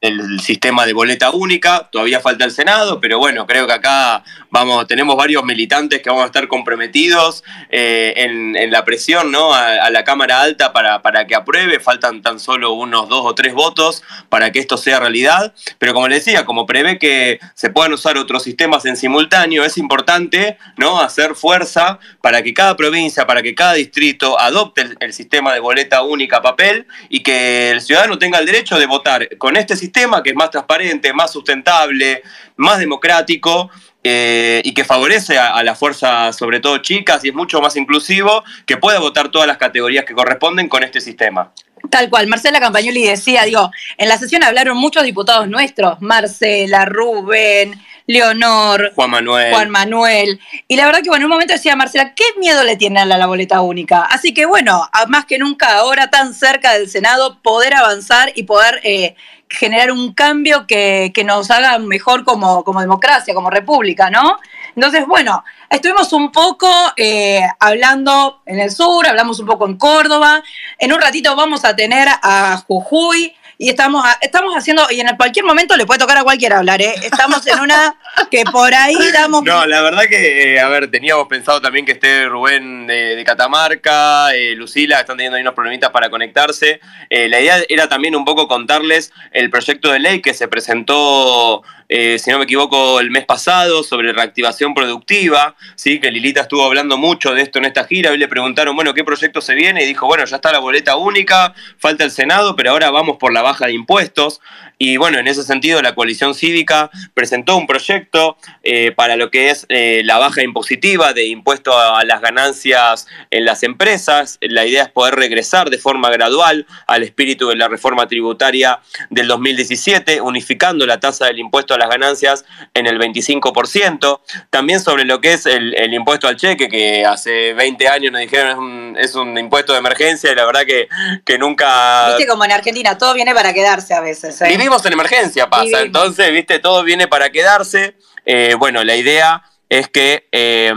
el 0.00 0.40
sistema 0.40 0.86
de 0.86 0.94
boleta 0.94 1.30
única, 1.30 1.88
todavía 1.92 2.20
falta 2.20 2.46
el 2.46 2.52
Senado, 2.52 3.00
pero 3.00 3.18
bueno, 3.18 3.46
creo 3.46 3.66
que 3.66 3.74
acá 3.74 4.24
vamos, 4.48 4.86
tenemos 4.86 5.14
varios 5.14 5.44
militantes 5.44 6.00
que 6.00 6.08
vamos 6.08 6.22
a 6.22 6.26
estar 6.26 6.48
comprometidos 6.48 7.44
eh, 7.68 8.14
en, 8.16 8.70
la 8.70 8.84
presión 8.84 9.30
¿no? 9.30 9.52
A, 9.52 9.90
la 9.90 10.04
Cámara 10.04 10.40
Alta 10.40 10.72
para, 10.72 11.02
para, 11.02 11.26
que 11.26 11.34
apruebe, 11.34 11.80
faltan 11.80 12.22
tan 12.22 12.40
solo 12.40 12.72
unos 12.72 13.08
dos 13.08 13.26
o 13.26 13.34
tres 13.34 13.52
votos 13.52 14.02
para 14.30 14.52
que 14.52 14.58
esto 14.58 14.78
sea 14.78 15.00
realidad, 15.00 15.52
pero 15.78 15.92
como 15.92 16.08
les 16.08 16.24
decía, 16.24 16.46
como 16.46 16.64
prevé 16.64 16.98
que 16.98 17.38
se 17.54 17.68
puedan 17.68 17.92
usar 17.92 18.16
otros 18.16 18.42
sistemas 18.42 18.86
en 18.86 18.96
simultáneo, 18.96 19.64
es 19.64 19.76
importante 19.76 20.56
¿no? 20.78 21.00
hacer 21.00 21.34
fuerza 21.34 21.98
para 22.22 22.42
que 22.42 22.54
cada 22.54 22.74
provincia, 22.74 23.26
para 23.26 23.42
que 23.42 23.54
cada 23.54 23.74
distrito 23.74 24.38
adopte 24.40 24.80
el, 24.82 24.96
el 25.00 25.12
sistema 25.12 25.52
de 25.52 25.60
boleta 25.60 26.02
única 26.02 26.40
papel 26.40 26.86
y 27.10 27.22
que 27.22 27.70
el 27.72 27.82
ciudadano 27.82 28.18
tenga 28.18 28.38
el 28.38 28.46
derecho 28.46 28.78
de 28.78 28.86
votar 28.86 29.36
con 29.36 29.56
este 29.56 29.76
sistema 29.76 29.89
sistema 29.90 30.22
que 30.22 30.30
es 30.30 30.36
más 30.36 30.50
transparente, 30.50 31.12
más 31.12 31.32
sustentable, 31.32 32.22
más 32.56 32.78
democrático 32.78 33.70
eh, 34.04 34.62
y 34.64 34.72
que 34.72 34.84
favorece 34.84 35.36
a, 35.36 35.62
la 35.62 35.74
fuerza, 35.74 36.32
sobre 36.32 36.60
todo 36.60 36.78
chicas, 36.78 37.24
y 37.24 37.28
es 37.28 37.34
mucho 37.34 37.60
más 37.60 37.76
inclusivo, 37.76 38.44
que 38.64 38.76
pueda 38.76 39.00
votar 39.00 39.30
todas 39.30 39.48
las 39.48 39.58
categorías 39.58 40.04
que 40.04 40.14
corresponden 40.14 40.68
con 40.68 40.84
este 40.84 41.00
sistema. 41.00 41.52
Tal 41.90 42.08
cual, 42.08 42.28
Marcela 42.28 42.60
Campagnoli 42.60 43.04
decía, 43.04 43.42
digo, 43.44 43.70
en 43.98 44.08
la 44.08 44.16
sesión 44.16 44.44
hablaron 44.44 44.76
muchos 44.76 45.02
diputados 45.02 45.48
nuestros, 45.48 46.00
Marcela, 46.00 46.84
Rubén, 46.84 47.74
Leonor, 48.06 48.92
Juan 48.94 49.10
Manuel. 49.10 49.52
Juan 49.52 49.70
Manuel. 49.70 50.40
Y 50.66 50.76
la 50.76 50.86
verdad 50.86 51.00
que 51.02 51.10
bueno, 51.10 51.22
en 51.22 51.26
un 51.26 51.30
momento 51.32 51.54
decía 51.54 51.76
Marcela, 51.76 52.14
¿qué 52.14 52.24
miedo 52.38 52.64
le 52.64 52.76
tiene 52.76 53.00
a 53.00 53.04
la, 53.04 53.26
boleta 53.26 53.60
única? 53.60 54.02
Así 54.02 54.34
que 54.34 54.46
bueno, 54.46 54.88
más 55.08 55.26
que 55.26 55.38
nunca 55.38 55.76
ahora 55.76 56.10
tan 56.10 56.34
cerca 56.34 56.72
del 56.72 56.88
Senado, 56.88 57.40
poder 57.42 57.74
avanzar 57.74 58.32
y 58.34 58.44
poder 58.44 58.80
eh, 58.82 59.14
generar 59.50 59.90
un 59.90 60.14
cambio 60.14 60.66
que, 60.66 61.12
nos 61.26 61.50
haga 61.50 61.78
mejor 61.78 62.24
como, 62.24 62.64
como, 62.64 62.80
democracia, 62.80 63.34
como 63.34 63.50
república, 63.50 64.08
¿no? 64.08 64.38
Entonces, 64.76 65.04
bueno, 65.06 65.44
estuvimos 65.68 66.12
un 66.12 66.30
poco 66.30 66.72
eh, 66.96 67.42
hablando 67.58 68.42
en 68.46 68.60
el 68.60 68.70
sur, 68.70 69.06
hablamos 69.06 69.40
un 69.40 69.46
poco 69.46 69.66
en 69.66 69.76
Córdoba. 69.76 70.42
En 70.78 70.92
un 70.92 71.00
ratito 71.00 71.34
vamos 71.34 71.64
a 71.64 71.74
tener 71.74 72.08
a 72.22 72.62
Jujuy 72.66 73.34
y 73.62 73.68
estamos, 73.68 74.02
estamos 74.22 74.54
haciendo, 74.56 74.86
y 74.88 75.00
en 75.00 75.14
cualquier 75.18 75.44
momento 75.44 75.76
le 75.76 75.84
puede 75.84 76.00
tocar 76.00 76.16
a 76.16 76.22
cualquiera 76.22 76.56
hablar, 76.56 76.80
¿eh? 76.80 76.94
Estamos 77.02 77.46
en 77.46 77.60
una 77.60 77.94
que 78.30 78.42
por 78.50 78.72
ahí 78.72 78.96
damos... 79.12 79.42
No, 79.44 79.66
la 79.66 79.82
verdad 79.82 80.04
que, 80.08 80.54
eh, 80.54 80.60
a 80.60 80.68
ver, 80.70 80.90
teníamos 80.90 81.28
pensado 81.28 81.60
también 81.60 81.84
que 81.84 81.92
esté 81.92 82.24
Rubén 82.24 82.86
de, 82.86 83.22
Catamarca, 83.26 84.34
eh, 84.34 84.54
Lucila, 84.54 85.00
están 85.00 85.18
teniendo 85.18 85.36
ahí 85.36 85.42
unos 85.42 85.52
problemitas 85.52 85.90
para 85.90 86.08
conectarse. 86.08 86.80
Eh, 87.10 87.28
la 87.28 87.38
idea 87.38 87.58
era 87.68 87.86
también 87.86 88.16
un 88.16 88.24
poco 88.24 88.48
contarles 88.48 89.12
el 89.30 89.50
proyecto 89.50 89.92
de 89.92 89.98
ley 89.98 90.22
que 90.22 90.32
se 90.32 90.48
presentó 90.48 91.62
eh, 91.92 92.20
si 92.20 92.30
no 92.30 92.38
me 92.38 92.44
equivoco, 92.44 93.00
el 93.00 93.10
mes 93.10 93.24
pasado 93.24 93.82
sobre 93.82 94.12
reactivación 94.12 94.74
productiva, 94.74 95.56
¿sí? 95.74 95.98
que 95.98 96.12
Lilita 96.12 96.42
estuvo 96.42 96.64
hablando 96.64 96.96
mucho 96.96 97.34
de 97.34 97.42
esto 97.42 97.58
en 97.58 97.64
esta 97.64 97.84
gira, 97.84 98.12
hoy 98.12 98.18
le 98.18 98.28
preguntaron, 98.28 98.76
bueno, 98.76 98.94
¿qué 98.94 99.02
proyecto 99.02 99.40
se 99.40 99.56
viene? 99.56 99.82
Y 99.82 99.86
dijo, 99.86 100.06
bueno, 100.06 100.24
ya 100.24 100.36
está 100.36 100.52
la 100.52 100.60
boleta 100.60 100.94
única, 100.94 101.52
falta 101.78 102.04
el 102.04 102.12
Senado, 102.12 102.54
pero 102.54 102.70
ahora 102.70 102.92
vamos 102.92 103.16
por 103.18 103.32
la 103.32 103.42
baja 103.42 103.66
de 103.66 103.72
impuestos. 103.72 104.40
Y 104.82 104.96
bueno, 104.96 105.18
en 105.18 105.28
ese 105.28 105.42
sentido, 105.42 105.82
la 105.82 105.94
coalición 105.94 106.34
cívica 106.34 106.90
presentó 107.12 107.56
un 107.56 107.66
proyecto 107.66 108.38
eh, 108.62 108.92
para 108.92 109.16
lo 109.16 109.30
que 109.30 109.50
es 109.50 109.66
eh, 109.68 110.00
la 110.06 110.16
baja 110.16 110.42
impositiva 110.42 111.12
de 111.12 111.26
impuesto 111.26 111.76
a 111.76 112.02
las 112.04 112.22
ganancias 112.22 113.06
en 113.30 113.44
las 113.44 113.62
empresas. 113.62 114.38
La 114.40 114.64
idea 114.64 114.84
es 114.84 114.88
poder 114.88 115.16
regresar 115.16 115.68
de 115.68 115.76
forma 115.76 116.08
gradual 116.08 116.66
al 116.86 117.02
espíritu 117.02 117.48
de 117.48 117.56
la 117.56 117.68
reforma 117.68 118.06
tributaria 118.06 118.80
del 119.10 119.26
2017, 119.26 120.22
unificando 120.22 120.86
la 120.86 120.98
tasa 120.98 121.26
del 121.26 121.40
impuesto 121.40 121.74
a 121.74 121.78
las 121.80 121.88
ganancias 121.88 122.44
en 122.74 122.86
el 122.86 122.98
25%. 122.98 124.20
También 124.50 124.80
sobre 124.80 125.04
lo 125.04 125.20
que 125.20 125.32
es 125.32 125.46
el, 125.46 125.92
impuesto 125.92 126.28
al 126.28 126.36
cheque, 126.36 126.68
que 126.68 127.04
hace 127.04 127.54
20 127.54 127.88
años 127.88 128.12
nos 128.12 128.20
dijeron 128.20 128.50
es 128.50 128.56
un, 128.56 128.96
es 128.98 129.14
un 129.16 129.36
impuesto 129.36 129.72
de 129.72 129.80
emergencia 129.80 130.30
y 130.30 130.34
la 130.34 130.44
verdad 130.44 130.62
que, 130.64 130.88
que 131.24 131.38
nunca... 131.38 132.08
Viste 132.10 132.26
como 132.26 132.44
en 132.44 132.52
Argentina, 132.52 132.96
todo 132.96 133.14
viene 133.14 133.34
para 133.34 133.52
quedarse 133.52 133.94
a 133.94 134.00
veces. 134.00 134.40
¿eh? 134.40 134.52
en 134.52 134.92
emergencia, 134.92 135.48
pasa. 135.48 135.80
Entonces, 135.80 136.30
viste, 136.32 136.58
todo 136.58 136.84
viene 136.84 137.08
para 137.08 137.30
quedarse. 137.30 137.96
Eh, 138.24 138.54
bueno, 138.58 138.84
la 138.84 138.96
idea 138.96 139.42
es 139.68 139.88
que 139.88 140.28
eh, 140.32 140.72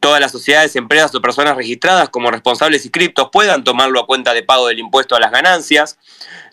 todas 0.00 0.20
las 0.20 0.32
sociedades, 0.32 0.76
empresas 0.76 1.14
o 1.14 1.20
personas 1.20 1.56
registradas 1.56 2.08
como 2.08 2.30
responsables 2.30 2.84
inscriptos 2.84 3.28
puedan 3.32 3.64
tomarlo 3.64 4.00
a 4.00 4.06
cuenta 4.06 4.34
de 4.34 4.42
pago 4.42 4.68
del 4.68 4.78
impuesto 4.78 5.16
a 5.16 5.20
las 5.20 5.30
ganancias. 5.30 5.98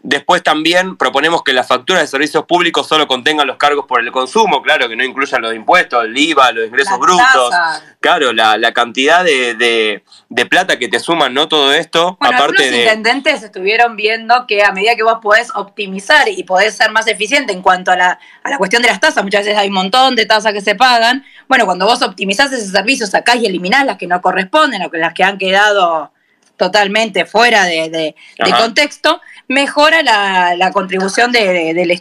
Después 0.05 0.43
también 0.43 0.97
proponemos 0.97 1.43
que 1.43 1.53
las 1.53 1.67
facturas 1.67 2.01
de 2.01 2.07
servicios 2.07 2.43
públicos 2.45 2.87
solo 2.87 3.07
contengan 3.07 3.47
los 3.47 3.55
cargos 3.55 3.85
por 3.85 4.01
el 4.01 4.11
consumo, 4.11 4.61
claro, 4.61 4.89
que 4.89 4.97
no 4.97 5.03
incluyan 5.05 5.41
los 5.41 5.55
impuestos, 5.55 6.03
el 6.03 6.17
IVA, 6.17 6.51
los 6.51 6.67
ingresos 6.67 6.99
brutos. 6.99 7.53
Claro, 8.01 8.33
la, 8.33 8.73
cantidad 8.73 9.23
de, 9.23 10.03
plata 10.49 10.77
que 10.77 10.89
te 10.89 10.99
suman, 10.99 11.33
¿no? 11.33 11.47
Todo 11.47 11.73
esto, 11.73 12.17
aparte 12.19 12.63
de. 12.63 12.71
Los 12.71 12.79
intendentes 12.79 13.43
estuvieron 13.43 13.95
viendo 13.95 14.45
que 14.45 14.63
a 14.63 14.73
medida 14.73 14.97
que 14.97 15.03
vos 15.03 15.19
podés 15.21 15.51
optimizar 15.55 16.27
y 16.27 16.43
podés 16.43 16.75
ser 16.75 16.91
más 16.91 17.07
eficiente 17.07 17.53
en 17.53 17.61
cuanto 17.61 17.91
a 17.91 17.95
la, 17.95 18.19
a 18.43 18.49
la 18.49 18.57
cuestión 18.57 18.81
de 18.81 18.89
las 18.89 18.99
tasas, 18.99 19.23
muchas 19.23 19.45
veces 19.45 19.57
hay 19.57 19.69
un 19.69 19.75
montón 19.75 20.15
de 20.15 20.25
tasas 20.25 20.51
que 20.51 20.59
se 20.59 20.75
pagan. 20.75 21.23
Bueno, 21.47 21.65
cuando 21.65 21.85
vos 21.85 22.01
optimizás 22.01 22.51
ese 22.51 22.67
servicio, 22.67 23.07
sacás 23.07 23.32
y 23.35 23.45
eliminás 23.45 23.85
las 23.85 23.97
que 23.97 24.07
no 24.07 24.21
corresponden 24.21 24.81
o 24.83 24.89
las 24.93 25.13
que 25.13 25.23
han 25.23 25.37
quedado 25.37 26.11
totalmente 26.57 27.25
fuera 27.25 27.65
de, 27.65 28.15
contexto, 28.57 29.21
mejora 29.47 30.01
la, 30.03 30.71
contribución 30.71 31.31
de, 31.31 31.97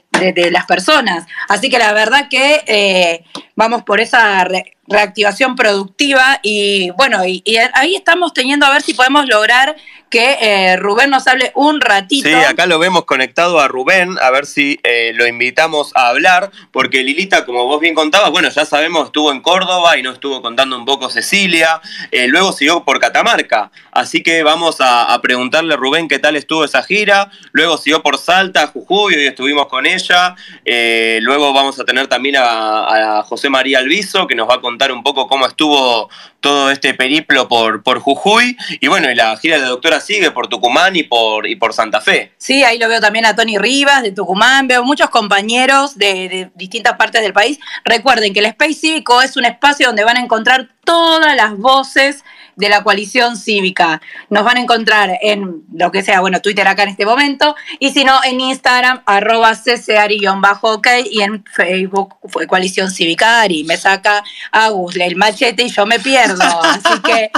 las 0.53 0.67
personas. 0.67 1.27
Así 1.49 1.69
que 1.71 1.79
la 1.79 1.93
verdad 1.93 2.29
que 2.29 2.63
eh, 2.67 3.25
vamos 3.57 3.83
por 3.83 4.01
esa 4.01 4.47
reactivación 4.89 5.55
productiva 5.55 6.41
y 6.43 6.91
bueno, 6.91 7.25
y, 7.25 7.43
ahí 7.75 7.95
estamos 7.95 8.35
teniendo 8.35 8.67
a 8.67 8.71
ver 8.71 8.83
si 8.83 8.95
podemos 8.95 9.27
lograr 9.27 9.77
que 10.11 10.37
eh, 10.43 10.77
Rubén 10.77 11.09
nos 11.09 11.27
hable 11.27 11.53
un 11.55 11.81
ratito. 11.81 12.29
Sí, 12.29 12.35
acá 12.35 12.67
lo 12.67 12.79
vemos 12.79 13.07
conectado 13.07 13.61
a 13.61 13.69
Rubén, 13.69 14.19
a 14.21 14.31
ver 14.31 14.45
si 14.45 14.79
eh, 14.83 15.13
lo 15.15 15.27
invitamos 15.27 15.93
a 15.95 16.09
hablar, 16.09 16.51
porque 16.71 17.03
Lilita, 17.03 17.47
como 17.47 17.65
vos 17.65 17.81
bien 17.81 17.95
contabas, 17.95 18.31
bueno, 18.31 18.51
ya 18.51 18.67
sabemos, 18.67 19.07
estuvo 19.07 19.33
en 19.33 19.41
Córdoba 19.41 19.97
y 19.97 20.03
nos 20.03 20.15
estuvo 20.15 20.43
contando 20.43 20.77
un 20.77 20.85
poco 20.85 21.09
Cecilia, 21.09 21.81
eh, 22.11 22.29
luego 22.29 22.53
siguió 22.53 22.85
por 22.85 23.01
Catamarca, 23.01 23.71
así 23.91 24.23
que 24.23 24.43
vamos 24.43 24.77
a, 24.81 25.19
preguntarle 25.23 25.75
a 25.75 25.77
Rubén 25.79 26.09
qué 26.09 26.19
tal 26.19 26.37
estuvo 26.37 26.65
esa 26.65 26.83
gira, 26.83 27.31
luego 27.53 27.79
siguió 27.79 28.03
por 28.03 28.19
Salta, 28.19 28.67
Jujuy, 28.67 29.15
hoy 29.15 29.27
estuvimos 29.27 29.69
con 29.69 29.87
ella, 29.87 30.35
luego 31.21 31.55
vamos 31.55 31.81
a 31.81 31.85
tener 31.85 32.09
también 32.09 32.37
a, 32.37 33.21
a 33.21 33.23
José 33.23 33.49
María 33.49 33.79
Alviso, 33.79 34.27
que 34.27 34.35
nos 34.35 34.47
va 34.47 34.57
a 34.57 34.61
contar 34.61 34.72
un 34.93 35.03
poco 35.03 35.27
cómo 35.27 35.47
estuvo 35.47 36.09
todo 36.41 36.71
este 36.71 36.95
periplo 36.95 37.49
por, 37.49 37.83
por 37.83 38.01
Jujuy. 38.01 38.57
Y 38.81 38.89
bueno, 38.89 39.11
y 39.11 39.15
la 39.15 39.37
gira 39.37 39.59
de 39.59 39.67
doctora 39.67 40.01
sigue 40.01 40.31
por 40.31 40.49
Tucumán 40.49 40.97
y 40.97 41.05
por, 41.05 41.47
y 41.47 41.57
por 41.57 41.73
Santa 41.73 42.01
Fe. 42.01 42.33
Sí, 42.39 42.65
ahí 42.65 42.79
lo 42.79 42.89
veo 42.89 43.01
también 43.01 43.27
a 43.27 43.35
Tony 43.35 43.59
Rivas 43.59 44.03
de 44.03 44.13
Tucumán, 44.13 44.67
veo 44.67 44.83
muchos 44.85 45.11
compañeros 45.11 45.97
de, 45.97 46.29
de 46.29 46.51
distintas 46.55 46.97
partes 46.97 47.23
del 47.23 47.33
país. 47.33 47.59
Recuerden 47.85 48.33
que 48.33 48.41
el 48.41 48.47
Space 48.47 48.75
Cívico 48.75 49.23
es 49.23 49.37
un 49.37 49.45
espacio 49.45 49.87
donde 49.87 50.05
van 50.05 50.17
a 50.17 50.21
encontrar 50.21 50.69
todas 50.85 51.37
las 51.37 51.57
voces 51.57 52.25
de 52.57 52.69
la 52.69 52.83
coalición 52.83 53.37
cívica. 53.37 54.01
Nos 54.29 54.45
van 54.45 54.57
a 54.57 54.61
encontrar 54.61 55.19
en 55.23 55.63
lo 55.73 55.91
que 55.91 56.03
sea, 56.03 56.21
bueno, 56.21 56.41
Twitter 56.41 56.67
acá 56.69 56.83
en 56.83 56.91
este 56.91 57.07
momento, 57.07 57.57
y 57.79 57.91
si 57.91 58.05
no, 58.05 58.23
en 58.25 58.41
Instagram, 58.41 59.03
arroba 59.07 59.53
ccari-ok, 59.55 60.87
y 61.11 61.23
en 61.23 61.45
Facebook 61.45 62.17
fue 62.29 62.47
coalición 62.47 62.91
cívica 62.91 63.47
y 63.49 63.65
me 63.65 63.77
saca 63.77 64.23
Agus 64.51 64.97
el 64.97 65.17
machete 65.17 65.65
y 65.65 65.71
yo 65.71 65.87
me 65.87 65.99
pierdo. 65.99 66.45
Así 66.63 67.01
que... 67.05 67.31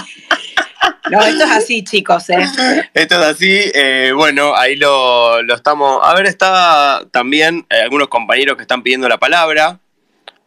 No, 1.11 1.21
esto 1.23 1.45
es 1.45 1.51
así, 1.51 1.85
chicos. 1.85 2.29
¿eh? 2.31 2.39
Esto 2.95 3.15
es 3.21 3.27
así. 3.27 3.61
Eh, 3.75 4.13
bueno, 4.15 4.55
ahí 4.55 4.77
lo, 4.77 5.41
estamos. 5.55 6.01
A 6.03 6.15
ver, 6.15 6.27
está 6.27 7.03
también 7.11 7.67
eh, 7.71 7.83
algunos 7.83 8.09
compañeros 8.09 8.57
que 8.57 8.63
están 8.63 8.83
pidiendo 8.83 9.09
la 9.09 9.19
palabra. 9.19 9.81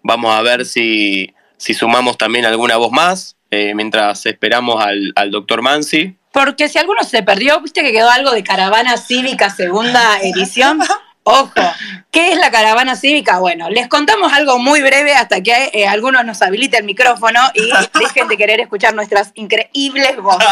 Vamos 0.03 0.35
a 0.35 0.41
ver 0.41 0.65
si, 0.65 1.33
si 1.57 1.73
sumamos 1.73 2.17
también 2.17 2.45
alguna 2.45 2.77
voz 2.77 2.91
más. 2.91 3.35
Eh, 3.49 3.73
mientras 3.75 4.25
esperamos 4.25 4.83
al, 4.83 5.13
al 5.15 5.31
doctor 5.31 5.61
Mansi. 5.61 6.17
Porque 6.33 6.67
si 6.67 6.77
alguno 6.77 7.03
se 7.03 7.23
perdió, 7.23 7.61
viste 7.61 7.81
que 7.81 7.93
quedó 7.93 8.09
algo 8.09 8.31
de 8.31 8.43
Caravana 8.43 8.97
Cívica 8.97 9.49
segunda 9.49 10.19
edición. 10.21 10.79
Ojo, 11.30 11.51
¿qué 12.09 12.32
es 12.32 12.38
la 12.38 12.49
caravana 12.49 12.95
cívica? 12.95 13.39
Bueno, 13.39 13.69
les 13.69 13.89
contamos 13.89 14.32
algo 14.32 14.59
muy 14.59 14.82
breve 14.82 15.13
hasta 15.13 15.41
que 15.43 15.71
eh, 15.73 15.86
algunos 15.86 16.23
nos 16.23 16.41
habilite 16.41 16.78
el 16.78 16.86
micrófono 16.86 17.41
y 17.53 17.69
dejen 17.99 18.30
de 18.30 18.38
querer 18.38 18.61
escuchar 18.61 18.95
nuestras 18.95 19.32
increíbles 19.36 20.15
voces. 20.15 20.47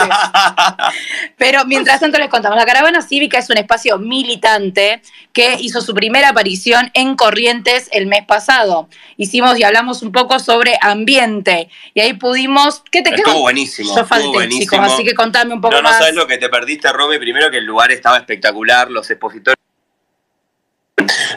Pero 1.38 1.64
mientras 1.64 2.02
tanto 2.02 2.20
les 2.20 2.30
contamos, 2.30 2.58
la 2.58 2.66
caravana 2.66 3.02
cívica 3.02 3.40
es 3.40 3.50
un 3.50 3.58
espacio 3.58 3.98
militante 3.98 5.02
que 5.32 5.56
hizo 5.62 5.80
su 5.80 5.94
primera 5.94 6.30
aparición 6.30 6.92
en 6.94 7.16
Corrientes 7.16 7.88
el 7.94 8.08
mes 8.08 8.26
pasado. 8.26 8.90
Hicimos 9.16 9.58
y 9.58 9.64
hablamos 9.64 10.02
un 10.02 10.12
poco 10.12 10.40
sobre 10.40 10.78
ambiente 10.82 11.70
y 11.94 12.02
ahí 12.02 12.14
pudimos... 12.14 12.84
¿Qué 12.92 13.02
te 13.02 13.16
Estuvo 13.16 13.40
buenísimo. 13.40 13.96
Yo 13.96 14.06
falté, 14.06 14.50
chicos, 14.50 14.80
así 14.82 15.06
que 15.06 15.14
contame 15.14 15.54
un 15.54 15.62
poco 15.62 15.74
más. 15.74 15.84
No, 15.84 15.90
no 15.90 15.98
sabes 15.98 16.16
lo 16.16 16.28
que 16.28 16.38
te 16.38 16.50
perdiste, 16.50 16.92
Romy. 16.92 17.18
Primero 17.18 17.50
que 17.50 17.60
el 17.60 17.66
lugar 17.66 17.94
estaba 17.94 18.18
espectacular, 18.18 18.92
los 18.92 19.10
expositores 19.10 19.56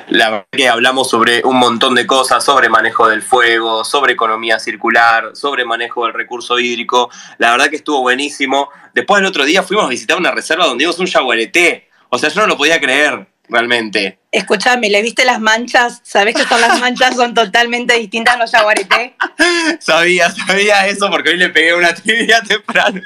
la 0.08 0.30
verdad 0.30 0.46
que 0.52 0.68
hablamos 0.68 1.10
sobre 1.10 1.42
un 1.44 1.58
montón 1.58 1.94
de 1.94 2.06
cosas, 2.06 2.44
sobre 2.44 2.68
manejo 2.68 3.08
del 3.08 3.22
fuego, 3.22 3.84
sobre 3.84 4.12
economía 4.12 4.58
circular, 4.58 5.30
sobre 5.34 5.64
manejo 5.64 6.04
del 6.04 6.14
recurso 6.14 6.58
hídrico. 6.58 7.10
La 7.38 7.50
verdad 7.50 7.68
que 7.68 7.76
estuvo 7.76 8.00
buenísimo. 8.00 8.70
Después 8.94 9.20
el 9.20 9.26
otro 9.26 9.44
día 9.44 9.62
fuimos 9.62 9.86
a 9.86 9.88
visitar 9.88 10.16
una 10.16 10.30
reserva 10.30 10.66
donde 10.66 10.84
vimos 10.84 10.98
un 10.98 11.06
yaguareté. 11.06 11.88
O 12.08 12.18
sea, 12.18 12.30
yo 12.30 12.40
no 12.40 12.46
lo 12.46 12.56
podía 12.56 12.80
creer, 12.80 13.26
realmente. 13.48 14.18
Escuchame, 14.32 14.88
¿le 14.88 15.02
viste 15.02 15.24
las 15.24 15.40
manchas? 15.40 16.00
¿Sabés 16.04 16.34
que 16.34 16.44
son 16.44 16.60
las 16.60 16.80
manchas 16.80 17.16
son 17.16 17.34
totalmente 17.34 17.94
distintas 17.94 18.36
a 18.36 18.38
los 18.38 18.52
yaguareté? 18.52 19.14
sabía, 19.80 20.30
sabía 20.30 20.86
eso 20.86 21.10
porque 21.10 21.30
hoy 21.30 21.36
le 21.36 21.50
pegué 21.50 21.74
una 21.74 21.94
tibia 21.94 22.40
temprano. 22.42 23.02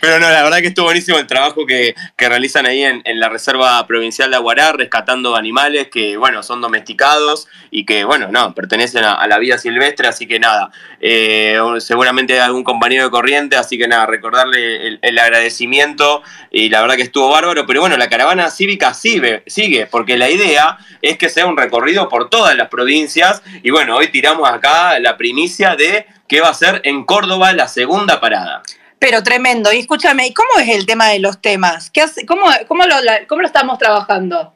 Pero 0.00 0.18
no, 0.18 0.30
la 0.30 0.42
verdad 0.42 0.58
que 0.58 0.68
estuvo 0.68 0.86
buenísimo 0.86 1.18
el 1.18 1.26
trabajo 1.26 1.66
que, 1.66 1.94
realizan 2.16 2.66
ahí 2.66 2.82
en, 2.82 3.02
la 3.20 3.28
Reserva 3.28 3.86
Provincial 3.86 4.30
de 4.30 4.36
Aguará, 4.36 4.72
rescatando 4.72 5.34
animales 5.34 5.88
que, 5.88 6.16
bueno, 6.16 6.42
son 6.42 6.60
domesticados 6.60 7.48
y 7.70 7.86
que, 7.86 8.04
bueno, 8.04 8.28
no, 8.30 8.54
pertenecen 8.54 9.04
a, 9.04 9.26
la 9.26 9.38
vida 9.38 9.58
silvestre, 9.58 10.08
así 10.08 10.26
que 10.26 10.38
nada, 10.38 10.70
eh, 11.00 11.58
seguramente 11.78 12.38
algún 12.40 12.64
compañero 12.64 13.04
de 13.04 13.10
corriente, 13.10 13.56
así 13.56 13.78
que 13.78 13.88
nada, 13.88 14.06
recordarle 14.06 14.98
el, 15.00 15.18
agradecimiento 15.18 16.22
y 16.50 16.68
la 16.68 16.80
verdad 16.80 16.96
que 16.96 17.02
estuvo 17.02 17.30
bárbaro, 17.30 17.66
pero 17.66 17.80
bueno, 17.80 17.96
la 17.96 18.08
caravana 18.08 18.50
cívica 18.50 18.94
sigue, 18.94 19.42
sigue, 19.46 19.86
porque 19.86 20.16
la 20.16 20.30
idea 20.30 20.78
es 21.02 21.18
que 21.18 21.28
sea 21.28 21.46
un 21.46 21.56
recorrido 21.56 22.08
por 22.08 22.30
todas 22.30 22.56
las 22.56 22.68
provincias 22.68 23.42
y 23.62 23.70
bueno, 23.70 23.96
hoy 23.96 24.08
tiramos 24.08 24.48
acá 24.48 24.98
la 24.98 25.16
primicia 25.16 25.76
de 25.76 26.06
que 26.28 26.40
va 26.40 26.50
a 26.50 26.54
ser 26.54 26.82
en 26.84 27.04
Córdoba 27.04 27.52
la 27.52 27.68
segunda 27.68 28.20
parada. 28.20 28.62
Pero 28.98 29.22
tremendo. 29.22 29.72
Y 29.72 29.78
escúchame, 29.78 30.26
¿y 30.26 30.34
cómo 30.34 30.48
es 30.60 30.68
el 30.68 30.86
tema 30.86 31.08
de 31.08 31.20
los 31.20 31.40
temas? 31.40 31.90
¿Qué 31.90 32.04
cómo, 32.26 32.46
cómo, 32.66 32.84
lo, 32.84 32.96
¿Cómo 33.28 33.42
lo 33.42 33.46
estamos 33.46 33.78
trabajando? 33.78 34.52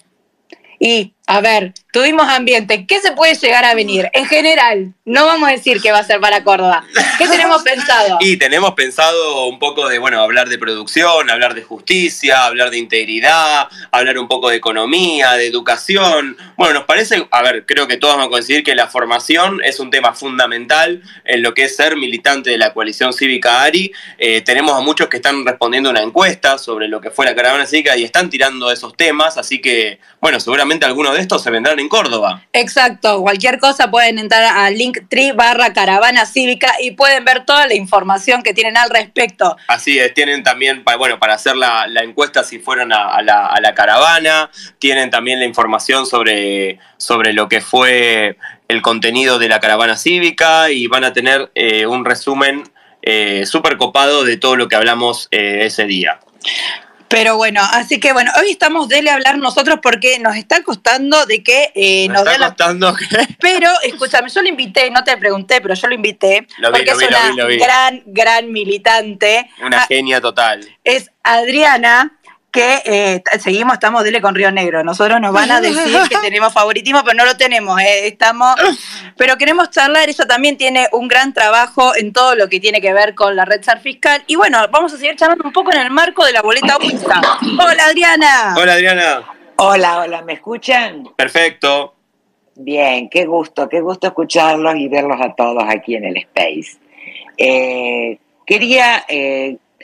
Y 0.79 1.15
A 1.33 1.41
ver, 1.41 1.73
tuvimos 1.95 2.29
ambiente. 2.29 2.85
¿Qué 2.87 3.01
se 3.01 3.13
puede 3.13 3.35
llegar 3.37 3.65
a 3.65 3.75
venir? 3.75 4.11
En 4.13 4.27
general, 4.27 4.93
no 5.07 5.25
vamos 5.25 5.49
a 5.49 5.53
decir 5.53 5.81
qué 5.81 5.91
va 5.91 6.01
a 6.01 6.05
ser 6.05 6.21
para 6.21 6.45
Córdoba. 6.45 6.85
¿Qué 7.17 7.27
tenemos 7.27 7.63
pensado? 7.65 8.19
Y 8.21 8.37
tenemos 8.37 8.75
pensado 8.75 9.47
un 9.47 9.59
poco 9.59 9.89
de, 9.89 9.99
bueno, 9.99 10.21
hablar 10.21 10.51
de 10.51 10.59
producción, 10.59 11.31
hablar 11.31 11.55
de 11.55 11.63
justicia, 11.63 12.45
hablar 12.45 12.69
de 12.69 12.77
integridad, 12.77 13.69
hablar 13.91 14.19
un 14.19 14.29
poco 14.29 14.51
de 14.51 14.57
economía, 14.57 15.33
de 15.33 15.47
educación. 15.47 16.37
Bueno, 16.59 16.75
nos 16.75 16.85
parece, 16.85 17.27
a 17.31 17.41
ver, 17.41 17.65
creo 17.65 17.89
que 17.89 17.97
todos 17.97 18.13
vamos 18.13 18.27
a 18.27 18.31
coincidir 18.31 18.63
que 18.63 18.75
la 18.75 18.89
formación 18.89 19.63
es 19.65 19.81
un 19.81 19.91
tema 19.91 20.13
fundamental 20.13 21.03
en 21.25 21.43
lo 21.43 21.55
que 21.55 21.65
es 21.65 21.77
ser 21.77 21.97
militante 21.97 22.51
de 22.51 22.59
la 22.59 22.75
coalición 22.75 23.15
cívica 23.15 23.63
ARI. 23.63 23.91
Eh, 24.19 24.43
tenemos 24.43 24.73
a 24.73 24.81
muchos 24.83 25.09
que 25.09 25.17
están 25.17 25.47
respondiendo 25.47 25.89
una 25.89 26.03
encuesta 26.03 26.59
sobre 26.59 26.89
lo 26.89 27.01
que 27.01 27.11
fue 27.11 27.25
la 27.25 27.35
caravana 27.35 27.65
cívica 27.65 27.97
y 27.97 28.05
están 28.05 28.29
tirando 28.29 28.71
esos 28.71 28.95
temas, 28.99 29.39
así 29.39 29.63
que, 29.63 29.99
bueno, 30.21 30.39
seguramente 30.39 30.85
algunos 30.85 31.15
de 31.15 31.22
estos 31.23 31.43
se 31.43 31.51
vendrán 31.51 31.79
en 31.81 31.89
Córdoba. 31.89 32.43
Exacto, 32.53 33.23
cualquier 33.23 33.59
cosa 33.59 33.91
pueden 33.91 34.19
entrar 34.19 34.45
a 34.45 34.71
linktree 34.71 35.33
barra 35.33 35.73
caravana 35.73 36.27
cívica 36.27 36.75
y 36.81 36.93
pueden 36.93 37.25
ver 37.25 37.45
toda 37.45 37.67
la 37.67 37.75
información 37.75 38.43
que 38.43 38.53
tienen 38.53 38.77
al 38.77 38.91
respecto. 38.91 39.57
Así 39.69 39.99
es, 39.99 40.13
tienen 40.15 40.43
también, 40.43 40.85
bueno, 40.85 41.19
para 41.19 41.35
hacer 41.35 41.57
la, 41.57 41.87
encuesta 42.03 42.45
si 42.45 42.59
fueron 42.59 42.93
a, 42.93 43.23
la, 43.23 43.75
caravana, 43.75 44.51
tienen 44.79 45.11
también 45.11 45.39
la 45.39 45.47
información 45.47 46.07
sobre, 46.07 46.79
sobre 46.99 47.33
lo 47.33 47.49
que 47.49 47.61
fue 47.61 48.37
el 48.69 48.83
contenido 48.83 49.39
de 49.39 49.49
la 49.49 49.61
caravana 49.61 49.97
cívica 49.97 50.71
y 50.71 50.87
van 50.87 51.05
a 51.05 51.13
tener 51.13 51.51
eh, 51.55 51.87
un 51.87 52.05
resumen 52.05 52.65
eh, 53.03 53.47
súper 53.47 53.77
copado 53.77 54.25
de 54.25 54.37
todo 54.37 54.57
lo 54.57 54.69
que 54.69 54.77
hablamos 54.77 55.29
eh, 55.31 55.61
ese 55.63 55.87
día. 55.87 56.21
Pero 57.13 57.37
bueno, 57.37 57.61
así 57.73 58.01
que 58.01 58.13
bueno, 58.13 58.33
hoy 58.41 58.51
estamos 58.51 58.89
de 58.89 59.09
hablar 59.09 59.37
nosotros 59.37 59.81
porque 59.83 60.19
nos 60.19 60.35
está 60.35 60.63
costando 60.63 61.27
de 61.27 61.43
que 61.43 61.71
eh, 61.75 62.09
nos, 62.09 62.27
está 62.27 62.49
costando 62.49 62.97
Pero 63.41 63.69
escúchame, 63.83 64.31
yo 64.31 64.41
lo 64.41 64.49
invité, 64.49 64.91
no 64.91 65.05
te 65.05 65.17
pregunté, 65.19 65.61
pero 65.61 65.75
yo 65.75 65.89
lo 65.89 65.95
invité 65.95 66.47
porque 66.63 66.91
es 66.91 66.97
una 66.97 67.35
gran, 67.57 68.03
gran 68.07 68.51
militante. 68.51 69.51
Una 69.63 69.83
ah, 69.83 69.87
genia 69.87 70.21
total. 70.23 70.67
Es 70.85 71.11
Adriana 71.23 72.19
que 72.53 72.83
eh, 72.85 73.23
seguimos, 73.41 73.73
estamos 73.73 74.05
dele 74.05 74.21
con 74.21 74.35
Río 74.35 74.53
Negro. 74.53 74.85
Nosotros 74.85 75.21
nos 75.21 75.33
van 75.33 75.51
a 75.51 75.61
decir 75.63 75.99
que 76.09 76.19
tenemos 76.19 76.53
favoritismo, 76.53 77.03
pero 77.03 77.17
no 77.17 77.25
lo 77.25 77.37
tenemos. 77.37 77.81
Eh, 77.81 78.07
estamos, 78.07 78.55
pero 79.17 79.37
queremos 79.39 79.71
charlar. 79.71 80.09
Ella 80.09 80.27
también 80.27 80.57
tiene 80.59 80.87
un 80.93 81.09
gran 81.09 81.33
trabajo 81.33 81.97
en 81.97 82.13
todo 82.13 82.37
lo 82.37 82.49
que 82.49 82.61
tiene 82.61 82.81
que 82.81 82.93
ver 82.93 83.15
con 83.15 83.35
la 83.35 83.47
red 83.47 83.63
SAR 83.65 83.81
fiscal. 83.81 84.23
Y 84.27 84.37
bueno, 84.37 84.59
vamos 84.71 84.93
a 84.93 84.99
seguir 84.99 85.17
charlando 85.17 85.45
un 85.45 85.53
poco 85.53 85.73
en 85.73 85.81
el 85.81 85.91
marco 85.91 86.25
de 86.25 86.33
la 86.33 86.43
boleta 86.43 86.77
única. 86.77 87.21
Hola, 87.59 87.87
Adriana. 87.87 88.55
Hola, 88.57 88.75
Adriana. 88.75 89.23
Hola, 89.57 90.01
hola, 90.01 90.23
¿me 90.23 90.35
escuchan? 90.35 91.05
Perfecto. 91.17 91.95
Bien, 92.55 93.09
qué 93.09 93.25
gusto, 93.25 93.67
qué 93.69 93.81
gusto 93.81 94.09
escucharlos 94.09 94.77
y 94.77 94.89
verlos 94.89 95.19
a 95.21 95.35
todos 95.35 95.65
aquí 95.67 95.95
en 95.95 96.05
el 96.05 96.19
Space. 96.19 96.79
Eh, 97.39 98.19
quería 98.45 99.05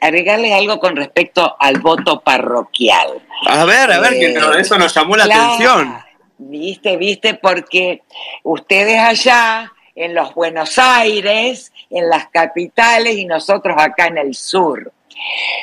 agregarle 0.01 0.55
algo 0.55 0.79
con 0.79 0.97
respecto 0.97 1.57
al 1.59 1.81
voto 1.81 2.21
parroquial. 2.21 3.23
A 3.47 3.65
ver, 3.65 3.93
a 3.93 4.01
ver, 4.01 4.19
que 4.19 4.33
eh, 4.33 4.41
eso 4.59 4.79
nos 4.79 4.95
llamó 4.95 5.17
la 5.17 5.25
atención. 5.25 5.99
Viste, 6.39 6.97
viste, 6.97 7.35
porque 7.35 8.03
ustedes 8.43 8.99
allá 8.99 9.73
en 9.95 10.15
los 10.15 10.35
Buenos 10.35 10.79
Aires, 10.79 11.73
en 11.91 12.09
las 12.09 12.29
capitales 12.29 13.17
y 13.17 13.25
nosotros 13.25 13.77
acá 13.79 14.07
en 14.07 14.19
el 14.19 14.35
sur. 14.35 14.93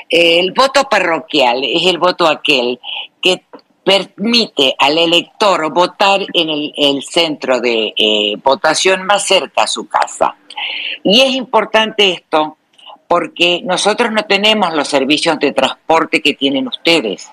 El 0.09 0.51
voto 0.51 0.83
parroquial 0.89 1.63
es 1.63 1.85
el 1.85 1.97
voto 1.97 2.27
aquel 2.27 2.79
que 3.21 3.43
permite 3.85 4.75
al 4.77 4.97
elector 4.97 5.71
votar 5.71 6.21
en 6.33 6.71
el, 6.75 7.03
centro 7.03 7.61
de 7.61 7.93
eh, 7.95 8.35
votación 8.43 9.03
más 9.03 9.25
cerca 9.25 9.63
a 9.63 9.67
su 9.67 9.87
casa. 9.87 10.35
Y 11.03 11.21
es 11.21 11.31
importante 11.35 12.11
esto 12.11 12.57
porque 13.07 13.61
nosotros 13.63 14.11
no 14.11 14.23
tenemos 14.23 14.73
los 14.73 14.87
servicios 14.87 15.39
de 15.39 15.51
transporte 15.51 16.21
que 16.21 16.33
tienen 16.33 16.67
ustedes. 16.67 17.29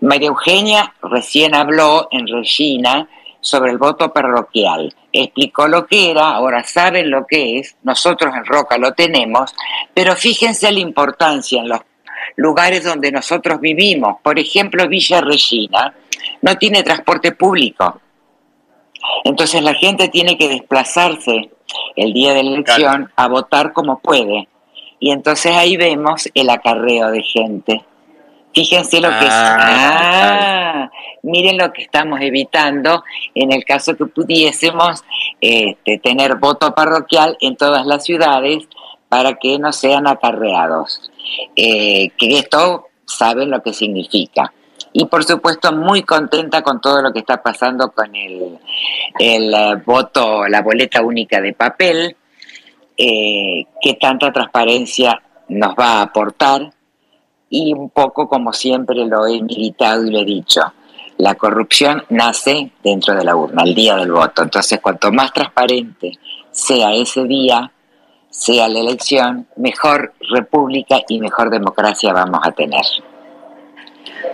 María 0.00 0.28
Eugenia 0.28 0.94
recién 1.02 1.54
habló 1.54 2.08
en 2.10 2.26
Regina 2.26 3.08
sobre 3.40 3.70
el 3.70 3.78
voto 3.78 4.12
parroquial. 4.12 4.94
Explicó 5.12 5.68
lo 5.68 5.86
que 5.86 6.10
era, 6.10 6.30
ahora 6.30 6.64
saben 6.64 7.10
lo 7.10 7.26
que 7.26 7.58
es, 7.58 7.76
nosotros 7.82 8.34
en 8.34 8.46
Roca 8.46 8.78
lo 8.78 8.94
tenemos, 8.94 9.54
pero 9.92 10.16
fíjense 10.16 10.72
la 10.72 10.80
importancia 10.80 11.60
en 11.60 11.68
los 11.68 11.80
lugares 12.36 12.84
donde 12.84 13.12
nosotros 13.12 13.60
vivimos. 13.60 14.16
Por 14.22 14.38
ejemplo, 14.38 14.88
Villa 14.88 15.20
Regina 15.20 15.94
no 16.40 16.56
tiene 16.56 16.82
transporte 16.82 17.32
público. 17.32 18.00
Entonces 19.24 19.62
la 19.62 19.74
gente 19.74 20.08
tiene 20.08 20.38
que 20.38 20.48
desplazarse 20.48 21.50
el 21.96 22.12
día 22.12 22.34
de 22.34 22.42
la 22.42 22.50
elección 22.50 23.12
a 23.16 23.28
votar 23.28 23.72
como 23.72 23.98
puede. 23.98 24.48
Y 25.02 25.10
entonces 25.10 25.52
ahí 25.56 25.76
vemos 25.76 26.30
el 26.32 26.48
acarreo 26.48 27.10
de 27.10 27.24
gente. 27.24 27.82
Fíjense 28.54 29.00
lo 29.00 29.08
que 29.08 29.24
es. 29.24 29.32
Ah, 29.32 30.88
miren 31.24 31.58
lo 31.58 31.72
que 31.72 31.82
estamos 31.82 32.20
evitando 32.20 33.02
en 33.34 33.50
el 33.50 33.64
caso 33.64 33.96
que 33.96 34.06
pudiésemos 34.06 35.02
este, 35.40 35.98
tener 35.98 36.36
voto 36.36 36.72
parroquial 36.76 37.36
en 37.40 37.56
todas 37.56 37.84
las 37.84 38.04
ciudades 38.04 38.68
para 39.08 39.34
que 39.34 39.58
no 39.58 39.72
sean 39.72 40.06
acarreados. 40.06 41.10
Eh, 41.56 42.10
que 42.16 42.38
esto 42.38 42.86
saben 43.04 43.50
lo 43.50 43.60
que 43.60 43.72
significa. 43.72 44.52
Y 44.92 45.06
por 45.06 45.24
supuesto 45.24 45.72
muy 45.72 46.04
contenta 46.04 46.62
con 46.62 46.80
todo 46.80 47.02
lo 47.02 47.12
que 47.12 47.18
está 47.18 47.42
pasando 47.42 47.90
con 47.90 48.14
el, 48.14 48.56
el 49.18 49.52
eh, 49.52 49.82
voto, 49.84 50.46
la 50.46 50.62
boleta 50.62 51.02
única 51.02 51.40
de 51.40 51.54
papel, 51.54 52.16
eh, 52.96 53.66
qué 53.80 53.94
tanta 53.94 54.32
transparencia 54.32 55.22
nos 55.48 55.74
va 55.74 55.98
a 55.98 56.02
aportar 56.02 56.72
y 57.50 57.72
un 57.74 57.90
poco 57.90 58.28
como 58.28 58.52
siempre 58.52 59.04
lo 59.04 59.26
he 59.26 59.42
militado 59.42 60.04
y 60.06 60.10
lo 60.10 60.20
he 60.20 60.24
dicho, 60.24 60.62
la 61.18 61.34
corrupción 61.34 62.04
nace 62.08 62.70
dentro 62.82 63.14
de 63.14 63.24
la 63.24 63.36
urna, 63.36 63.62
el 63.62 63.74
día 63.74 63.96
del 63.96 64.10
voto. 64.10 64.42
Entonces, 64.42 64.80
cuanto 64.80 65.12
más 65.12 65.32
transparente 65.32 66.12
sea 66.50 66.94
ese 66.94 67.24
día, 67.24 67.70
sea 68.30 68.68
la 68.68 68.80
elección, 68.80 69.46
mejor 69.56 70.14
república 70.30 70.96
y 71.06 71.20
mejor 71.20 71.50
democracia 71.50 72.12
vamos 72.12 72.40
a 72.42 72.52
tener. 72.52 72.84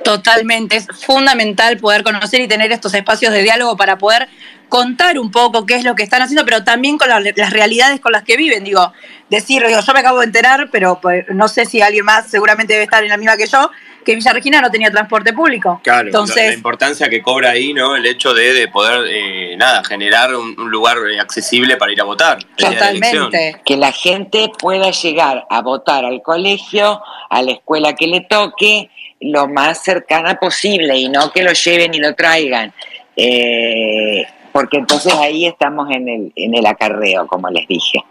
Totalmente, 0.05 0.77
es 0.77 0.87
fundamental 0.87 1.77
poder 1.79 2.05
conocer 2.05 2.41
y 2.41 2.49
tener 2.49 2.71
estos 2.71 2.95
espacios 2.95 3.33
de 3.33 3.43
diálogo 3.43 3.77
para 3.77 3.99
poder 3.99 4.29
contar 4.69 5.19
un 5.19 5.31
poco 5.31 5.67
qué 5.67 5.77
es 5.77 5.85
lo 5.85 5.95
que 5.95 6.03
están 6.03 6.23
haciendo, 6.23 6.45
pero 6.45 6.65
también 6.65 6.99
con 6.99 7.09
las 7.09 7.51
realidades 7.51 8.01
con 8.01 8.13
las 8.13 8.23
que 8.25 8.37
viven. 8.37 8.65
Digo, 8.65 8.93
decir, 9.29 9.65
digo, 9.67 9.81
yo 9.81 9.93
me 9.93 10.01
acabo 10.01 10.21
de 10.21 10.27
enterar, 10.27 10.69
pero 10.71 11.01
pues, 11.01 11.25
no 11.29 11.49
sé 11.49 11.67
si 11.67 11.81
alguien 11.81 12.05
más 12.05 12.31
seguramente 12.31 12.75
debe 12.75 12.85
estar 12.85 13.03
en 13.03 13.09
la 13.09 13.17
misma 13.17 13.37
que 13.37 13.47
yo, 13.47 13.71
que 14.05 14.15
Villa 14.15 14.33
Regina 14.33 14.61
no 14.61 14.71
tenía 14.71 14.91
transporte 14.91 15.33
público. 15.33 15.81
Claro, 15.83 16.07
Entonces, 16.07 16.47
la, 16.47 16.55
importancia 16.55 17.09
que 17.09 17.21
cobra 17.21 17.51
ahí, 17.51 17.75
¿no? 17.75 17.97
El 17.97 18.07
hecho 18.07 18.33
de, 18.33 18.69
poder, 18.69 19.07
eh, 19.09 19.57
nada, 19.57 19.83
generar 19.85 20.35
un, 20.35 20.55
lugar 20.71 20.97
accesible 21.21 21.77
para 21.77 21.93
ir 21.93 22.01
a 22.01 22.05
votar. 22.05 22.39
Totalmente. 22.57 23.61
Que 23.65 23.77
la 23.77 23.93
gente 23.93 24.51
pueda 24.59 24.91
llegar 24.91 25.47
a 25.51 25.61
votar 25.63 26.05
al 26.05 26.23
colegio, 26.23 27.03
a 27.29 27.43
la 27.43 27.53
escuela 27.53 27.95
que 27.95 28.07
le 28.07 28.23
toque, 28.23 28.91
lo 29.21 29.49
más 29.49 29.83
cercana 29.83 30.39
posible 30.39 30.97
y 30.97 31.09
no 31.09 31.33
que 31.33 31.43
lo 31.43 31.53
lleven 31.53 31.93
y 31.93 31.99
lo 31.99 32.15
traigan. 32.15 32.73
Eh, 33.17 34.25
porque 34.59 34.79
entonces 34.79 35.15
ahí 35.15 35.47
estamos 35.47 35.89
en 35.89 36.09
el, 36.09 36.33
en 36.35 36.53
el 36.53 36.67
acarreo, 36.67 37.29
como 37.29 37.49
les 37.49 37.69
dije. 37.69 38.03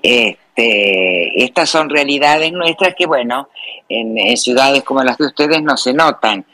Este, 0.00 1.42
estas 1.42 1.70
son 1.70 1.90
realidades 1.90 2.52
nuestras 2.52 2.94
que, 2.94 3.04
bueno, 3.04 3.48
en, 3.88 4.36
ciudades 4.36 4.84
como 4.84 5.02
las 5.02 5.18
de 5.18 5.26
ustedes 5.26 5.60
no 5.60 5.76
se 5.76 5.92
notan. 5.92 6.46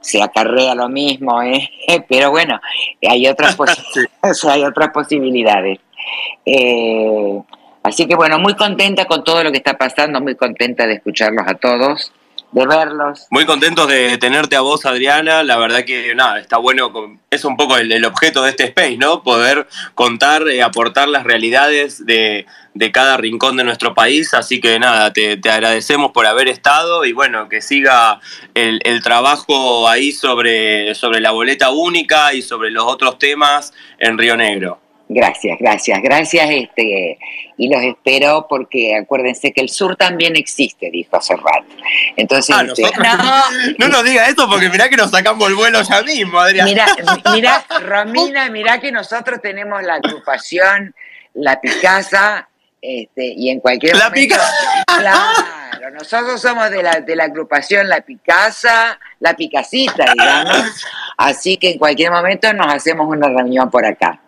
Se 0.00 0.20
acarrea 0.20 0.74
lo 0.74 0.88
mismo, 0.88 1.40
¿eh? 1.40 1.70
pero 2.08 2.32
bueno, 2.32 2.60
hay 3.08 3.28
otras, 3.28 3.56
hay 4.48 4.64
otras 4.64 4.88
posibilidades. 4.88 5.78
Eh, 6.44 7.40
así 7.84 8.06
que 8.06 8.16
bueno, 8.16 8.40
muy 8.40 8.56
contenta 8.56 9.04
con 9.04 9.22
todo 9.22 9.44
lo 9.44 9.52
que 9.52 9.58
está 9.58 9.78
pasando, 9.78 10.20
muy 10.20 10.34
contenta 10.34 10.84
de 10.88 10.94
escucharlos 10.94 11.46
a 11.46 11.54
todos 11.54 12.12
de 12.52 12.66
verlos. 12.66 13.26
Muy 13.30 13.46
contentos 13.46 13.88
de 13.88 14.18
tenerte 14.18 14.56
a 14.56 14.60
vos, 14.60 14.84
Adriana. 14.84 15.42
La 15.42 15.56
verdad 15.56 15.84
que 15.84 16.14
nada, 16.14 16.38
está 16.38 16.58
bueno, 16.58 16.92
es 17.30 17.44
un 17.44 17.56
poco 17.56 17.78
el, 17.78 18.04
objeto 18.04 18.42
de 18.42 18.50
este 18.50 18.64
space, 18.64 18.98
¿no? 18.98 19.22
Poder 19.22 19.66
contar, 19.94 20.44
y 20.52 20.60
aportar 20.60 21.08
las 21.08 21.24
realidades 21.24 22.04
de, 22.04 22.46
cada 22.92 23.16
rincón 23.16 23.56
de 23.56 23.64
nuestro 23.64 23.94
país. 23.94 24.34
Así 24.34 24.60
que 24.60 24.78
nada, 24.78 25.12
te, 25.12 25.40
agradecemos 25.50 26.12
por 26.12 26.26
haber 26.26 26.48
estado 26.48 27.06
y 27.06 27.12
bueno, 27.12 27.48
que 27.48 27.62
siga 27.62 28.20
el, 28.54 28.80
trabajo 29.02 29.88
ahí 29.88 30.12
sobre, 30.12 30.94
sobre 30.94 31.20
la 31.20 31.30
boleta 31.30 31.70
única 31.70 32.34
y 32.34 32.42
sobre 32.42 32.70
los 32.70 32.84
otros 32.84 33.18
temas 33.18 33.72
en 33.98 34.18
Río 34.18 34.36
Negro. 34.36 34.81
Gracias, 35.14 35.58
gracias, 35.60 36.00
gracias. 36.02 36.48
Este, 36.50 37.18
y 37.58 37.68
los 37.68 37.82
espero 37.82 38.46
porque 38.48 38.96
acuérdense 38.96 39.52
que 39.52 39.60
el 39.60 39.68
sur 39.68 39.94
también 39.96 40.36
existe, 40.36 40.90
dijo 40.90 41.16
hace 41.16 41.36
rato. 41.36 41.66
Entonces, 42.16 42.54
Ah, 42.56 42.64
este, 42.66 42.82
nosotros- 42.82 43.06
no 43.78 43.88
nos 43.88 44.04
diga 44.04 44.26
eso 44.28 44.48
porque 44.48 44.70
mirá 44.70 44.88
que 44.88 44.96
nos 44.96 45.10
sacamos 45.10 45.46
el 45.48 45.54
vuelo 45.54 45.82
ya 45.82 46.02
mismo, 46.02 46.38
Adrián. 46.38 46.64
Mira, 46.64 46.86
mira, 47.32 47.64
Romina, 47.82 48.48
mira 48.48 48.80
que 48.80 48.90
nosotros 48.90 49.40
tenemos 49.42 49.82
la 49.82 49.94
agrupación 49.94 50.94
La 51.34 51.60
Picasa, 51.60 52.48
este, 52.80 53.26
y 53.36 53.50
en 53.50 53.60
cualquier 53.60 53.96
La 53.96 54.08
momento. 54.08 54.36
Claro, 54.86 55.90
nosotros 55.92 56.40
somos 56.40 56.70
de 56.70 56.82
la, 56.82 57.00
de 57.00 57.16
la 57.16 57.24
agrupación 57.24 57.88
La 57.88 58.00
Picasa, 58.00 58.98
La 59.20 59.34
Picasita, 59.34 60.06
digamos. 60.12 60.84
Así 61.18 61.58
que 61.58 61.70
en 61.72 61.78
cualquier 61.78 62.10
momento 62.10 62.50
nos 62.54 62.72
hacemos 62.72 63.06
una 63.08 63.28
reunión 63.28 63.70
por 63.70 63.84
acá. 63.84 64.18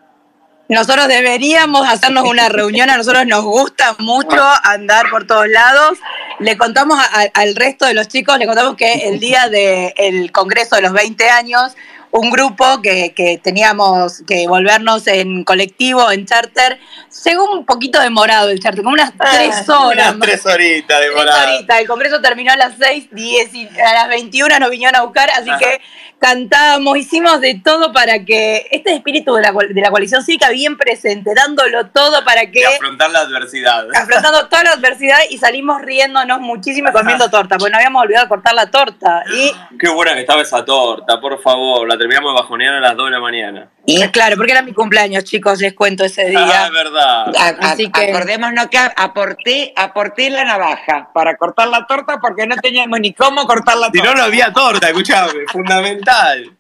Nosotros 0.75 1.07
deberíamos 1.07 1.89
hacernos 1.89 2.25
una 2.29 2.49
reunión, 2.49 2.91
a 2.91 2.97
nosotros 2.97 3.25
nos 3.27 3.45
gusta 3.45 3.95
mucho 4.01 4.43
andar 4.65 5.09
por 5.09 5.25
todos 5.25 5.47
lados. 5.47 5.99
Le 6.41 6.59
contamos 6.59 6.99
al 7.33 7.55
resto 7.55 7.87
de 7.87 7.95
los 7.95 8.09
chicos, 8.09 8.39
le 8.41 8.47
contamos 8.47 8.75
que 8.75 9.09
el 9.09 9.21
día 9.21 9.49
del 9.49 10.33
Congreso 10.33 10.75
de 10.75 10.83
los 10.83 10.93
20 10.93 11.31
años, 11.31 11.77
un 12.17 12.31
grupo 12.31 12.81
que, 12.81 13.13
que 13.13 13.39
teníamos 13.43 14.23
que 14.27 14.47
volvernos 14.47 15.05
en 15.09 15.43
colectivo, 15.43 16.13
en 16.13 16.27
charter, 16.27 16.79
llegó 17.25 17.53
un 17.53 17.67
poquito 17.67 18.01
demorado 18.01 18.51
el 18.51 18.61
charter, 18.61 18.85
como 18.85 18.95
unas 18.95 19.13
tres 19.19 19.69
horas. 19.69 20.07
Ah, 20.07 20.13
Unas 20.15 20.21
tres 20.21 20.47
horitas 20.47 21.01
de 21.01 21.07
Tres 21.07 21.17
volada. 21.17 21.55
horitas. 21.57 21.81
El 21.81 21.87
congreso 21.89 22.21
terminó 22.21 22.53
a 22.53 22.57
las 22.57 22.75
6, 22.79 23.09
10 23.11 23.55
y 23.55 23.69
a 23.81 23.93
las 23.95 24.09
21 24.09 24.59
nos 24.61 24.71
vinieron 24.71 24.95
a 24.95 25.03
buscar, 25.03 25.29
así 25.31 25.51
Ajá. 25.51 25.59
que 25.59 25.81
cantábamos, 26.21 26.97
hicimos 26.97 27.41
de 27.41 27.61
todo 27.63 27.93
para 27.93 28.25
que 28.25 28.67
este 28.71 28.95
espíritu 28.95 29.35
de 29.35 29.43
la, 29.43 29.53
de 29.53 29.81
la 29.81 29.91
coalición 29.91 30.23
cívica 30.25 30.49
bien 30.51 30.79
presente, 30.79 31.33
dándolo 31.35 31.87
todo 31.89 32.25
para 32.25 32.51
que 32.51 32.61
De 32.61 32.67
afrontar 32.67 33.11
la 33.11 33.21
adversidad. 33.21 33.85
afrontando 33.95 34.47
toda 34.49 34.63
la 34.63 34.71
adversidad 34.73 35.19
y 35.29 35.37
salimos 35.39 35.83
riéndonos 35.83 36.41
muchísimo 36.41 36.89
y 36.89 36.93
comiendo 36.93 37.29
torta, 37.29 37.59
porque 37.59 37.73
nos 37.73 37.79
habíamos 37.79 38.03
olvidado 38.03 38.29
cortar 38.29 38.55
la 38.55 38.71
torta. 38.71 39.23
Y 39.35 39.53
Qué 39.79 39.89
buena 39.91 40.15
que 40.15 40.21
estaba 40.21 40.41
esa 40.41 40.65
torta, 40.65 41.21
por 41.21 41.43
favor. 41.43 41.87
La 41.89 41.99
terminamos 42.05 42.35
de 42.35 42.41
bajonear 42.43 42.75
a 42.75 42.81
las 42.81 42.97
2 42.97 43.07
de 43.07 43.11
la 43.13 43.21
mañana. 43.21 43.69
Y 43.87 44.07
claro, 44.09 44.37
porque 44.37 44.53
era 44.53 44.61
mi 44.61 44.75
cumpleaños, 44.75 45.25
chicos, 45.25 45.59
les 45.61 45.73
cuento 45.73 46.05
ese 46.05 46.23
Ah, 46.37 46.45
día. 46.45 46.67
es 46.67 46.73
verdad. 46.73 47.33
a- 47.35 47.49
a- 47.49 47.73
Así 47.73 47.91
que- 47.91 48.11
acordémonos 48.11 48.67
que 48.67 48.79
aporté, 48.79 49.73
aporté 49.75 50.29
la 50.29 50.45
navaja 50.45 51.09
para 51.15 51.37
cortar 51.37 51.69
la 51.69 51.87
torta 51.87 52.19
porque 52.21 52.47
no 52.47 52.57
teníamos 52.57 53.01
ni 53.01 53.15
cómo 53.15 53.47
cortar 53.47 53.79
la 53.79 53.87
Si 53.87 53.93
torta. 53.99 54.11
no, 54.11 54.19
no 54.19 54.25
había 54.25 54.53
torta, 54.53 54.89
escuchame. 54.89 55.33
Fundamental. 55.53 56.51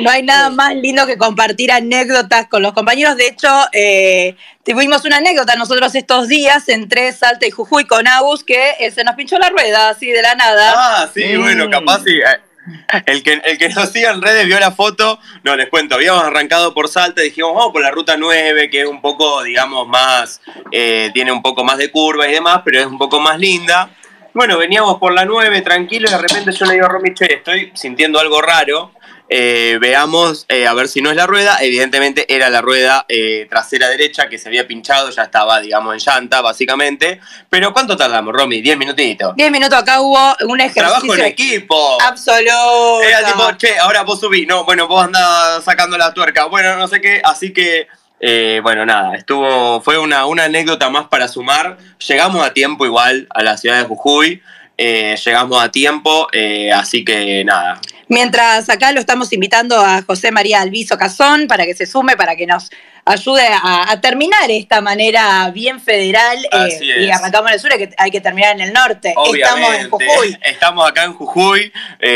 No 0.00 0.08
hay 0.10 0.22
nada 0.22 0.50
más 0.50 0.74
lindo 0.76 1.04
que 1.06 1.18
compartir 1.18 1.70
anécdotas 1.72 2.46
con 2.46 2.62
los 2.62 2.72
compañeros. 2.72 3.16
De 3.16 3.26
hecho, 3.26 3.48
eh, 3.72 4.36
tuvimos 4.64 5.04
una 5.04 5.16
anécdota 5.18 5.56
nosotros 5.56 5.94
estos 5.96 6.28
días 6.28 6.68
entre 6.68 7.12
Salta 7.12 7.44
y 7.46 7.50
Jujuy 7.50 7.84
con 7.84 8.06
Agus 8.06 8.44
que 8.44 8.70
eh, 8.78 8.90
se 8.92 9.02
nos 9.04 9.16
pinchó 9.16 9.36
la 9.38 9.50
rueda 9.50 9.88
así 9.90 10.06
de 10.10 10.22
la 10.22 10.34
nada. 10.36 10.72
Ah, 10.76 11.08
sí, 11.12 11.24
Mm. 11.36 11.40
bueno, 11.42 11.68
capaz 11.70 12.02
sí. 12.04 12.12
eh, 12.18 12.40
El 13.06 13.22
que, 13.22 13.34
el 13.44 13.58
que 13.58 13.68
nos 13.68 13.90
siga 13.90 14.12
en 14.12 14.22
redes 14.22 14.46
vio 14.46 14.58
la 14.58 14.70
foto, 14.70 15.18
no, 15.42 15.56
les 15.56 15.68
cuento, 15.68 15.96
habíamos 15.96 16.24
arrancado 16.24 16.72
por 16.72 16.88
Salta 16.88 17.22
y 17.22 17.26
dijimos, 17.26 17.54
vamos 17.54 17.72
por 17.72 17.82
la 17.82 17.90
ruta 17.90 18.16
9, 18.16 18.70
que 18.70 18.82
es 18.82 18.86
un 18.86 19.00
poco, 19.00 19.42
digamos, 19.42 19.86
más, 19.86 20.40
eh, 20.72 21.10
tiene 21.12 21.32
un 21.32 21.42
poco 21.42 21.64
más 21.64 21.78
de 21.78 21.90
curva 21.90 22.28
y 22.28 22.32
demás, 22.32 22.62
pero 22.64 22.80
es 22.80 22.86
un 22.86 22.98
poco 22.98 23.20
más 23.20 23.38
linda. 23.38 23.90
Bueno, 24.34 24.58
veníamos 24.58 24.98
por 24.98 25.12
la 25.12 25.24
9, 25.24 25.62
tranquilo, 25.62 26.08
y 26.08 26.10
de 26.10 26.18
repente 26.18 26.50
yo 26.50 26.66
le 26.66 26.74
digo 26.74 26.86
a 26.86 26.88
Romy, 26.88 27.14
che, 27.14 27.34
estoy 27.34 27.70
sintiendo 27.74 28.18
algo 28.18 28.42
raro, 28.42 28.90
eh, 29.28 29.78
veamos 29.80 30.44
eh, 30.48 30.66
a 30.66 30.74
ver 30.74 30.88
si 30.88 31.00
no 31.00 31.10
es 31.10 31.16
la 31.16 31.26
rueda. 31.26 31.58
Evidentemente 31.60 32.26
era 32.28 32.50
la 32.50 32.60
rueda 32.60 33.06
eh, 33.08 33.46
trasera 33.48 33.88
derecha 33.88 34.28
que 34.28 34.36
se 34.36 34.48
había 34.48 34.66
pinchado, 34.66 35.10
ya 35.10 35.22
estaba, 35.22 35.60
digamos, 35.60 35.94
en 35.94 36.00
llanta, 36.00 36.40
básicamente. 36.40 37.20
Pero 37.48 37.72
¿cuánto 37.72 37.96
tardamos, 37.96 38.34
Romy? 38.34 38.60
Diez 38.60 38.76
minutitos. 38.76 39.36
Diez 39.36 39.52
minutos 39.52 39.78
acá 39.78 40.00
hubo 40.00 40.18
un 40.48 40.60
ejercicio 40.60 40.82
Trabajo 40.82 41.14
en 41.14 41.24
equipo. 41.26 42.02
absoluto. 42.02 43.02
Era 43.02 43.24
tipo, 43.24 43.52
che, 43.56 43.78
ahora 43.78 44.02
vos 44.02 44.18
subí, 44.18 44.46
no, 44.46 44.64
bueno, 44.64 44.88
vos 44.88 45.04
andás 45.04 45.62
sacando 45.64 45.96
la 45.96 46.12
tuerca, 46.12 46.46
bueno, 46.46 46.76
no 46.76 46.88
sé 46.88 47.00
qué, 47.00 47.22
así 47.24 47.52
que, 47.52 47.86
eh, 48.26 48.60
bueno, 48.62 48.86
nada, 48.86 49.14
estuvo, 49.16 49.82
fue 49.82 49.98
una, 49.98 50.24
una 50.24 50.44
anécdota 50.44 50.88
más 50.88 51.08
para 51.08 51.28
sumar. 51.28 51.76
Llegamos 52.08 52.42
a 52.42 52.54
tiempo 52.54 52.86
igual 52.86 53.26
a 53.28 53.42
la 53.42 53.58
ciudad 53.58 53.76
de 53.76 53.84
Jujuy, 53.84 54.40
eh, 54.78 55.14
llegamos 55.22 55.62
a 55.62 55.70
tiempo, 55.70 56.28
eh, 56.32 56.72
así 56.72 57.04
que 57.04 57.44
nada. 57.44 57.82
Mientras 58.08 58.70
acá 58.70 58.92
lo 58.92 59.00
estamos 59.00 59.30
invitando 59.34 59.78
a 59.78 60.00
José 60.00 60.32
María 60.32 60.62
Alviso 60.62 60.96
Cazón 60.96 61.48
para 61.48 61.66
que 61.66 61.74
se 61.74 61.84
sume, 61.84 62.16
para 62.16 62.34
que 62.34 62.46
nos 62.46 62.70
ayude 63.04 63.46
a, 63.46 63.90
a 63.92 64.00
terminar 64.00 64.50
esta 64.50 64.80
manera 64.80 65.50
bien 65.50 65.78
federal. 65.78 66.38
eh, 66.50 67.02
y 67.02 67.10
arrancamos 67.10 67.50
en 67.50 67.54
el 67.54 67.60
sur, 67.60 67.72
hay 67.72 67.78
que, 67.78 67.94
hay 67.98 68.10
que 68.10 68.22
terminar 68.22 68.52
en 68.52 68.62
el 68.62 68.72
norte. 68.72 69.14
Estamos 69.34 69.74
en 69.74 69.90
Jujuy. 69.90 70.38
estamos 70.42 70.88
acá 70.88 71.04
en 71.04 71.12
Jujuy. 71.12 71.70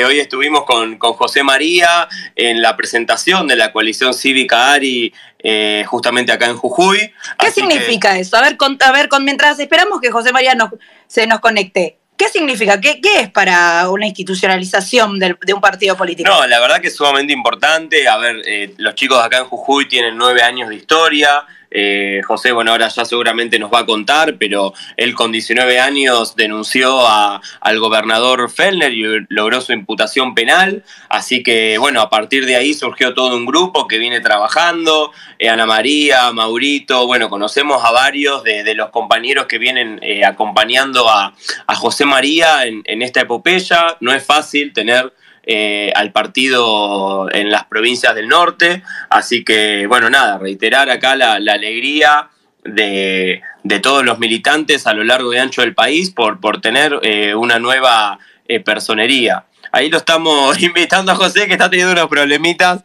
hoy 0.06 0.20
estuvimos 0.20 0.64
con, 0.64 0.96
con 0.96 1.12
José 1.12 1.42
María 1.42 2.08
en 2.34 2.62
la 2.62 2.76
presentación 2.78 3.46
de 3.46 3.56
la 3.56 3.72
coalición 3.72 4.14
cívica 4.14 4.72
ARI, 4.72 5.12
eh, 5.40 5.84
justamente 5.86 6.32
acá 6.32 6.46
en 6.46 6.56
Jujuy. 6.56 6.98
¿Qué 7.38 7.46
Así 7.46 7.62
que- 7.62 7.70
significa 7.70 8.18
eso? 8.18 8.36
A 8.36 8.42
ver, 8.42 8.56
con, 8.56 8.76
a 8.80 8.92
ver 8.92 9.08
con, 9.08 9.24
mientras 9.24 9.58
esperamos 9.58 10.00
que 10.00 10.10
José 10.10 10.32
María 10.32 10.54
nos, 10.54 10.70
se 11.06 11.26
nos 11.26 11.40
conecte. 11.40 11.98
¿Qué 12.16 12.28
significa? 12.28 12.80
¿Qué, 12.80 13.00
qué 13.00 13.20
es 13.20 13.30
para 13.30 13.88
una 13.90 14.06
institucionalización 14.06 15.20
del- 15.20 15.38
de 15.40 15.54
un 15.54 15.60
partido 15.60 15.96
político? 15.96 16.28
No, 16.28 16.44
la 16.48 16.58
verdad 16.58 16.80
que 16.80 16.88
es 16.88 16.96
sumamente 16.96 17.32
importante. 17.32 18.08
A 18.08 18.16
ver, 18.16 18.36
eh, 18.44 18.74
los 18.78 18.94
chicos 18.96 19.22
acá 19.22 19.38
en 19.38 19.44
Jujuy 19.44 19.86
tienen 19.86 20.16
nueve 20.16 20.42
años 20.42 20.68
de 20.68 20.74
historia. 20.74 21.44
Eh, 21.70 22.22
José, 22.26 22.52
bueno, 22.52 22.70
ahora 22.72 22.88
ya 22.88 23.04
seguramente 23.04 23.58
nos 23.58 23.72
va 23.72 23.80
a 23.80 23.86
contar, 23.86 24.36
pero 24.38 24.72
él 24.96 25.14
con 25.14 25.32
19 25.32 25.78
años 25.80 26.34
denunció 26.36 27.06
a- 27.06 27.40
al 27.60 27.78
gobernador 27.78 28.50
Fellner 28.50 28.92
y 28.92 29.04
logró 29.28 29.60
su 29.60 29.72
imputación 29.72 30.34
penal. 30.34 30.82
Así 31.08 31.42
que, 31.42 31.76
bueno, 31.78 32.00
a 32.00 32.10
partir 32.10 32.46
de 32.46 32.56
ahí 32.56 32.74
surgió 32.74 33.14
todo 33.14 33.36
un 33.36 33.44
grupo 33.46 33.86
que 33.86 33.98
viene 33.98 34.20
trabajando. 34.20 35.12
Eh, 35.38 35.48
Ana 35.48 35.66
María, 35.66 36.32
Maurito, 36.32 37.06
bueno, 37.06 37.28
conocemos 37.28 37.84
a 37.84 37.90
varios 37.90 38.42
de, 38.44 38.74
los 38.74 38.90
compañeros 38.90 39.46
que 39.46 39.58
vienen 39.58 39.98
eh, 40.02 40.24
acompañando 40.24 41.08
a, 41.08 41.34
a 41.66 41.74
José 41.74 42.04
María 42.04 42.64
en 42.66 43.02
esta 43.02 43.20
epopeya. 43.22 43.96
No 44.00 44.12
es 44.12 44.24
fácil 44.24 44.72
tener 44.72 45.12
eh, 45.50 45.90
al 45.94 46.12
partido 46.12 47.26
en 47.32 47.50
las 47.50 47.64
provincias 47.64 48.14
del 48.14 48.28
norte. 48.28 48.82
Así 49.08 49.44
que, 49.44 49.86
bueno, 49.86 50.10
nada, 50.10 50.36
reiterar 50.36 50.90
acá 50.90 51.16
la, 51.16 51.36
alegría 51.36 52.28
de, 52.64 53.40
de 53.62 53.80
todos 53.80 54.04
los 54.04 54.18
militantes 54.18 54.86
a 54.86 54.92
lo 54.92 55.04
largo 55.04 55.32
y 55.32 55.38
ancho 55.38 55.62
del 55.62 55.74
país 55.74 56.10
por, 56.10 56.38
por 56.38 56.60
tener 56.60 57.00
eh, 57.02 57.34
una 57.34 57.58
nueva 57.58 58.18
eh, 58.46 58.60
personería. 58.60 59.46
Ahí 59.72 59.88
lo 59.88 59.96
estamos 59.96 60.60
invitando 60.62 61.12
a 61.12 61.14
José, 61.14 61.46
que 61.46 61.54
está 61.54 61.70
teniendo 61.70 61.94
unos 61.94 62.08
problemitas 62.08 62.84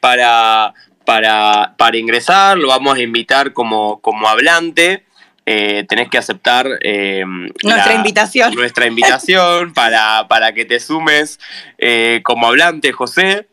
para, 0.00 0.74
para, 1.04 1.74
para 1.76 1.96
ingresar. 1.96 2.56
Lo 2.56 2.68
vamos 2.68 2.96
a 2.98 3.02
invitar 3.02 3.52
como, 3.52 4.00
como 4.00 4.28
hablante. 4.28 5.06
Eh, 5.46 5.84
tenés 5.88 6.08
que 6.08 6.16
aceptar 6.18 6.66
eh, 6.80 7.22
Nuestra 7.62 7.92
la- 7.92 7.94
invitación. 7.94 8.54
nuestra 8.54 8.86
invitación 8.86 9.74
para, 9.74 10.26
para 10.26 10.52
que 10.54 10.64
te 10.64 10.80
sumes 10.80 11.38
eh, 11.78 12.20
como 12.24 12.46
hablante, 12.46 12.92
José. 12.92 13.46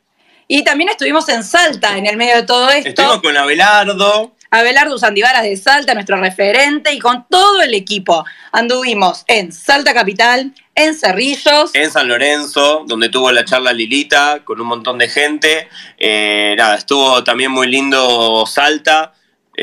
Y 0.48 0.64
también 0.64 0.89
estuvimos 0.89 1.28
en 1.30 1.44
Salta 1.44 1.98
en 1.98 2.06
el 2.08 2.16
medio 2.18 2.36
de 2.38 2.44
todo 2.44 2.70
esto. 2.70 2.89
Estuvimos 2.89 3.22
con 3.22 3.36
Abelardo. 3.38 4.36
Abelardo 4.54 4.98
Sandivaras 4.98 5.44
de 5.44 5.56
Salta, 5.56 5.94
nuestro 5.94 6.18
referente, 6.18 6.94
y 6.94 7.00
con 7.00 7.26
todo 7.30 7.62
el 7.62 7.74
equipo. 7.74 8.26
Anduvimos 8.52 9.24
en 9.28 9.54
Salta 9.54 9.94
Capital, 9.94 10.54
en 10.76 10.94
Cerrillos. 10.94 11.74
en 11.74 11.89
San 11.89 12.10
Lorenzo, 12.10 12.84
donde 12.86 13.08
tuvo 13.08 13.32
la 13.32 13.46
charla 13.46 13.72
Lilita 13.72 14.42
con 14.44 14.60
un 14.60 14.68
montón 14.68 14.98
de 14.98 15.08
gente. 15.08 15.70
Nada, 16.58 16.76
estuvo 16.76 17.24
también 17.24 17.52
muy 17.52 17.68
lindo 17.68 18.46
Salta. 18.46 19.14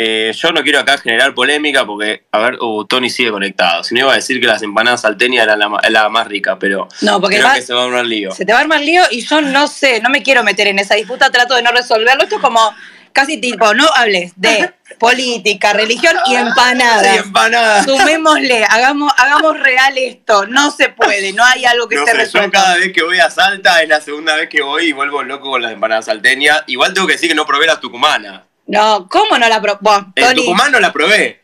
Eh, 0.01 0.32
yo 0.32 0.53
no 0.53 0.62
quiero 0.62 0.78
acá 0.78 0.96
generar 0.99 1.34
polémica 1.34 1.84
porque, 1.84 2.22
a 2.30 2.38
ver, 2.38 2.57
uh, 2.61 2.84
Tony 2.84 3.11
sigue 3.11 3.32
conectado. 3.32 3.82
Si 3.82 3.94
no 3.94 4.01
iba 4.03 4.12
a 4.12 4.14
decir 4.14 4.40
que 4.40 4.46
las 4.46 4.62
empanadas 4.62 5.01
salteñas 5.01 5.42
eran 5.42 5.59
la, 5.59 6.09
más 6.09 6.28
rica, 6.28 6.57
pero 6.57 6.86
No, 7.01 7.20
porque 7.20 7.38
creo 7.38 7.49
va- 7.49 7.55
que 7.55 7.62
se 7.62 7.74
va 7.74 7.82
a 7.82 7.84
armar 7.86 8.07
lío. 8.07 8.30
se 8.30 8.44
te 8.44 8.53
va 8.53 8.59
a 8.61 8.62
armar 8.62 8.80
lío 8.80 9.03
y 9.11 9.22
yo 9.26 9.40
no 9.40 9.66
sé, 9.66 10.01
no 10.01 10.09
me 10.09 10.22
quiero 10.22 10.44
meter 10.44 10.68
en 10.68 10.78
esa 10.78 10.94
disputa, 10.94 11.30
trato 11.30 11.57
de 11.57 11.62
no 11.62 11.72
resolverlo. 11.72 12.22
Esto 12.22 12.36
es 12.36 12.40
como 12.40 12.61
casi 13.12 13.40
tipo, 13.40 13.74
no 13.74 13.88
hables 13.96 14.34
de 14.36 14.72
política, 15.01 15.72
religión 15.72 16.14
y 16.26 16.36
empanadas. 16.36 17.14
Sí, 17.14 17.18
empanadas. 17.18 17.84
Sumémosle, 17.84 18.64
hagamos, 18.66 19.12
hagamos 19.16 19.59
real 19.59 19.99
esto. 19.99 20.46
No 20.46 20.70
se 20.70 20.90
puede, 20.90 21.32
no 21.32 21.44
hay 21.44 21.64
algo 21.64 21.88
que 21.88 21.96
No 21.96 22.05
esté 22.07 22.24
sé, 22.24 22.38
yo 22.38 22.51
cada 22.53 22.76
vez 22.76 22.92
que 22.92 23.03
voy 23.03 23.18
a 23.18 23.30
Salta 23.30 23.82
es 23.82 23.88
la 23.88 24.01
segunda 24.01 24.36
vez 24.36 24.49
que 24.49 24.62
voy 24.62 24.90
y 24.90 24.92
vuelvo 24.92 25.24
loco 25.24 25.51
con 25.51 25.61
las 25.62 25.72
empanadas 25.72 26.05
salteñas. 26.05 26.62
Igual 26.68 26.94
tengo 26.94 27.09
que 27.09 27.14
decir 27.14 27.28
que 27.28 27.34
no 27.34 27.44
probé 27.46 27.66
las 27.66 27.80
tucumanas. 27.80 28.42
No, 28.68 29.08
¿cómo 29.08 29.38
no 29.38 29.48
la 29.48 29.60
pro... 29.60 29.78
Bueno, 29.80 30.12
El 30.14 30.24
Tony, 30.24 30.40
Tucumán 30.42 30.70
no 30.70 30.78
la 30.78 30.92
probé. 30.92 31.42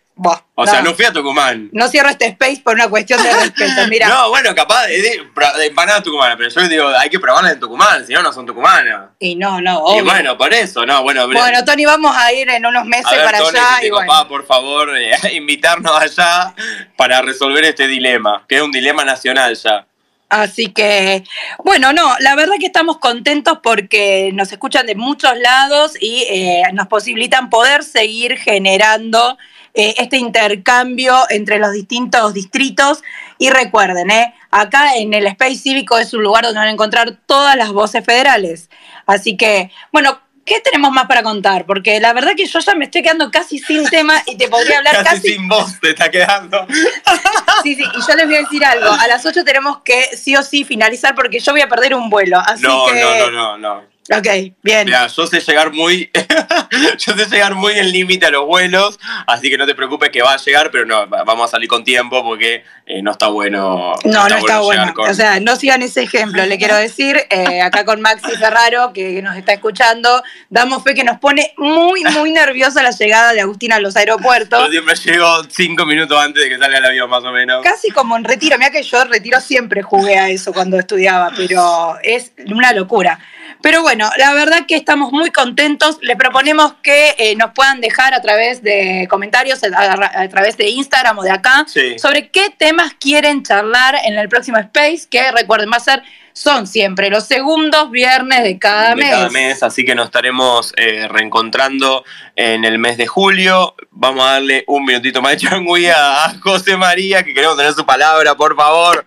o 0.54 0.66
sea, 0.66 0.82
no 0.82 0.94
fui 0.94 1.06
a 1.06 1.12
Tucumán. 1.12 1.70
No 1.72 1.88
cierro 1.88 2.10
este 2.10 2.26
space 2.26 2.60
por 2.62 2.74
una 2.74 2.88
cuestión 2.88 3.20
de 3.22 3.32
respeto, 3.32 3.80
mira. 3.88 4.08
no, 4.08 4.28
bueno, 4.28 4.54
capaz 4.54 4.86
de, 4.86 5.00
de 5.00 5.66
empanadas 5.66 6.02
tucumanas, 6.02 6.36
pero 6.36 6.50
yo 6.50 6.68
digo, 6.68 6.88
hay 6.88 7.08
que 7.08 7.18
probarlas 7.18 7.54
en 7.54 7.60
Tucumán, 7.60 8.06
si 8.06 8.12
no, 8.12 8.22
no 8.22 8.30
son 8.30 8.44
tucumanas. 8.44 9.08
Y 9.18 9.36
no, 9.36 9.58
no, 9.62 9.78
obvio. 9.78 10.02
Y 10.02 10.04
bueno, 10.04 10.36
por 10.36 10.52
eso, 10.52 10.84
no, 10.84 11.02
bueno. 11.02 11.26
Bueno, 11.26 11.64
Tony, 11.64 11.86
vamos 11.86 12.14
a 12.14 12.30
ir 12.32 12.48
en 12.50 12.66
unos 12.66 12.84
meses 12.84 13.18
para 13.24 13.38
allá. 13.38 13.82
y 13.82 13.88
bueno. 13.88 14.28
por 14.28 14.46
favor, 14.46 14.90
eh, 14.98 15.16
invitarnos 15.32 15.98
allá 15.98 16.54
para 16.96 17.22
resolver 17.22 17.64
este 17.64 17.88
dilema, 17.88 18.44
que 18.46 18.56
es 18.56 18.62
un 18.62 18.70
dilema 18.70 19.02
nacional 19.02 19.54
ya. 19.56 19.86
Así 20.28 20.72
que, 20.72 21.24
bueno, 21.62 21.92
no, 21.92 22.16
la 22.18 22.34
verdad 22.34 22.54
que 22.58 22.66
estamos 22.66 22.98
contentos 22.98 23.58
porque 23.62 24.30
nos 24.34 24.50
escuchan 24.50 24.86
de 24.86 24.94
muchos 24.94 25.38
lados 25.38 25.92
y 26.00 26.24
eh, 26.28 26.62
nos 26.72 26.88
posibilitan 26.88 27.50
poder 27.50 27.84
seguir 27.84 28.36
generando 28.36 29.38
eh, 29.74 29.94
este 29.98 30.16
intercambio 30.16 31.14
entre 31.30 31.58
los 31.58 31.72
distintos 31.72 32.34
distritos. 32.34 33.02
Y 33.38 33.50
recuerden, 33.50 34.10
eh, 34.10 34.34
acá 34.50 34.96
en 34.96 35.14
el 35.14 35.26
Space 35.26 35.56
Cívico 35.56 35.98
es 35.98 36.14
un 36.14 36.22
lugar 36.22 36.44
donde 36.44 36.58
van 36.58 36.68
a 36.68 36.72
encontrar 36.72 37.18
todas 37.26 37.56
las 37.56 37.72
voces 37.72 38.04
federales. 38.04 38.70
Así 39.06 39.36
que, 39.36 39.70
bueno, 39.92 40.20
¿Qué 40.45 40.61
tenemos 40.61 40.92
más 40.92 41.07
para 41.07 41.22
contar? 41.22 41.64
Porque 41.64 42.01
la 42.01 42.12
verdad 42.12 42.32
que 42.36 42.47
yo 42.47 42.59
ya 42.59 42.74
me 42.74 42.84
estoy 42.84 43.03
quedando 43.03 43.30
casi 43.30 43.59
sin 43.59 43.84
tema 43.90 44.22
y 44.26 44.36
te 44.36 44.49
podría 44.49 44.78
hablar 44.78 45.03
casi. 45.03 45.05
Casi 45.05 45.28
sin 45.34 45.49
voz 45.49 45.80
te 45.80 45.90
está 45.90 46.11
quedando. 46.11 46.66
sí, 47.62 47.74
sí, 47.74 47.82
y 47.82 48.07
yo 48.07 48.16
les 48.16 48.26
voy 48.26 48.36
a 48.36 48.40
decir 48.40 48.64
algo. 48.64 48.90
A 48.92 49.07
las 49.07 49.24
8 49.24 49.45
tenemos 49.45 49.78
que 49.78 50.16
sí 50.16 50.36
o 50.36 50.42
sí 50.42 50.64
finalizar 50.64 51.14
porque 51.14 51.40
yo 51.40 51.53
voy 51.53 51.62
a 51.62 51.68
perder 51.68 51.95
un 51.95 52.11
vuelo. 52.11 52.38
Así 52.38 52.62
no, 52.62 52.86
que... 52.86 53.01
no, 53.01 53.30
no, 53.30 53.30
no, 53.30 53.59
no. 53.59 53.93
Ok, 54.11 54.26
bien. 54.62 54.84
Mira, 54.84 55.07
yo 55.07 55.26
sé 55.26 55.40
llegar 55.40 55.72
muy, 55.72 56.11
yo 56.98 57.14
sé 57.14 57.24
llegar 57.24 57.55
muy 57.55 57.72
en 57.72 57.90
límite 57.90 58.26
a 58.26 58.30
los 58.30 58.44
vuelos, 58.44 59.00
así 59.26 59.48
que 59.48 59.57
no 59.57 59.66
te 59.66 59.74
preocupes 59.74 60.11
que 60.11 60.20
va 60.20 60.34
a 60.34 60.36
llegar, 60.36 60.70
pero 60.70 60.84
no, 60.84 61.07
vamos 61.07 61.48
a 61.48 61.52
salir 61.52 61.70
con 61.70 61.84
tiempo 61.84 62.22
porque 62.22 62.64
eh, 62.84 63.00
no 63.00 63.12
está 63.12 63.28
bueno. 63.28 63.94
No, 64.05 64.28
no 64.28 64.36
está 64.36 64.61
bueno. 64.61 64.92
O 64.98 65.14
sea, 65.14 65.40
no 65.40 65.57
sigan 65.57 65.80
ese 65.80 66.02
ejemplo, 66.02 66.44
le 66.44 66.59
quiero 66.59 66.76
decir, 66.76 67.16
eh, 67.30 67.62
acá 67.62 67.86
con 67.86 68.02
Maxi 68.02 68.32
Ferraro, 68.32 68.92
que 68.92 69.22
nos 69.22 69.38
está 69.38 69.55
escuchando, 69.55 70.22
damos 70.50 70.84
fe 70.84 70.94
que 70.94 71.05
nos 71.05 71.18
pone 71.18 71.55
muy, 71.57 72.05
muy 72.05 72.30
nerviosa 72.30 72.82
la 72.82 72.90
llegada 72.90 73.32
de 73.32 73.40
Agustín 73.40 73.72
a 73.72 73.80
los 73.80 73.96
aeropuertos. 73.96 74.66
Yo 74.66 74.70
siempre 74.70 74.96
llego 74.96 75.26
cinco 75.48 75.86
minutos 75.86 76.18
antes 76.18 76.42
de 76.42 76.50
que 76.50 76.59
salga 76.59 76.76
el 76.76 76.84
avión, 76.84 77.09
más 77.09 77.24
o 77.24 77.32
menos. 77.32 77.62
Casi 77.64 77.90
como 77.90 78.18
en 78.18 78.24
retiro, 78.24 78.59
mira 78.59 78.70
que 78.70 78.82
yo 78.82 79.00
en 79.00 79.09
retiro 79.09 79.40
siempre 79.40 79.80
jugué 79.80 80.18
a 80.18 80.28
eso 80.28 80.52
cuando 80.52 80.78
estudiaba, 80.78 81.32
pero 81.34 81.96
es 82.02 82.32
una 82.50 82.74
locura. 82.74 83.18
Pero 83.62 83.82
bueno, 83.82 84.11
la 84.18 84.32
verdad 84.34 84.66
que 84.66 84.76
estamos 84.76 85.12
muy 85.12 85.30
contentos. 85.30 85.99
Le 86.03 86.16
proponemos 86.16 86.74
que 86.82 87.14
eh, 87.18 87.36
nos 87.36 87.53
puedan 87.53 87.80
dejar 87.80 88.14
a 88.14 88.20
través 88.20 88.62
de 88.62 89.07
comentarios, 89.09 89.61
a, 89.64 90.28
través 90.28 90.57
de 90.57 90.68
Instagram 90.68 91.18
o 91.18 91.22
de 91.22 91.30
acá, 91.30 91.66
sobre 91.97 92.28
qué 92.28 92.51
temas 92.57 92.95
quieren 92.95 93.42
charlar 93.42 93.97
en 94.05 94.18
el 94.18 94.28
próximo 94.28 94.59
Space, 94.59 95.07
que 95.09 95.30
recuerden, 95.32 95.70
va 95.70 95.76
a 95.76 95.80
ser 95.80 96.03
son 96.34 96.66
siempre 96.66 97.11
los 97.11 97.26
segundos 97.26 97.92
viernes 97.92 98.42
de 98.42 98.59
cada 98.59 98.97
mes. 98.97 99.09
Cada 99.09 99.30
mes, 99.30 99.62
así 99.62 99.84
que 99.84 99.95
nos 99.95 100.07
estaremos 100.07 100.74
eh, 100.76 101.07
reencontrando 101.09 102.05
en 102.37 102.64
el 102.64 102.78
mes 102.78 102.97
de 102.97 103.07
julio. 103.07 103.74
Vamos 103.91 104.24
a 104.24 104.32
darle 104.32 104.64
un 104.66 104.85
minutito 104.85 105.22
más 105.22 105.32
de 105.32 105.49
changui 105.49 105.87
a 105.87 106.35
José 106.43 106.76
María, 106.76 107.22
que 107.22 107.32
queremos 107.32 107.57
tener 107.57 107.72
su 107.72 107.87
palabra, 107.87 108.35
por 108.35 108.57
favor. 108.57 109.07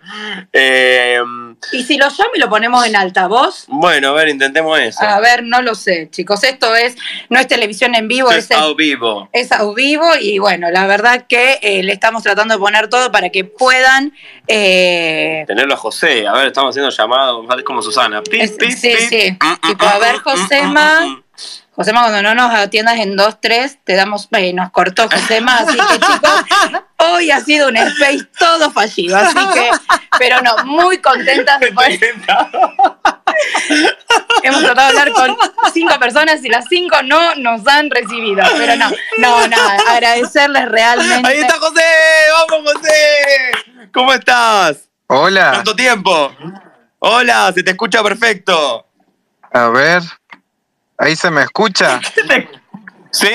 Eh, 0.54 1.20
y 1.72 1.84
si 1.84 1.98
lo 1.98 2.08
llamo 2.08 2.32
y 2.36 2.40
lo 2.40 2.50
ponemos 2.50 2.86
en 2.86 2.96
altavoz. 2.96 3.66
Bueno, 3.68 4.10
a 4.10 4.14
ver, 4.14 4.30
intentemos 4.30 4.80
eso. 4.80 5.02
A 5.02 5.20
ver, 5.20 5.44
no 5.44 5.62
lo 5.62 5.76
sé, 5.76 6.10
chicos. 6.10 6.44
Esto 6.44 6.74
es, 6.76 6.96
no 7.30 7.40
es 7.40 7.48
televisión 7.48 7.96
en 7.96 8.08
vivo, 8.08 8.32
es, 8.32 8.50
es 8.50 8.76
vivo. 8.78 9.30
Es 9.34 9.52
a 9.52 9.64
vivo 9.74 10.06
y 10.20 10.40
bueno, 10.40 10.70
la 10.72 10.88
verdad 10.88 11.26
que 11.28 11.60
eh, 11.62 11.84
le 11.84 11.94
estamos 11.94 12.24
tratando 12.24 12.54
de 12.54 12.60
poner 12.60 12.90
todo 12.90 13.12
para 13.12 13.30
que 13.30 13.44
puedan. 13.44 14.14
Tenerlo 14.48 15.74
a 15.74 15.78
José. 15.78 16.28
A 16.28 16.34
ver, 16.34 16.48
estamos 16.48 16.70
haciendo 16.70 16.90
llamadas 16.90 17.64
como 17.66 17.82
Susana. 17.82 18.22
sí, 18.30 18.72
sí. 18.72 19.38
Mm, 19.40 19.46
mm, 19.46 19.68
tipo, 19.68 19.86
a 19.86 20.00
ver, 20.00 20.16
mm, 20.18 21.24
Josema. 21.78 22.02
Cuando 22.02 22.24
no 22.24 22.34
nos 22.34 22.52
atiendas 22.54 22.98
en 22.98 23.16
2-3, 23.16 23.80
te 23.84 23.94
damos. 23.96 24.28
Eh, 24.32 24.52
nos 24.52 24.72
cortó 24.72 25.08
Josema, 25.08 25.60
así 25.60 25.78
que 25.78 26.00
chicos, 26.00 26.44
hoy 26.98 27.30
ha 27.30 27.40
sido 27.40 27.70
un 27.70 27.78
space 27.78 28.26
todo 28.38 28.72
fallido. 28.72 29.16
Así 29.16 29.38
que, 29.54 29.70
pero 30.18 30.42
no, 30.42 30.66
muy 30.66 30.98
contentas 30.98 31.60
de 31.60 31.72
poder. 31.72 32.00
Hemos 34.42 34.64
tratado 34.64 34.92
de 34.92 35.00
hablar 35.00 35.12
con 35.14 35.38
cinco 35.72 36.00
personas 36.00 36.44
y 36.44 36.50
las 36.50 36.66
cinco 36.68 36.98
no 37.04 37.36
nos 37.36 37.68
han 37.68 37.92
recibido. 37.92 38.44
Pero 38.58 38.76
no, 38.76 38.90
no, 39.20 39.48
nada, 39.48 39.78
agradecerles 39.88 40.68
realmente. 40.70 41.28
Ahí 41.30 41.42
está 41.42 41.60
José, 41.60 41.84
vamos 42.50 42.74
José. 42.74 43.92
¿Cómo 43.94 44.14
estás? 44.14 44.90
Hola. 45.06 45.52
¿Cuánto 45.52 45.76
tiempo? 45.76 46.36
Hola, 46.98 47.52
se 47.54 47.62
te 47.62 47.70
escucha 47.72 48.02
perfecto. 48.02 48.88
A 49.54 49.70
ver, 49.70 50.02
ahí 50.98 51.16
se 51.16 51.32
me 51.32 51.44
escucha. 51.44 52.00
Sí. 53.10 53.30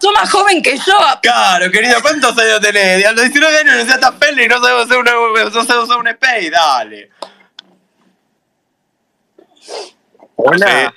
Tú 0.00 0.10
más 0.12 0.30
joven 0.30 0.62
que 0.62 0.78
yo. 0.78 0.96
Claro, 1.20 1.70
querido, 1.70 2.00
¿cuántos 2.00 2.38
años 2.38 2.60
tenés? 2.60 3.04
A 3.04 3.12
los 3.12 3.22
19 3.22 3.58
años 3.58 3.74
no 3.76 3.84
seas 3.84 4.10
peli 4.12 4.44
y 4.44 4.48
no 4.48 4.58
sabes 4.62 4.86
hacer 4.86 4.96
una, 4.96 5.10
no 5.10 5.60
usar 5.60 5.98
un 5.98 6.08
space, 6.08 6.50
dale. 6.50 7.10
Hola. 10.36 10.94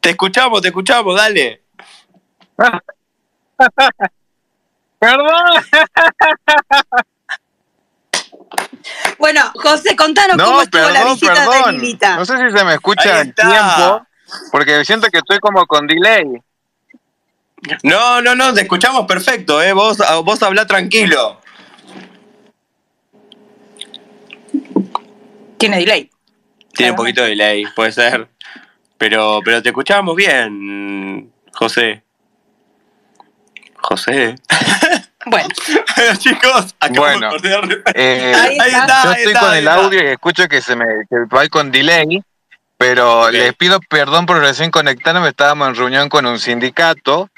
Te 0.00 0.10
escuchamos, 0.10 0.62
te 0.62 0.68
escuchamos, 0.68 1.16
dale. 1.16 1.64
Perdón. 4.98 5.64
Bueno, 9.18 9.52
José, 9.54 9.94
contanos 9.96 10.36
cómo 10.42 10.62
estuvo 10.62 10.88
la 10.88 11.04
visita 11.04 11.46
de 11.46 11.72
Lilita. 11.72 12.16
No 12.16 12.24
sé 12.24 12.38
si 12.38 12.56
se 12.56 12.64
me 12.64 12.74
escucha 12.74 13.20
en 13.20 13.34
tiempo, 13.34 14.06
porque 14.50 14.84
siento 14.84 15.08
que 15.08 15.18
estoy 15.18 15.38
como 15.38 15.66
con 15.66 15.86
delay. 15.86 16.24
No, 17.82 18.22
no, 18.22 18.34
no, 18.34 18.54
te 18.54 18.62
escuchamos 18.62 19.06
perfecto, 19.06 19.62
¿eh? 19.62 19.72
Vos, 19.72 19.98
vos 20.24 20.42
hablá 20.42 20.66
tranquilo. 20.66 21.40
Tiene 25.58 25.78
delay. 25.78 26.10
Tiene 26.72 26.92
un 26.92 26.96
poquito 26.96 27.22
de 27.22 27.30
delay, 27.30 27.66
puede 27.76 27.92
ser. 27.92 28.28
Pero, 28.96 29.40
pero 29.44 29.62
te 29.62 29.70
escuchamos 29.70 30.16
bien, 30.16 31.30
José. 31.52 32.02
José. 33.76 34.34
Bueno. 35.26 35.48
Chicos, 36.18 36.74
bueno, 36.94 37.30
eh, 37.94 38.34
ahí 38.34 38.70
está, 38.70 39.04
yo 39.04 39.12
estoy 39.12 39.34
con 39.34 39.54
el 39.54 39.68
audio 39.68 40.02
y 40.02 40.06
escucho 40.06 40.48
que 40.48 40.62
se 40.62 40.74
me 40.74 40.84
que 41.08 41.16
va 41.34 41.46
con 41.48 41.70
delay, 41.70 42.22
pero 42.80 43.30
les 43.30 43.52
pido 43.52 43.78
perdón 43.78 44.24
por 44.24 44.38
recién 44.38 44.70
conectarme, 44.70 45.28
estábamos 45.28 45.68
en 45.68 45.74
reunión 45.74 46.08
con 46.08 46.24
un 46.24 46.38
sindicato. 46.38 47.28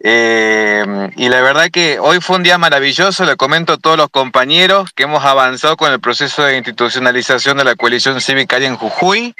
Eh, 0.00 0.84
y 1.14 1.28
la 1.28 1.40
verdad 1.40 1.68
que 1.72 2.00
hoy 2.00 2.20
fue 2.20 2.34
un 2.34 2.42
día 2.42 2.58
maravilloso, 2.58 3.24
le 3.24 3.36
comento 3.36 3.74
a 3.74 3.76
todos 3.76 3.96
los 3.96 4.08
compañeros 4.08 4.90
que 4.92 5.04
hemos 5.04 5.24
avanzado 5.24 5.76
con 5.76 5.92
el 5.92 6.00
proceso 6.00 6.42
de 6.42 6.56
institucionalización 6.56 7.58
de 7.58 7.64
la 7.64 7.76
coalición 7.76 8.20
cívica 8.20 8.56
en 8.56 8.74
Jujuy. 8.74 9.36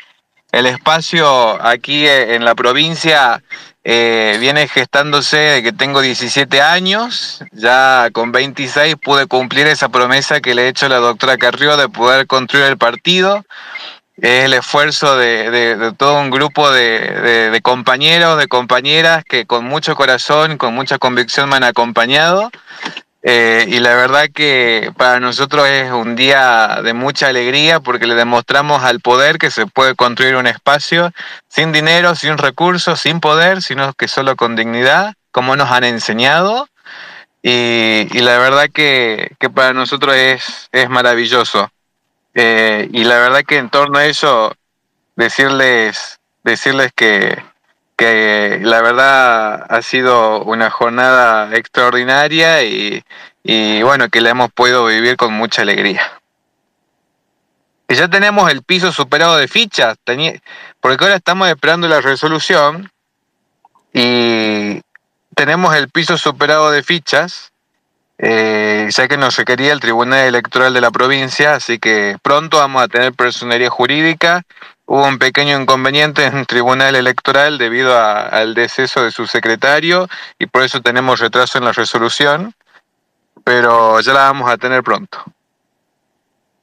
El 0.53 0.67
espacio 0.67 1.61
aquí 1.61 2.07
en 2.07 2.45
la 2.45 2.55
provincia 2.55 3.43
eh, 3.83 4.37
viene 4.39 4.69
gestándose 4.69 5.39
de 5.39 5.63
que 5.65 5.73
tengo 5.73 6.01
17 6.01 6.63
años, 6.63 7.43
ya 7.51 8.11
con 8.13 8.31
26 8.31 8.95
pude 8.95 9.27
cumplir 9.27 9.67
esa 9.67 9.89
promesa 9.89 10.41
que 10.41 10.55
le 10.55 10.67
he 10.67 10.69
hecho 10.69 10.87
a 10.87 10.91
la 10.91 10.99
doctora 10.99 11.37
Carrió 11.37 11.77
de 11.77 11.89
poder 11.89 12.29
construir 12.29 12.67
el 12.67 12.79
partido. 12.79 13.45
Es 14.21 14.47
el 14.47 14.55
esfuerzo 14.55 15.17
de, 15.17 15.93
todo 15.97 16.21
un 16.21 16.31
grupo 16.31 16.73
de, 16.73 17.61
compañeros, 17.63 18.37
de 18.37 18.49
compañeras 18.49 19.23
que 19.25 19.47
con 19.47 19.65
mucho 19.65 19.95
corazón, 19.95 20.59
con 20.59 20.75
mucha 20.75 20.99
convicción 20.99 21.49
me 21.49 21.57
han 21.57 21.65
acompañado. 21.65 22.51
Eh, 23.23 23.67
y 23.69 23.79
la 23.79 23.95
verdad 23.95 24.27
que 24.35 24.93
para 24.97 25.21
nosotros 25.21 25.69
es 25.69 25.93
un 25.93 26.17
día 26.17 26.81
de 26.83 26.95
mucha 26.95 27.29
alegría 27.29 27.79
porque 27.79 28.07
le 28.07 28.15
demostramos 28.17 28.83
al 28.83 29.01
poder 29.01 29.39
que 29.39 29.51
se 29.51 29.67
puede 29.67 29.95
construir 29.95 30.35
un 30.35 30.49
espacio 30.49 31.13
sin 31.49 31.71
dinero, 31.71 32.17
sin 32.17 32.39
recursos, 32.39 32.99
sin 32.99 33.21
poder, 33.21 33.63
sino 33.63 33.93
que 33.93 34.09
solo 34.09 34.35
con 34.35 34.57
dignidad, 34.57 35.15
como 35.31 35.55
nos 35.55 35.71
han 35.71 35.85
enseñado. 35.85 36.69
Y, 37.41 38.09
la 38.21 38.37
verdad 38.39 38.67
que, 38.73 39.31
para 39.55 39.73
nosotros 39.73 40.17
es, 40.17 40.69
es 40.73 40.91
maravilloso. 40.91 41.71
Eh, 42.41 42.89
y 42.93 43.03
la 43.03 43.19
verdad 43.19 43.43
que 43.45 43.57
en 43.57 43.69
torno 43.69 43.99
a 43.99 44.07
eso, 44.07 44.55
decirles, 45.17 46.21
decirles 46.45 46.93
que, 46.95 47.37
que 47.97 48.61
la 48.63 48.81
verdad 48.81 49.67
ha 49.69 49.83
sido 49.83 50.45
una 50.45 50.71
jornada 50.71 51.53
extraordinaria 51.57 52.63
y, 52.63 53.03
bueno, 53.83 54.09
que 54.09 54.21
la 54.21 54.31
hemos 54.31 54.53
podido 54.53 54.87
vivir 54.87 55.17
con 55.17 55.33
mucha 55.33 55.63
alegría. 55.63 56.01
Y 57.89 57.97
ya 57.97 58.07
tenemos 58.07 58.49
el 58.53 58.63
piso 58.63 58.93
superado 58.93 59.37
de 59.37 59.49
fichas, 59.49 59.97
porque 60.81 61.05
ahora 61.05 61.17
estamos 61.17 61.49
esperando 61.49 61.89
la 61.89 62.01
resolución 62.01 62.89
y 63.93 64.81
tenemos 65.35 65.75
el 65.75 65.89
piso 65.89 66.17
superado 66.17 66.71
de 66.71 66.85
fichas, 66.85 67.51
eh, 68.19 68.89
ya 68.91 69.07
que 69.07 69.17
nos 69.17 69.37
requería 69.37 69.73
el 69.73 69.81
Tribunal 69.81 70.27
Electoral 70.27 70.75
de 70.75 70.81
la 70.81 70.91
provincia, 70.91 71.55
así 71.55 71.79
que 71.79 72.17
pronto 72.21 72.59
vamos 72.59 72.83
a 72.83 72.89
tener 72.89 73.13
personería 73.13 73.71
jurídica. 73.71 74.43
Hubo 74.87 75.07
un 75.07 75.19
pequeño 75.19 75.61
inconveniente 75.61 76.25
en 76.25 76.39
el 76.39 76.47
Tribunal 76.47 76.97
Electoral 76.97 77.59
debido 77.59 77.97
al 77.97 78.55
deceso 78.55 79.05
de 79.05 79.13
su 79.13 79.27
secretario 79.27 80.09
y 80.39 80.47
por 80.47 80.63
eso 80.63 80.81
tenemos 80.81 81.21
retraso 81.21 81.59
en 81.59 81.65
la 81.65 81.73
resolución, 81.73 82.55
pero 83.45 84.01
ya 84.01 84.13
la 84.15 84.21
vamos 84.21 84.51
a 84.51 84.57
tener 84.57 84.83
pronto. 84.83 85.23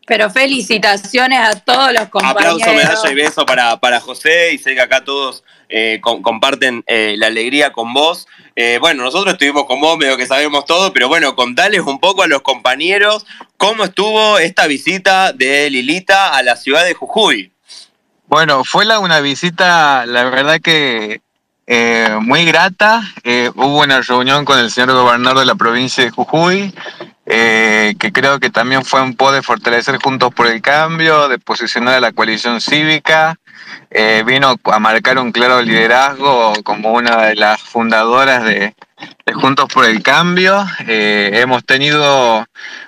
Pero 0.08 0.30
felicitaciones 0.30 1.40
a 1.40 1.60
todos 1.60 1.92
los 1.94 2.10
compañeros. 2.10 2.62
Aplauso, 2.62 2.74
medalla 2.74 3.12
y 3.12 3.16
beso 3.16 3.46
para, 3.46 3.78
para 3.78 4.00
José 4.00 4.54
y 4.54 4.58
sé 4.58 4.76
que 4.76 4.82
acá 4.82 5.04
todos 5.04 5.44
eh, 5.70 6.00
comparten 6.02 6.84
eh, 6.86 7.16
la 7.18 7.28
alegría 7.28 7.72
con 7.72 7.94
vos. 7.94 8.28
Eh, 8.56 8.78
bueno, 8.80 9.04
nosotros 9.04 9.34
estuvimos 9.34 9.66
con 9.66 9.82
vos, 9.82 9.98
medio 9.98 10.16
que 10.16 10.26
sabemos 10.26 10.66
todo, 10.66 10.94
pero 10.94 11.08
bueno, 11.08 11.36
contales 11.36 11.82
un 11.82 12.00
poco 12.00 12.24
a 12.24 12.28
los 12.28 12.42
compañeros 12.42 13.26
cómo 13.58 13.84
estuvo 13.84 14.40
esta 14.40 14.66
visita 14.68 15.34
de 15.34 15.70
Lilita 15.70 16.36
a 16.36 16.42
la 16.42 16.56
ciudad 16.56 16.86
de 16.86 16.94
Jujuy. 16.94 17.52
Bueno, 18.28 18.64
fue 18.64 18.86
la, 18.86 19.00
una 19.00 19.20
visita, 19.20 20.06
la 20.06 20.24
verdad 20.24 20.62
que 20.62 21.22
muy 22.22 22.46
grata. 22.46 23.02
hubo 23.56 23.82
una 23.82 24.02
reunión 24.02 24.46
con 24.46 24.58
el 24.60 24.72
señor 24.72 24.94
gobernador 24.94 25.40
de 25.40 25.46
la 25.46 25.56
provincia 25.56 26.04
de 26.04 26.12
Jujuy, 26.12 26.74
eh, 27.26 27.96
que 28.00 28.12
creo 28.12 28.40
que 28.40 28.50
también 28.50 28.86
fue 28.86 29.02
un 29.02 29.16
poco 29.16 29.32
de 29.32 29.42
fortalecer 29.42 29.98
Juntos 30.02 30.34
por 30.34 30.48
el 30.48 30.62
Cambio, 30.62 31.28
de 31.28 31.40
posicionar 31.40 31.96
a 31.96 32.00
la 32.00 32.12
coalición 32.12 32.62
cívica. 32.62 33.40
Eh, 33.90 34.24
vino 34.26 34.56
a 34.66 34.80
marcar 34.80 35.18
un 35.18 35.32
claro 35.32 35.62
liderazgo 35.62 36.54
como 36.64 36.94
una 36.94 37.28
de 37.28 37.36
las 37.36 37.62
fundadoras 37.62 38.44
de, 38.44 38.76
Juntos 39.34 39.68
por 39.74 39.86
el 39.86 40.04
Cambio. 40.04 40.66
Eh, 40.88 41.32
hemos 41.34 41.66
tenido 41.66 42.46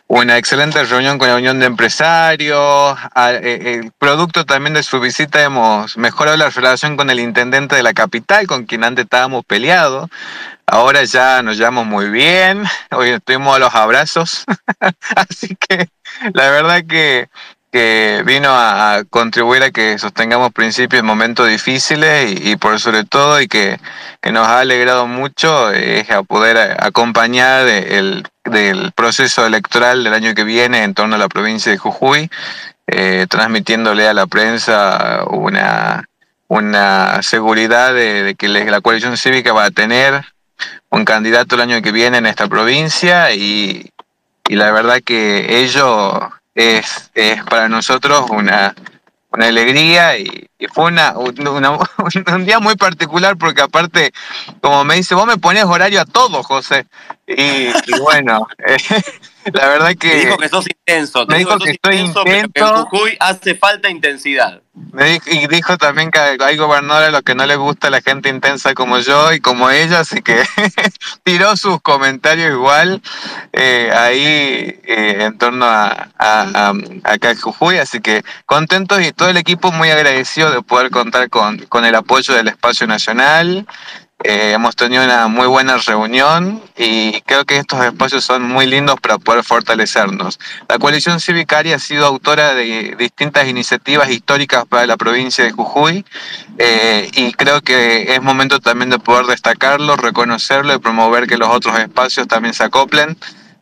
una 0.07 0.37
excelente 0.37 0.83
reunión 0.83 1.17
con 1.17 1.27
la 1.27 1.35
Unión 1.35 1.59
de 1.59 1.65
Empresarios. 1.65 2.97
El 3.15 3.91
producto 3.97 4.45
también 4.45 4.73
de 4.73 4.83
su 4.83 4.99
visita 4.99 5.43
hemos 5.43 5.97
mejorado 5.97 6.37
la 6.37 6.49
relación 6.49 6.95
con 6.95 7.09
el 7.09 7.19
intendente 7.19 7.75
de 7.75 7.83
la 7.83 7.93
capital, 7.93 8.47
con 8.47 8.65
quien 8.65 8.83
antes 8.83 9.05
estábamos 9.05 9.45
peleados. 9.45 10.09
Ahora 10.69 11.05
ya 11.05 11.41
nos 11.43 11.57
llevamos 11.57 11.85
muy 11.85 12.09
bien, 12.09 12.65
hoy 12.91 13.11
estuvimos 13.11 13.55
a 13.55 13.59
los 13.59 13.73
abrazos, 13.73 14.43
así 15.15 15.55
que 15.55 15.87
la 16.33 16.49
verdad 16.51 16.83
que, 16.85 17.29
que 17.77 18.23
vino 18.25 18.49
a, 18.49 19.03
contribuir 19.07 19.61
a 19.61 19.69
que 19.69 19.99
sostengamos 19.99 20.51
principios 20.51 21.01
en 21.01 21.05
momentos 21.05 21.47
difíciles 21.47 22.35
y, 22.43 22.55
por 22.55 22.79
sobre 22.79 23.03
todo 23.03 23.39
y 23.39 23.47
que, 23.47 23.79
nos 24.31 24.47
ha 24.47 24.61
alegrado 24.61 25.05
mucho 25.05 25.71
es 25.71 26.09
a 26.09 26.23
poder 26.23 26.75
acompañar 26.79 27.67
el, 27.67 28.25
del 28.45 28.91
proceso 28.93 29.45
electoral 29.45 30.03
del 30.03 30.15
año 30.15 30.33
que 30.33 30.43
viene 30.43 30.83
en 30.83 30.95
torno 30.95 31.17
a 31.17 31.19
la 31.19 31.29
provincia 31.29 31.71
de 31.71 31.77
Jujuy, 31.77 32.31
eh, 32.87 33.27
transmitiéndole 33.29 34.07
a 34.07 34.15
la 34.15 34.25
prensa 34.25 35.23
una, 35.29 36.05
una 36.47 37.21
seguridad 37.21 37.93
de, 37.93 38.33
que 38.39 38.47
la 38.47 38.81
coalición 38.81 39.17
cívica 39.17 39.53
va 39.53 39.65
a 39.65 39.71
tener 39.71 40.25
un 40.89 41.05
candidato 41.05 41.53
el 41.53 41.61
año 41.61 41.83
que 41.83 41.91
viene 41.91 42.17
en 42.17 42.25
esta 42.25 42.47
provincia 42.47 43.33
y, 43.33 43.91
la 44.49 44.71
verdad 44.71 45.01
que 45.05 45.61
ello 45.61 46.31
es, 46.57 47.11
es 47.13 47.43
para 47.43 47.69
nosotros 47.69 48.29
una, 48.31 48.73
una 49.31 49.45
alegría 49.45 50.17
y, 50.17 50.49
fue 50.73 50.85
una, 50.85 51.13
un 51.17 52.45
día 52.45 52.59
muy 52.59 52.75
particular 52.75 53.37
porque 53.37 53.61
aparte, 53.61 54.11
como 54.59 54.83
me 54.83 54.95
dice, 54.95 55.13
vos 55.13 55.27
me 55.27 55.37
pones 55.37 55.65
horario 55.65 56.01
a 56.01 56.05
todo, 56.05 56.41
José. 56.41 56.87
Y, 57.27 57.67
bueno, 57.99 58.47
la 59.53 59.67
verdad 59.67 59.95
que... 59.95 60.07
Me 60.07 60.15
dijo 60.15 60.37
que 60.37 60.49
sos 60.49 60.65
intenso. 60.67 61.25
Me 61.27 61.37
dijo 61.39 61.57
que, 61.57 61.71
estoy 61.71 61.97
intenso, 61.97 62.23
Pero 62.53 62.67
en 62.67 62.75
Jujuy 62.85 63.17
hace 63.19 63.55
falta 63.55 63.89
intensidad. 63.89 64.61
Me 64.93 65.05
dijo, 65.05 65.25
y 65.31 65.47
dijo 65.47 65.77
también 65.77 66.11
que 66.11 66.19
hay 66.19 66.55
gobernadores 66.55 67.09
a 67.09 67.11
los 67.11 67.23
que 67.23 67.33
no 67.33 67.45
les 67.45 67.57
gusta 67.57 67.89
la 67.89 68.01
gente 68.01 68.29
intensa 68.29 68.73
como 68.75 68.99
yo 68.99 69.33
y 69.33 69.39
como 69.39 69.69
ella, 69.69 70.01
así 70.01 70.21
que 70.21 70.43
tiró 71.23 71.57
sus 71.57 71.81
comentarios 71.81 72.51
igual 72.51 73.01
eh, 73.53 73.91
ahí 73.93 74.79
eh, 74.85 75.25
en 75.25 75.37
torno 75.37 75.65
a, 75.65 76.09
a, 76.17 76.73
acá 77.03 77.31
en 77.31 77.39
Jujuy, 77.39 77.79
así 77.79 78.01
que 78.01 78.23
contentos 78.45 79.01
y 79.01 79.11
todo 79.11 79.29
el 79.29 79.37
equipo 79.37 79.71
muy 79.71 79.89
agradecido 79.89 80.51
de 80.51 80.61
poder 80.61 80.91
contar 80.91 81.29
con, 81.29 81.57
con 81.65 81.83
el 81.83 81.95
apoyo 81.95 82.35
del 82.35 82.47
espacio 82.47 82.85
nacional. 82.85 83.65
Eh, 84.23 84.53
hemos 84.53 84.75
tenido 84.75 85.03
una 85.03 85.27
muy 85.27 85.45
buena 85.45 85.77
reunión 85.77 86.63
y 86.75 87.21
creo 87.21 87.45
que 87.45 87.57
estos 87.57 87.85
espacios 87.85 88.23
son 88.23 88.41
muy 88.41 88.65
lindos 88.65 88.99
para 88.99 89.19
poder 89.19 89.43
fortalecernos. 89.43 90.39
La 90.67 90.79
coalición 90.79 91.19
civicaria 91.19 91.75
ha 91.75 91.79
sido 91.79 92.07
autora 92.07 92.55
de 92.55 92.95
distintas 92.97 93.47
iniciativas 93.47 94.09
históricas 94.09 94.65
para 94.65 94.87
la 94.87 94.97
provincia 94.97 95.43
de 95.43 95.51
Jujuy 95.51 96.03
eh, 96.57 97.11
y 97.13 97.31
creo 97.33 97.61
que 97.61 98.15
es 98.15 98.21
momento 98.23 98.59
también 98.59 98.89
de 98.89 98.97
poder 98.97 99.27
destacarlo, 99.27 99.95
reconocerlo 99.95 100.73
y 100.73 100.79
promover 100.79 101.27
que 101.27 101.37
los 101.37 101.49
otros 101.49 101.77
espacios 101.77 102.27
también 102.27 102.55
se 102.55 102.63
acoplen. 102.63 103.17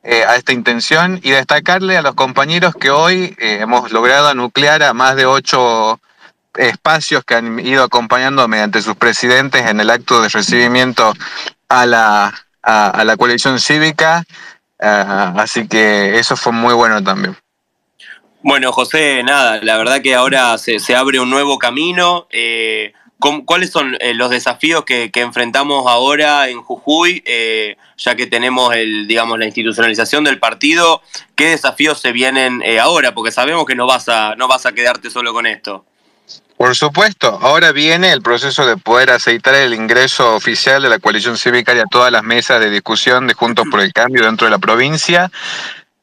Eh, 0.07 0.23
a 0.23 0.35
esta 0.35 0.53
intención 0.53 1.19
y 1.23 1.31
destacarle 1.31 1.97
a 1.97 2.03
los 2.03 2.13
compañeros 2.13 2.75
que 2.75 2.91
hoy 2.91 3.35
hemos 3.39 3.91
logrado 3.91 4.31
nuclear 4.35 4.83
a 4.83 4.93
más 4.93 5.15
de 5.15 5.25
ocho 5.25 5.99
espacios 6.57 7.23
que 7.23 7.35
han 7.35 7.59
ido 7.59 7.83
acompañando 7.83 8.47
mediante 8.47 8.81
sus 8.81 8.95
presidentes 8.95 9.65
en 9.65 9.79
el 9.79 9.89
acto 9.89 10.21
de 10.21 10.29
recibimiento 10.29 11.13
a 11.69 11.85
la, 11.85 12.33
a, 12.61 13.03
la 13.03 13.17
coalición 13.17 13.59
cívica. 13.59 14.23
Ah, 14.79 15.33
así 15.37 15.67
que 15.67 16.17
eso 16.17 16.35
fue 16.35 16.51
muy 16.51 16.73
bueno 16.73 17.03
también. 17.03 17.37
Bueno, 18.41 18.71
José, 18.71 19.23
nada, 19.23 19.59
la 19.63 19.77
verdad 19.77 20.01
que 20.01 20.13
ahora 20.13 20.57
se, 20.59 20.79
se 20.79 20.95
abre 20.95 21.19
un 21.19 21.29
nuevo 21.29 21.57
camino. 21.57 22.27
Eh, 22.29 22.93
¿Cuáles 23.17 23.71
son 23.71 23.97
eh, 23.99 24.13
los 24.13 24.29
desafíos 24.29 24.85
que, 24.85 25.09
enfrentamos 25.15 25.87
ahora 25.87 26.47
en 26.47 26.61
Jujuy, 26.61 27.23
eh, 27.25 27.75
ya 27.97 28.15
que 28.15 28.27
tenemos 28.27 28.75
el, 28.75 29.07
digamos, 29.07 29.39
la 29.39 29.45
institucionalización 29.45 30.25
del 30.25 30.37
partido? 30.37 31.01
¿Qué 31.35 31.49
desafíos 31.49 31.99
se 31.99 32.11
vienen 32.11 32.61
ahora? 32.79 33.15
Porque 33.15 33.31
sabemos 33.31 33.65
que 33.65 33.73
no 33.73 33.87
vas 33.87 34.09
a, 34.09 34.35
no 34.35 34.47
vas 34.47 34.67
a 34.67 34.73
quedarte 34.73 35.09
solo 35.09 35.33
con 35.33 35.47
esto. 35.47 35.85
Por 36.57 36.73
supuesto, 36.73 37.37
ahora 37.41 37.73
viene 37.73 38.13
el 38.13 38.21
proceso 38.21 38.65
de 38.65 38.77
poder 38.77 39.11
aceitar 39.11 39.55
el 39.55 39.73
ingreso 39.73 40.35
oficial 40.35 40.81
de 40.81 40.89
la 40.89 40.99
coalición 40.99 41.37
cívica 41.37 41.75
y 41.75 41.79
a 41.79 41.85
todas 41.85 42.11
las 42.13 42.23
mesas 42.23 42.61
de 42.61 42.69
discusión 42.69 43.27
de 43.27 43.33
Juntos 43.33 43.65
por 43.69 43.81
el 43.81 43.91
Cambio 43.91 44.23
dentro 44.25 44.47
de 44.47 44.51
la 44.51 44.57
provincia. 44.57 45.29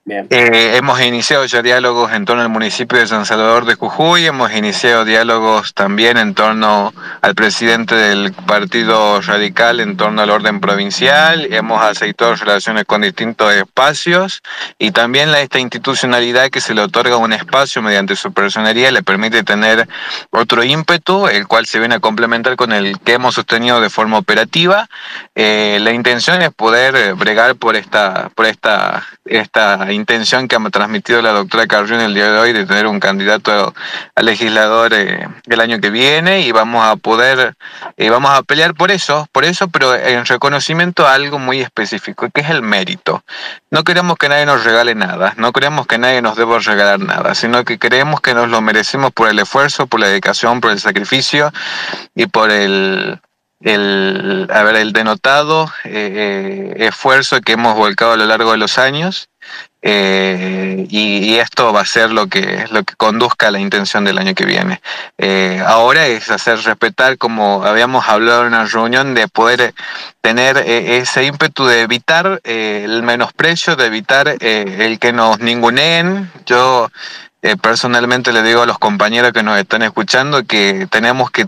Eh, 0.05 0.77
hemos 0.77 1.01
iniciado 1.01 1.45
ya 1.47 1.63
diálogos 1.63 2.11
en 2.13 2.25
torno 2.25 2.43
al 2.43 2.49
municipio 2.49 2.99
de 2.99 3.07
San 3.07 3.25
Salvador 3.25 3.67
de 3.67 3.77
Jujuy, 3.77 4.27
hemos 4.27 4.53
iniciado 4.53 5.05
diálogos 5.05 5.75
también 5.75 6.17
en 6.17 6.35
torno 6.35 6.93
al 7.21 7.37
presidente 7.37 7.95
del 7.95 8.33
Partido 8.33 9.21
Radical, 9.21 9.79
en 9.79 9.97
torno 9.97 10.21
al 10.23 10.31
orden 10.31 10.61
provincial, 10.61 11.47
hemos 11.53 11.81
aceitado 11.81 12.35
relaciones 12.35 12.85
con 12.85 13.03
distintos 13.03 13.55
espacios 13.55 14.43
y 14.77 14.91
también 14.91 15.31
la, 15.31 15.41
esta 15.41 15.61
institucionalidad 15.61 16.51
que 16.51 16.61
se 16.61 16.75
le 16.75 16.81
otorga 16.81 17.17
un 17.17 17.33
espacio 17.33 17.81
mediante 17.81 18.17
su 18.17 18.33
personería 18.33 18.91
le 18.91 19.05
permite 19.05 19.45
tener 19.45 19.89
otro 20.31 20.65
ímpetu, 20.65 21.29
el 21.29 21.47
cual 21.47 21.67
se 21.67 21.79
viene 21.79 21.95
a 21.95 22.01
complementar 22.01 22.57
con 22.57 22.73
el 22.73 22.99
que 22.99 23.13
hemos 23.13 23.37
sostenido 23.37 23.81
de 23.81 23.89
forma 23.89 24.19
operativa. 24.19 24.89
Eh, 25.37 25.79
la 25.81 25.93
intención 25.93 26.43
es 26.43 26.51
poder 26.51 27.15
bregar 27.15 27.55
por 27.55 27.77
esta, 27.77 28.31
por 28.35 28.47
esta, 28.47 29.07
esta 29.25 29.92
intención 29.93 30.49
que 30.49 30.57
ha 30.57 30.71
transmitido 30.71 31.23
la 31.23 31.33
doctora 31.33 31.67
Carrión 31.67 32.01
el 32.01 32.15
día 32.15 32.31
de 32.31 32.39
hoy 32.39 32.53
de 32.53 32.67
tener 32.67 32.87
un 32.87 33.01
candidato 33.01 33.75
a 34.15 34.23
legislador 34.23 34.93
eh, 34.95 35.29
el 35.47 35.61
año 35.61 35.81
que 35.81 35.91
viene 35.91 36.41
y 36.41 36.53
vamos 36.53 36.85
a 36.85 36.97
poder, 36.97 37.55
eh, 37.97 38.11
vamos 38.11 38.31
a 38.33 38.43
pelear 38.43 38.75
por 38.75 38.91
eso, 38.91 39.29
por 39.33 39.45
eso, 39.45 39.69
pero 39.69 39.95
en 39.95 40.25
reconocimiento 40.25 41.07
a 41.07 41.15
algo 41.15 41.39
muy 41.39 41.61
específico, 41.61 42.29
que 42.31 42.41
es 42.41 42.51
el 42.51 42.63
mérito. 42.63 43.23
No 43.71 43.85
queremos 43.85 44.17
que 44.19 44.29
nadie 44.29 44.47
nos 44.47 44.65
regale 44.65 44.95
nada, 44.95 45.35
no 45.37 45.53
queremos 45.53 45.87
que 45.87 45.99
nadie 45.99 46.23
nos 46.23 46.37
deba 46.37 46.59
regalar 46.59 47.01
nada, 47.01 47.35
sino 47.35 47.65
que 47.65 47.79
creemos 47.79 48.21
que 48.21 48.35
nos 48.35 48.49
lo 48.49 48.61
merecemos 48.61 49.13
por 49.13 49.29
el 49.29 49.39
esfuerzo, 49.39 49.87
por 49.87 50.01
la 50.01 50.09
dedicación, 50.09 50.61
por 50.61 50.71
el 50.71 50.81
sacrificio 50.81 51.53
y 52.15 52.27
por 52.27 52.51
el 52.51 53.21
el, 53.63 54.49
a 54.53 54.63
ver, 54.63 54.77
el 54.77 54.93
denotado 54.93 55.71
eh, 55.85 56.75
esfuerzo 56.79 57.41
que 57.41 57.53
hemos 57.53 57.77
volcado 57.77 58.13
a 58.13 58.17
lo 58.17 58.27
largo 58.27 58.53
de 58.53 58.59
los 58.59 58.79
años 58.79 59.29
eh, 59.85 60.87
y, 60.91 61.35
esto 61.35 61.73
va 61.73 61.81
a 61.81 61.85
ser 61.85 62.13
lo 62.13 62.29
que, 62.29 62.67
lo 62.71 62.85
que 62.85 62.95
conduzca 62.95 63.49
a 63.49 63.51
la 63.51 63.59
intención 63.59 64.05
del 64.05 64.19
año 64.19 64.35
que 64.35 64.45
viene. 64.45 64.81
Eh, 65.19 65.61
ahora 65.67 66.07
es 66.07 66.31
hacer 66.31 66.61
respetar, 66.61 67.19
como 67.19 67.65
habíamos 67.65 68.09
hablado 68.09 68.43
en 68.43 68.49
una 68.49 68.65
reunión, 68.67 69.15
de 69.15 69.27
poder 69.27 69.75
tener 70.21 70.59
eh, 70.59 70.99
ese 70.99 71.25
ímpetu 71.25 71.67
de 71.67 71.83
evitar 71.83 72.41
el 72.45 73.03
menosprecio, 73.03 73.75
de 73.75 73.87
evitar 73.87 74.37
el 74.41 74.99
que 75.01 75.13
nos 75.13 75.41
ninguneen. 75.41 76.31
Yo 76.47 76.89
personalmente 77.61 78.33
le 78.33 78.43
digo 78.45 78.63
a 78.63 78.67
los 78.67 78.79
compañeros 78.79 79.33
que 79.33 79.43
nos 79.43 79.59
están 79.59 79.83
escuchando 79.83 80.45
que 80.45 80.87
tenemos 80.91 81.33
que... 81.33 81.45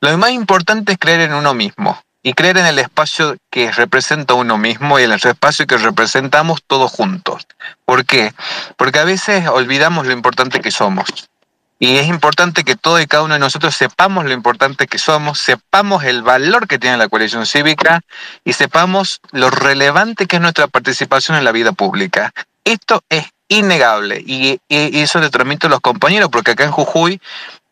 lo 0.00 0.16
más 0.16 0.30
importante 0.30 0.92
es 0.92 0.98
creer 0.98 1.20
en 1.20 1.34
uno 1.34 1.52
mismo 1.52 2.00
y 2.22 2.34
creer 2.34 2.58
en 2.58 2.66
el 2.66 2.78
espacio 2.78 3.36
que 3.50 3.70
representa 3.72 4.34
uno 4.34 4.58
mismo 4.58 4.98
y 4.98 5.04
en 5.04 5.12
el 5.12 5.20
espacio 5.22 5.66
que 5.66 5.78
representamos 5.78 6.62
todos 6.66 6.90
juntos. 6.90 7.46
¿Por 7.84 8.04
qué? 8.04 8.32
Porque 8.76 8.98
a 8.98 9.04
veces 9.04 9.48
olvidamos 9.48 10.06
lo 10.06 10.12
importante 10.12 10.60
que 10.60 10.70
somos. 10.70 11.28
Y 11.80 11.96
es 11.96 12.08
importante 12.08 12.64
que 12.64 12.74
todo 12.74 13.00
y 13.00 13.06
cada 13.06 13.22
uno 13.22 13.34
de 13.34 13.40
nosotros 13.40 13.76
sepamos 13.76 14.24
lo 14.24 14.32
importante 14.32 14.88
que 14.88 14.98
somos, 14.98 15.38
sepamos 15.38 16.02
el 16.02 16.22
valor 16.22 16.66
que 16.66 16.78
tiene 16.78 16.96
la 16.96 17.08
coalición 17.08 17.46
cívica 17.46 18.00
y 18.44 18.52
sepamos 18.52 19.20
lo 19.30 19.48
relevante 19.50 20.26
que 20.26 20.36
es 20.36 20.42
nuestra 20.42 20.66
participación 20.66 21.38
en 21.38 21.44
la 21.44 21.52
vida 21.52 21.70
pública. 21.70 22.32
Esto 22.64 23.04
es 23.08 23.26
innegable 23.48 24.22
y, 24.26 24.60
eso 24.68 25.20
le 25.20 25.30
transmito 25.30 25.68
a 25.68 25.70
los 25.70 25.80
compañeros 25.80 26.28
porque 26.30 26.50
acá 26.50 26.64
en 26.64 26.72
Jujuy 26.72 27.20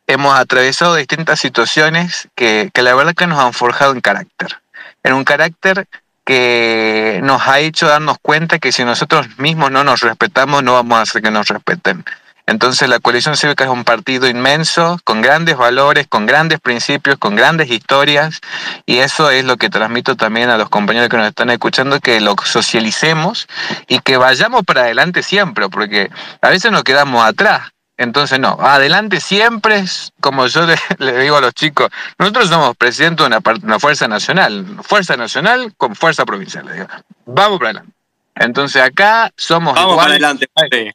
hemos 0.06 0.38
atravesado 0.38 0.94
distintas 0.94 1.40
situaciones 1.40 2.28
que, 2.34 2.70
que 2.72 2.82
la 2.82 2.94
verdad 2.94 3.14
que 3.14 3.26
nos 3.26 3.38
han 3.38 3.52
forjado 3.52 3.92
en 3.92 4.00
carácter. 4.00 4.60
En 5.02 5.14
un 5.14 5.24
carácter 5.24 5.86
que 6.24 7.20
nos 7.22 7.46
ha 7.46 7.60
hecho 7.60 7.86
darnos 7.86 8.18
cuenta 8.20 8.58
que 8.58 8.72
si 8.72 8.84
nosotros 8.84 9.38
mismos 9.38 9.70
no 9.70 9.84
nos 9.84 10.00
respetamos, 10.00 10.62
no 10.62 10.72
vamos 10.74 10.98
a 10.98 11.02
hacer 11.02 11.22
que 11.22 11.30
nos 11.30 11.46
respeten. 11.48 12.04
Entonces 12.48 12.88
la 12.88 13.00
coalición 13.00 13.36
cívica 13.36 13.64
es 13.64 13.70
un 13.70 13.82
partido 13.82 14.28
inmenso, 14.28 15.00
con 15.02 15.20
grandes 15.20 15.56
valores, 15.56 16.06
con 16.08 16.26
grandes 16.26 16.60
principios, 16.60 17.18
con 17.18 17.34
grandes 17.34 17.70
historias, 17.70 18.40
y 18.86 18.98
eso 18.98 19.30
es 19.30 19.44
lo 19.44 19.56
que 19.56 19.68
transmito 19.68 20.16
también 20.16 20.48
a 20.50 20.56
los 20.56 20.68
compañeros 20.68 21.08
que 21.08 21.16
nos 21.16 21.26
están 21.26 21.50
escuchando, 21.50 21.98
que 21.98 22.20
lo 22.20 22.36
socialicemos 22.44 23.48
y 23.88 23.98
que 23.98 24.16
vayamos 24.16 24.64
para 24.64 24.82
adelante 24.82 25.24
siempre, 25.24 25.68
porque 25.68 26.08
a 26.40 26.48
veces 26.48 26.70
nos 26.70 26.84
quedamos 26.84 27.24
atrás. 27.24 27.72
Entonces, 27.98 28.38
no, 28.38 28.58
adelante 28.60 29.20
siempre, 29.20 29.84
como 30.20 30.46
yo 30.46 30.66
le, 30.98 31.18
digo 31.18 31.36
a 31.36 31.40
los 31.40 31.54
chicos, 31.54 31.88
nosotros 32.18 32.48
somos 32.48 32.76
presidente 32.76 33.22
de 33.22 33.28
una, 33.28 33.40
una 33.62 33.80
fuerza 33.80 34.06
nacional, 34.06 34.66
fuerza 34.82 35.16
nacional 35.16 35.74
con 35.76 35.94
fuerza 35.94 36.24
provincial. 36.24 36.70
Digo. 36.70 36.86
Vamos 37.26 37.58
para 37.58 37.70
adelante. 37.70 37.92
Entonces 38.38 38.82
acá 38.82 39.32
somos 39.34 39.74
Vamos 39.74 39.96
para 39.96 40.10
adelante. 40.10 40.46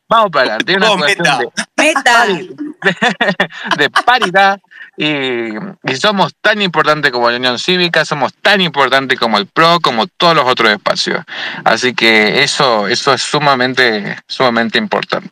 Vamos 0.07 0.31
para 0.31 0.55
adelante. 0.55 0.77
Una 0.77 0.95
meta. 0.95 1.39
De, 1.39 1.49
de, 3.77 3.89
paridad 3.89 4.59
y, 4.97 5.95
somos 5.95 6.35
tan 6.39 6.61
importantes 6.61 7.11
como 7.11 7.31
la 7.31 7.37
Unión 7.37 7.57
Cívica, 7.57 8.05
somos 8.05 8.33
tan 8.35 8.61
importantes 8.61 9.19
como 9.19 9.39
el 9.39 9.47
PRO, 9.47 9.79
como 9.79 10.05
todos 10.05 10.35
los 10.35 10.45
otros 10.45 10.69
espacios. 10.71 11.23
Así 11.63 11.95
que 11.95 12.43
eso, 12.43 12.87
eso 12.87 13.11
es 13.13 13.23
sumamente, 13.23 14.17
sumamente 14.27 14.77
importante 14.77 15.31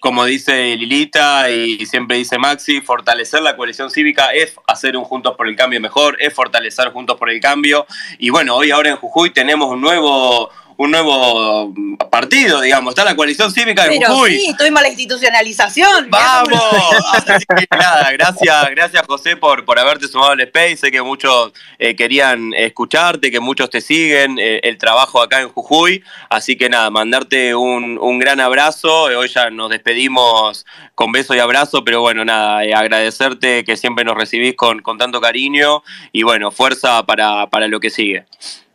como 0.00 0.24
dice 0.24 0.74
Lilita 0.76 1.50
y 1.50 1.84
siempre 1.84 2.16
dice 2.16 2.38
Maxi, 2.38 2.80
fortalecer 2.80 3.42
la 3.42 3.54
coalición 3.54 3.90
cívica 3.90 4.32
es 4.32 4.54
hacer 4.66 4.96
un 4.96 5.04
Juntos 5.04 5.36
por 5.36 5.46
el 5.46 5.56
Cambio 5.56 5.80
mejor, 5.80 6.16
es 6.20 6.32
fortalecer 6.32 6.88
Juntos 6.88 7.18
por 7.18 7.30
el 7.30 7.38
Cambio. 7.38 7.86
Y 8.18 8.30
bueno, 8.30 8.56
hoy 8.56 8.70
ahora 8.70 8.90
en 8.90 8.96
Jujuy 8.96 9.30
tenemos 9.30 9.68
un 9.68 9.82
nuevo, 9.82 10.50
un 10.80 10.90
nuevo 10.90 11.74
partido, 12.10 12.62
digamos. 12.62 12.92
Está 12.92 13.04
la 13.04 13.14
coalición 13.14 13.52
cívica 13.52 13.84
de 13.84 13.98
Pero 13.98 14.24
Sí, 14.24 14.54
tuvimos 14.56 14.80
la 14.80 14.88
institucionalización. 14.88 16.08
¡Vamos! 16.08 16.58
nada, 17.70 18.10
gracias, 18.12 18.70
gracias 18.70 19.02
José 19.06 19.36
por, 19.36 19.66
por 19.66 19.78
haberte 19.78 20.08
sumado 20.08 20.30
al 20.30 20.40
Space. 20.40 20.78
Sé 20.78 20.90
que 20.90 21.02
muchos 21.02 21.52
eh, 21.78 21.94
querían 21.94 22.54
escucharte, 22.54 23.30
que 23.30 23.40
muchos 23.40 23.68
te 23.68 23.82
siguen, 23.82 24.38
eh, 24.38 24.60
el 24.62 24.78
trabajo 24.78 25.20
acá 25.20 25.42
en 25.42 25.50
Jujuy. 25.50 26.02
Así 26.30 26.56
que 26.56 26.70
nada, 26.70 26.88
mandarte 26.88 27.54
un, 27.54 27.98
un, 28.00 28.18
gran 28.18 28.40
abrazo. 28.40 29.02
Hoy 29.02 29.28
ya 29.28 29.50
nos 29.50 29.68
despedimos 29.68 30.64
con 30.94 31.12
beso 31.12 31.34
y 31.34 31.40
abrazo, 31.40 31.84
pero 31.84 32.00
bueno, 32.00 32.24
nada, 32.24 32.64
eh, 32.64 32.72
agradecerte 32.72 33.64
que 33.64 33.76
siempre 33.76 34.02
nos 34.02 34.16
recibís 34.16 34.54
con, 34.56 34.80
con 34.80 34.96
tanto 34.96 35.20
cariño 35.20 35.82
y 36.10 36.22
bueno, 36.22 36.50
fuerza 36.50 37.04
para, 37.04 37.48
para 37.48 37.68
lo 37.68 37.80
que 37.80 37.90
sigue. 37.90 38.24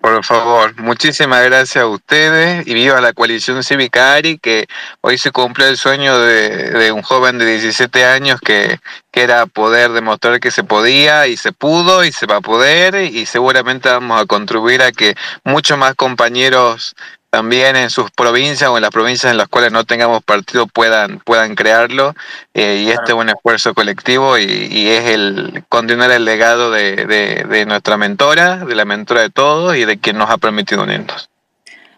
Por 0.05 0.23
favor, 0.23 0.79
muchísimas 0.79 1.43
gracias 1.45 1.83
a 1.83 1.87
ustedes 1.87 2.67
y 2.67 2.75
viva 2.75 3.01
la 3.01 3.13
coalición 3.13 3.63
cívica 3.63 4.13
ARI, 4.13 4.37
que 4.37 4.67
hoy 5.01 5.17
se 5.17 5.31
cumple 5.31 5.67
el 5.67 5.77
sueño 5.77 6.19
de, 6.19 6.91
un 6.91 7.01
joven 7.01 7.39
de 7.39 7.47
17 7.47 8.05
años 8.05 8.39
que, 8.39 8.79
era 9.13 9.45
poder 9.47 9.93
demostrar 9.93 10.39
que 10.41 10.51
se 10.51 10.63
podía 10.63 11.25
y 11.25 11.37
se 11.37 11.53
pudo 11.53 12.03
y 12.03 12.11
se 12.11 12.27
va 12.27 12.35
a 12.35 12.41
poder 12.41 12.95
y 12.95 13.25
seguramente 13.25 13.87
vamos 13.87 14.21
a 14.21 14.25
contribuir 14.25 14.83
a 14.83 14.91
que 14.91 15.15
muchos 15.45 15.77
más 15.77 15.95
compañeros 15.95 16.95
también 17.35 17.75
en 17.75 17.89
sus 17.89 18.11
provincias 18.11 18.69
o 18.69 18.77
en 18.77 18.81
las 18.81 18.91
provincias 18.91 19.29
en 19.29 19.37
las 19.37 19.49
cuales 19.49 19.69
no 19.73 19.83
tengamos 19.83 20.23
partido 20.23 20.67
puedan, 20.67 21.19
puedan 21.19 21.55
crearlo. 21.55 22.15
Eh, 22.53 22.85
y 22.85 22.91
este 22.91 23.11
es 23.11 23.13
un 23.13 23.27
esfuerzo 23.27 23.73
colectivo 23.73 24.37
y, 24.37 24.87
es 24.87 25.03
el 25.03 25.65
continuar 25.67 26.11
el 26.11 26.23
legado 26.23 26.71
de, 26.71 26.95
de, 27.05 27.65
nuestra 27.65 27.97
mentora, 27.97 28.63
de 28.63 28.73
la 28.73 28.85
mentora 28.85 29.19
de 29.19 29.31
todos 29.31 29.75
y 29.75 29.83
de 29.83 29.99
quien 29.99 30.17
nos 30.17 30.29
ha 30.29 30.37
permitido 30.37 30.83
unirnos. 30.83 31.29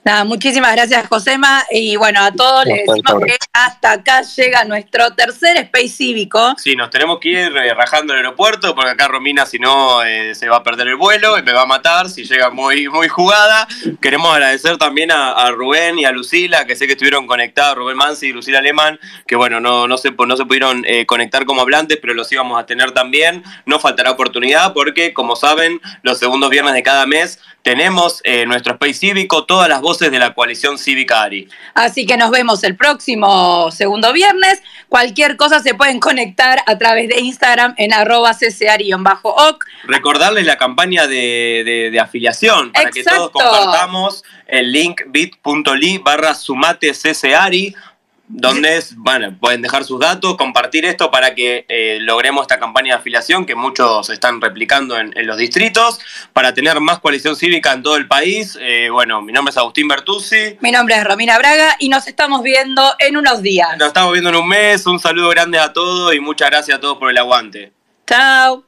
Nada, 0.07 0.23
muchísimas 0.23 0.73
gracias, 0.73 1.05
Josema. 1.05 1.65
Y 1.69 1.97
bueno, 1.97 2.21
a 2.23 2.31
todos 2.31 2.63
les 2.63 2.85
decimos 2.85 3.25
que 3.25 3.35
hasta 3.51 3.91
acá 3.91 4.21
llega 4.21 4.63
nuestro 4.63 5.13
tercer 5.15 5.57
Space 5.57 5.89
Cívico. 5.89 6.53
Sí, 6.57 6.77
nos 6.77 6.89
tenemos 6.91 7.19
que 7.19 7.29
ir 7.29 7.57
eh, 7.57 7.73
rajando 7.73 8.13
el 8.13 8.19
aeropuerto, 8.19 8.73
porque 8.73 8.91
acá 8.91 9.09
Romina, 9.09 9.45
si 9.45 9.59
no, 9.59 10.01
eh, 10.03 10.33
se 10.33 10.47
va 10.47 10.57
a 10.57 10.63
perder 10.63 10.87
el 10.87 10.95
vuelo 10.95 11.37
y 11.37 11.43
me 11.43 11.51
va 11.51 11.63
a 11.63 11.65
matar 11.65 12.07
si 12.07 12.23
llega 12.23 12.49
muy, 12.51 12.87
muy 12.87 13.09
jugada. 13.09 13.67
Queremos 13.99 14.31
agradecer 14.31 14.77
también 14.77 15.11
a, 15.11 15.51
Rubén 15.51 15.99
y 15.99 16.05
a 16.05 16.11
Lucila, 16.13 16.65
que 16.65 16.77
sé 16.77 16.87
que 16.87 16.93
estuvieron 16.93 17.27
conectados, 17.27 17.75
Rubén 17.75 17.97
Mansi 17.97 18.27
y 18.27 18.31
Lucila 18.31 18.59
Alemán, 18.59 18.97
que 19.25 19.35
bueno, 19.35 19.59
no, 19.59 19.89
no, 19.89 19.97
se, 19.97 20.11
no 20.11 20.37
se 20.37 20.45
pudieron 20.45 20.85
eh, 20.85 21.05
conectar 21.05 21.43
como 21.43 21.59
hablantes, 21.59 21.97
pero 21.99 22.13
los 22.13 22.31
íbamos 22.31 22.57
a 22.57 22.65
tener 22.65 22.91
también. 22.91 23.43
No 23.65 23.77
faltará 23.77 24.11
oportunidad, 24.11 24.71
porque 24.71 25.13
como 25.13 25.35
saben, 25.35 25.81
los 26.03 26.17
segundos 26.17 26.49
viernes 26.49 26.75
de 26.75 26.83
cada 26.83 27.05
mes 27.05 27.39
tenemos 27.61 28.21
nuestro 28.45 28.73
Space 28.75 28.93
Cívico, 28.93 29.43
todas 29.43 29.67
las 29.67 29.81
voces 29.81 29.96
de 29.99 30.19
la 30.19 30.33
coalición 30.33 30.77
cívica 30.77 31.23
ARI. 31.23 31.49
Así 31.73 32.05
que 32.05 32.17
nos 32.17 32.31
vemos 32.31 32.63
el 32.63 32.75
próximo 32.75 33.71
segundo 33.71 34.13
viernes. 34.13 34.61
Cualquier 34.89 35.35
cosa 35.35 35.59
se 35.59 35.73
pueden 35.73 35.99
conectar 35.99 36.59
a 36.65 36.77
través 36.77 37.09
de 37.09 37.19
Instagram 37.19 37.73
en 37.77 37.93
arroba 37.93 38.33
ccari-oc. 38.33 39.65
Recordarles 39.85 40.45
la 40.45 40.57
campaña 40.57 41.07
de, 41.07 41.97
afiliación 42.01 42.71
para 42.71 42.91
que 42.91 43.03
todos 43.03 43.31
compartamos 43.31 44.23
el 44.47 44.71
link 44.71 45.01
bit.ly 45.07 45.97
barra 45.97 46.33
sumate 46.33 46.93
ccari 46.93 47.75
donde 48.27 48.83
bueno, 48.97 49.35
pueden 49.39 49.61
dejar 49.61 49.83
sus 49.83 49.99
datos, 49.99 50.35
compartir 50.35 50.85
esto 50.85 51.09
para 51.09 51.33
que 51.33 51.65
eh, 51.69 51.97
logremos 52.01 52.41
esta 52.41 52.59
campaña 52.59 52.93
de 52.93 52.99
afiliación 52.99 53.45
que 53.45 53.55
muchos 53.55 54.09
están 54.09 54.41
replicando 54.41 54.97
en, 54.97 55.13
los 55.25 55.37
distritos, 55.37 55.99
para 56.33 56.53
tener 56.53 56.79
más 56.79 56.99
coalición 56.99 57.35
cívica 57.35 57.73
en 57.73 57.83
todo 57.83 57.95
el 57.95 58.07
país. 58.07 58.57
Eh, 58.61 58.89
bueno, 58.91 59.21
mi 59.21 59.31
nombre 59.31 59.51
es 59.51 59.57
Agustín 59.57 59.87
Bertuzzi. 59.87 60.57
Mi 60.61 60.71
nombre 60.71 60.95
es 60.95 61.03
Romina 61.03 61.37
Braga 61.37 61.75
y 61.79 61.89
nos 61.89 62.07
estamos 62.07 62.43
viendo 62.43 62.83
en 62.99 63.17
unos 63.17 63.41
días. 63.41 63.77
Nos 63.77 63.87
estamos 63.89 64.11
viendo 64.11 64.29
en 64.29 64.35
un 64.35 64.47
mes, 64.47 64.85
un 64.85 64.99
saludo 64.99 65.29
grande 65.29 65.59
a 65.59 65.73
todos 65.73 66.13
y 66.13 66.19
muchas 66.19 66.49
gracias 66.49 66.77
a 66.77 66.81
todos 66.81 66.97
por 66.97 67.09
el 67.09 67.17
aguante. 67.17 67.71
Chao. 68.05 68.66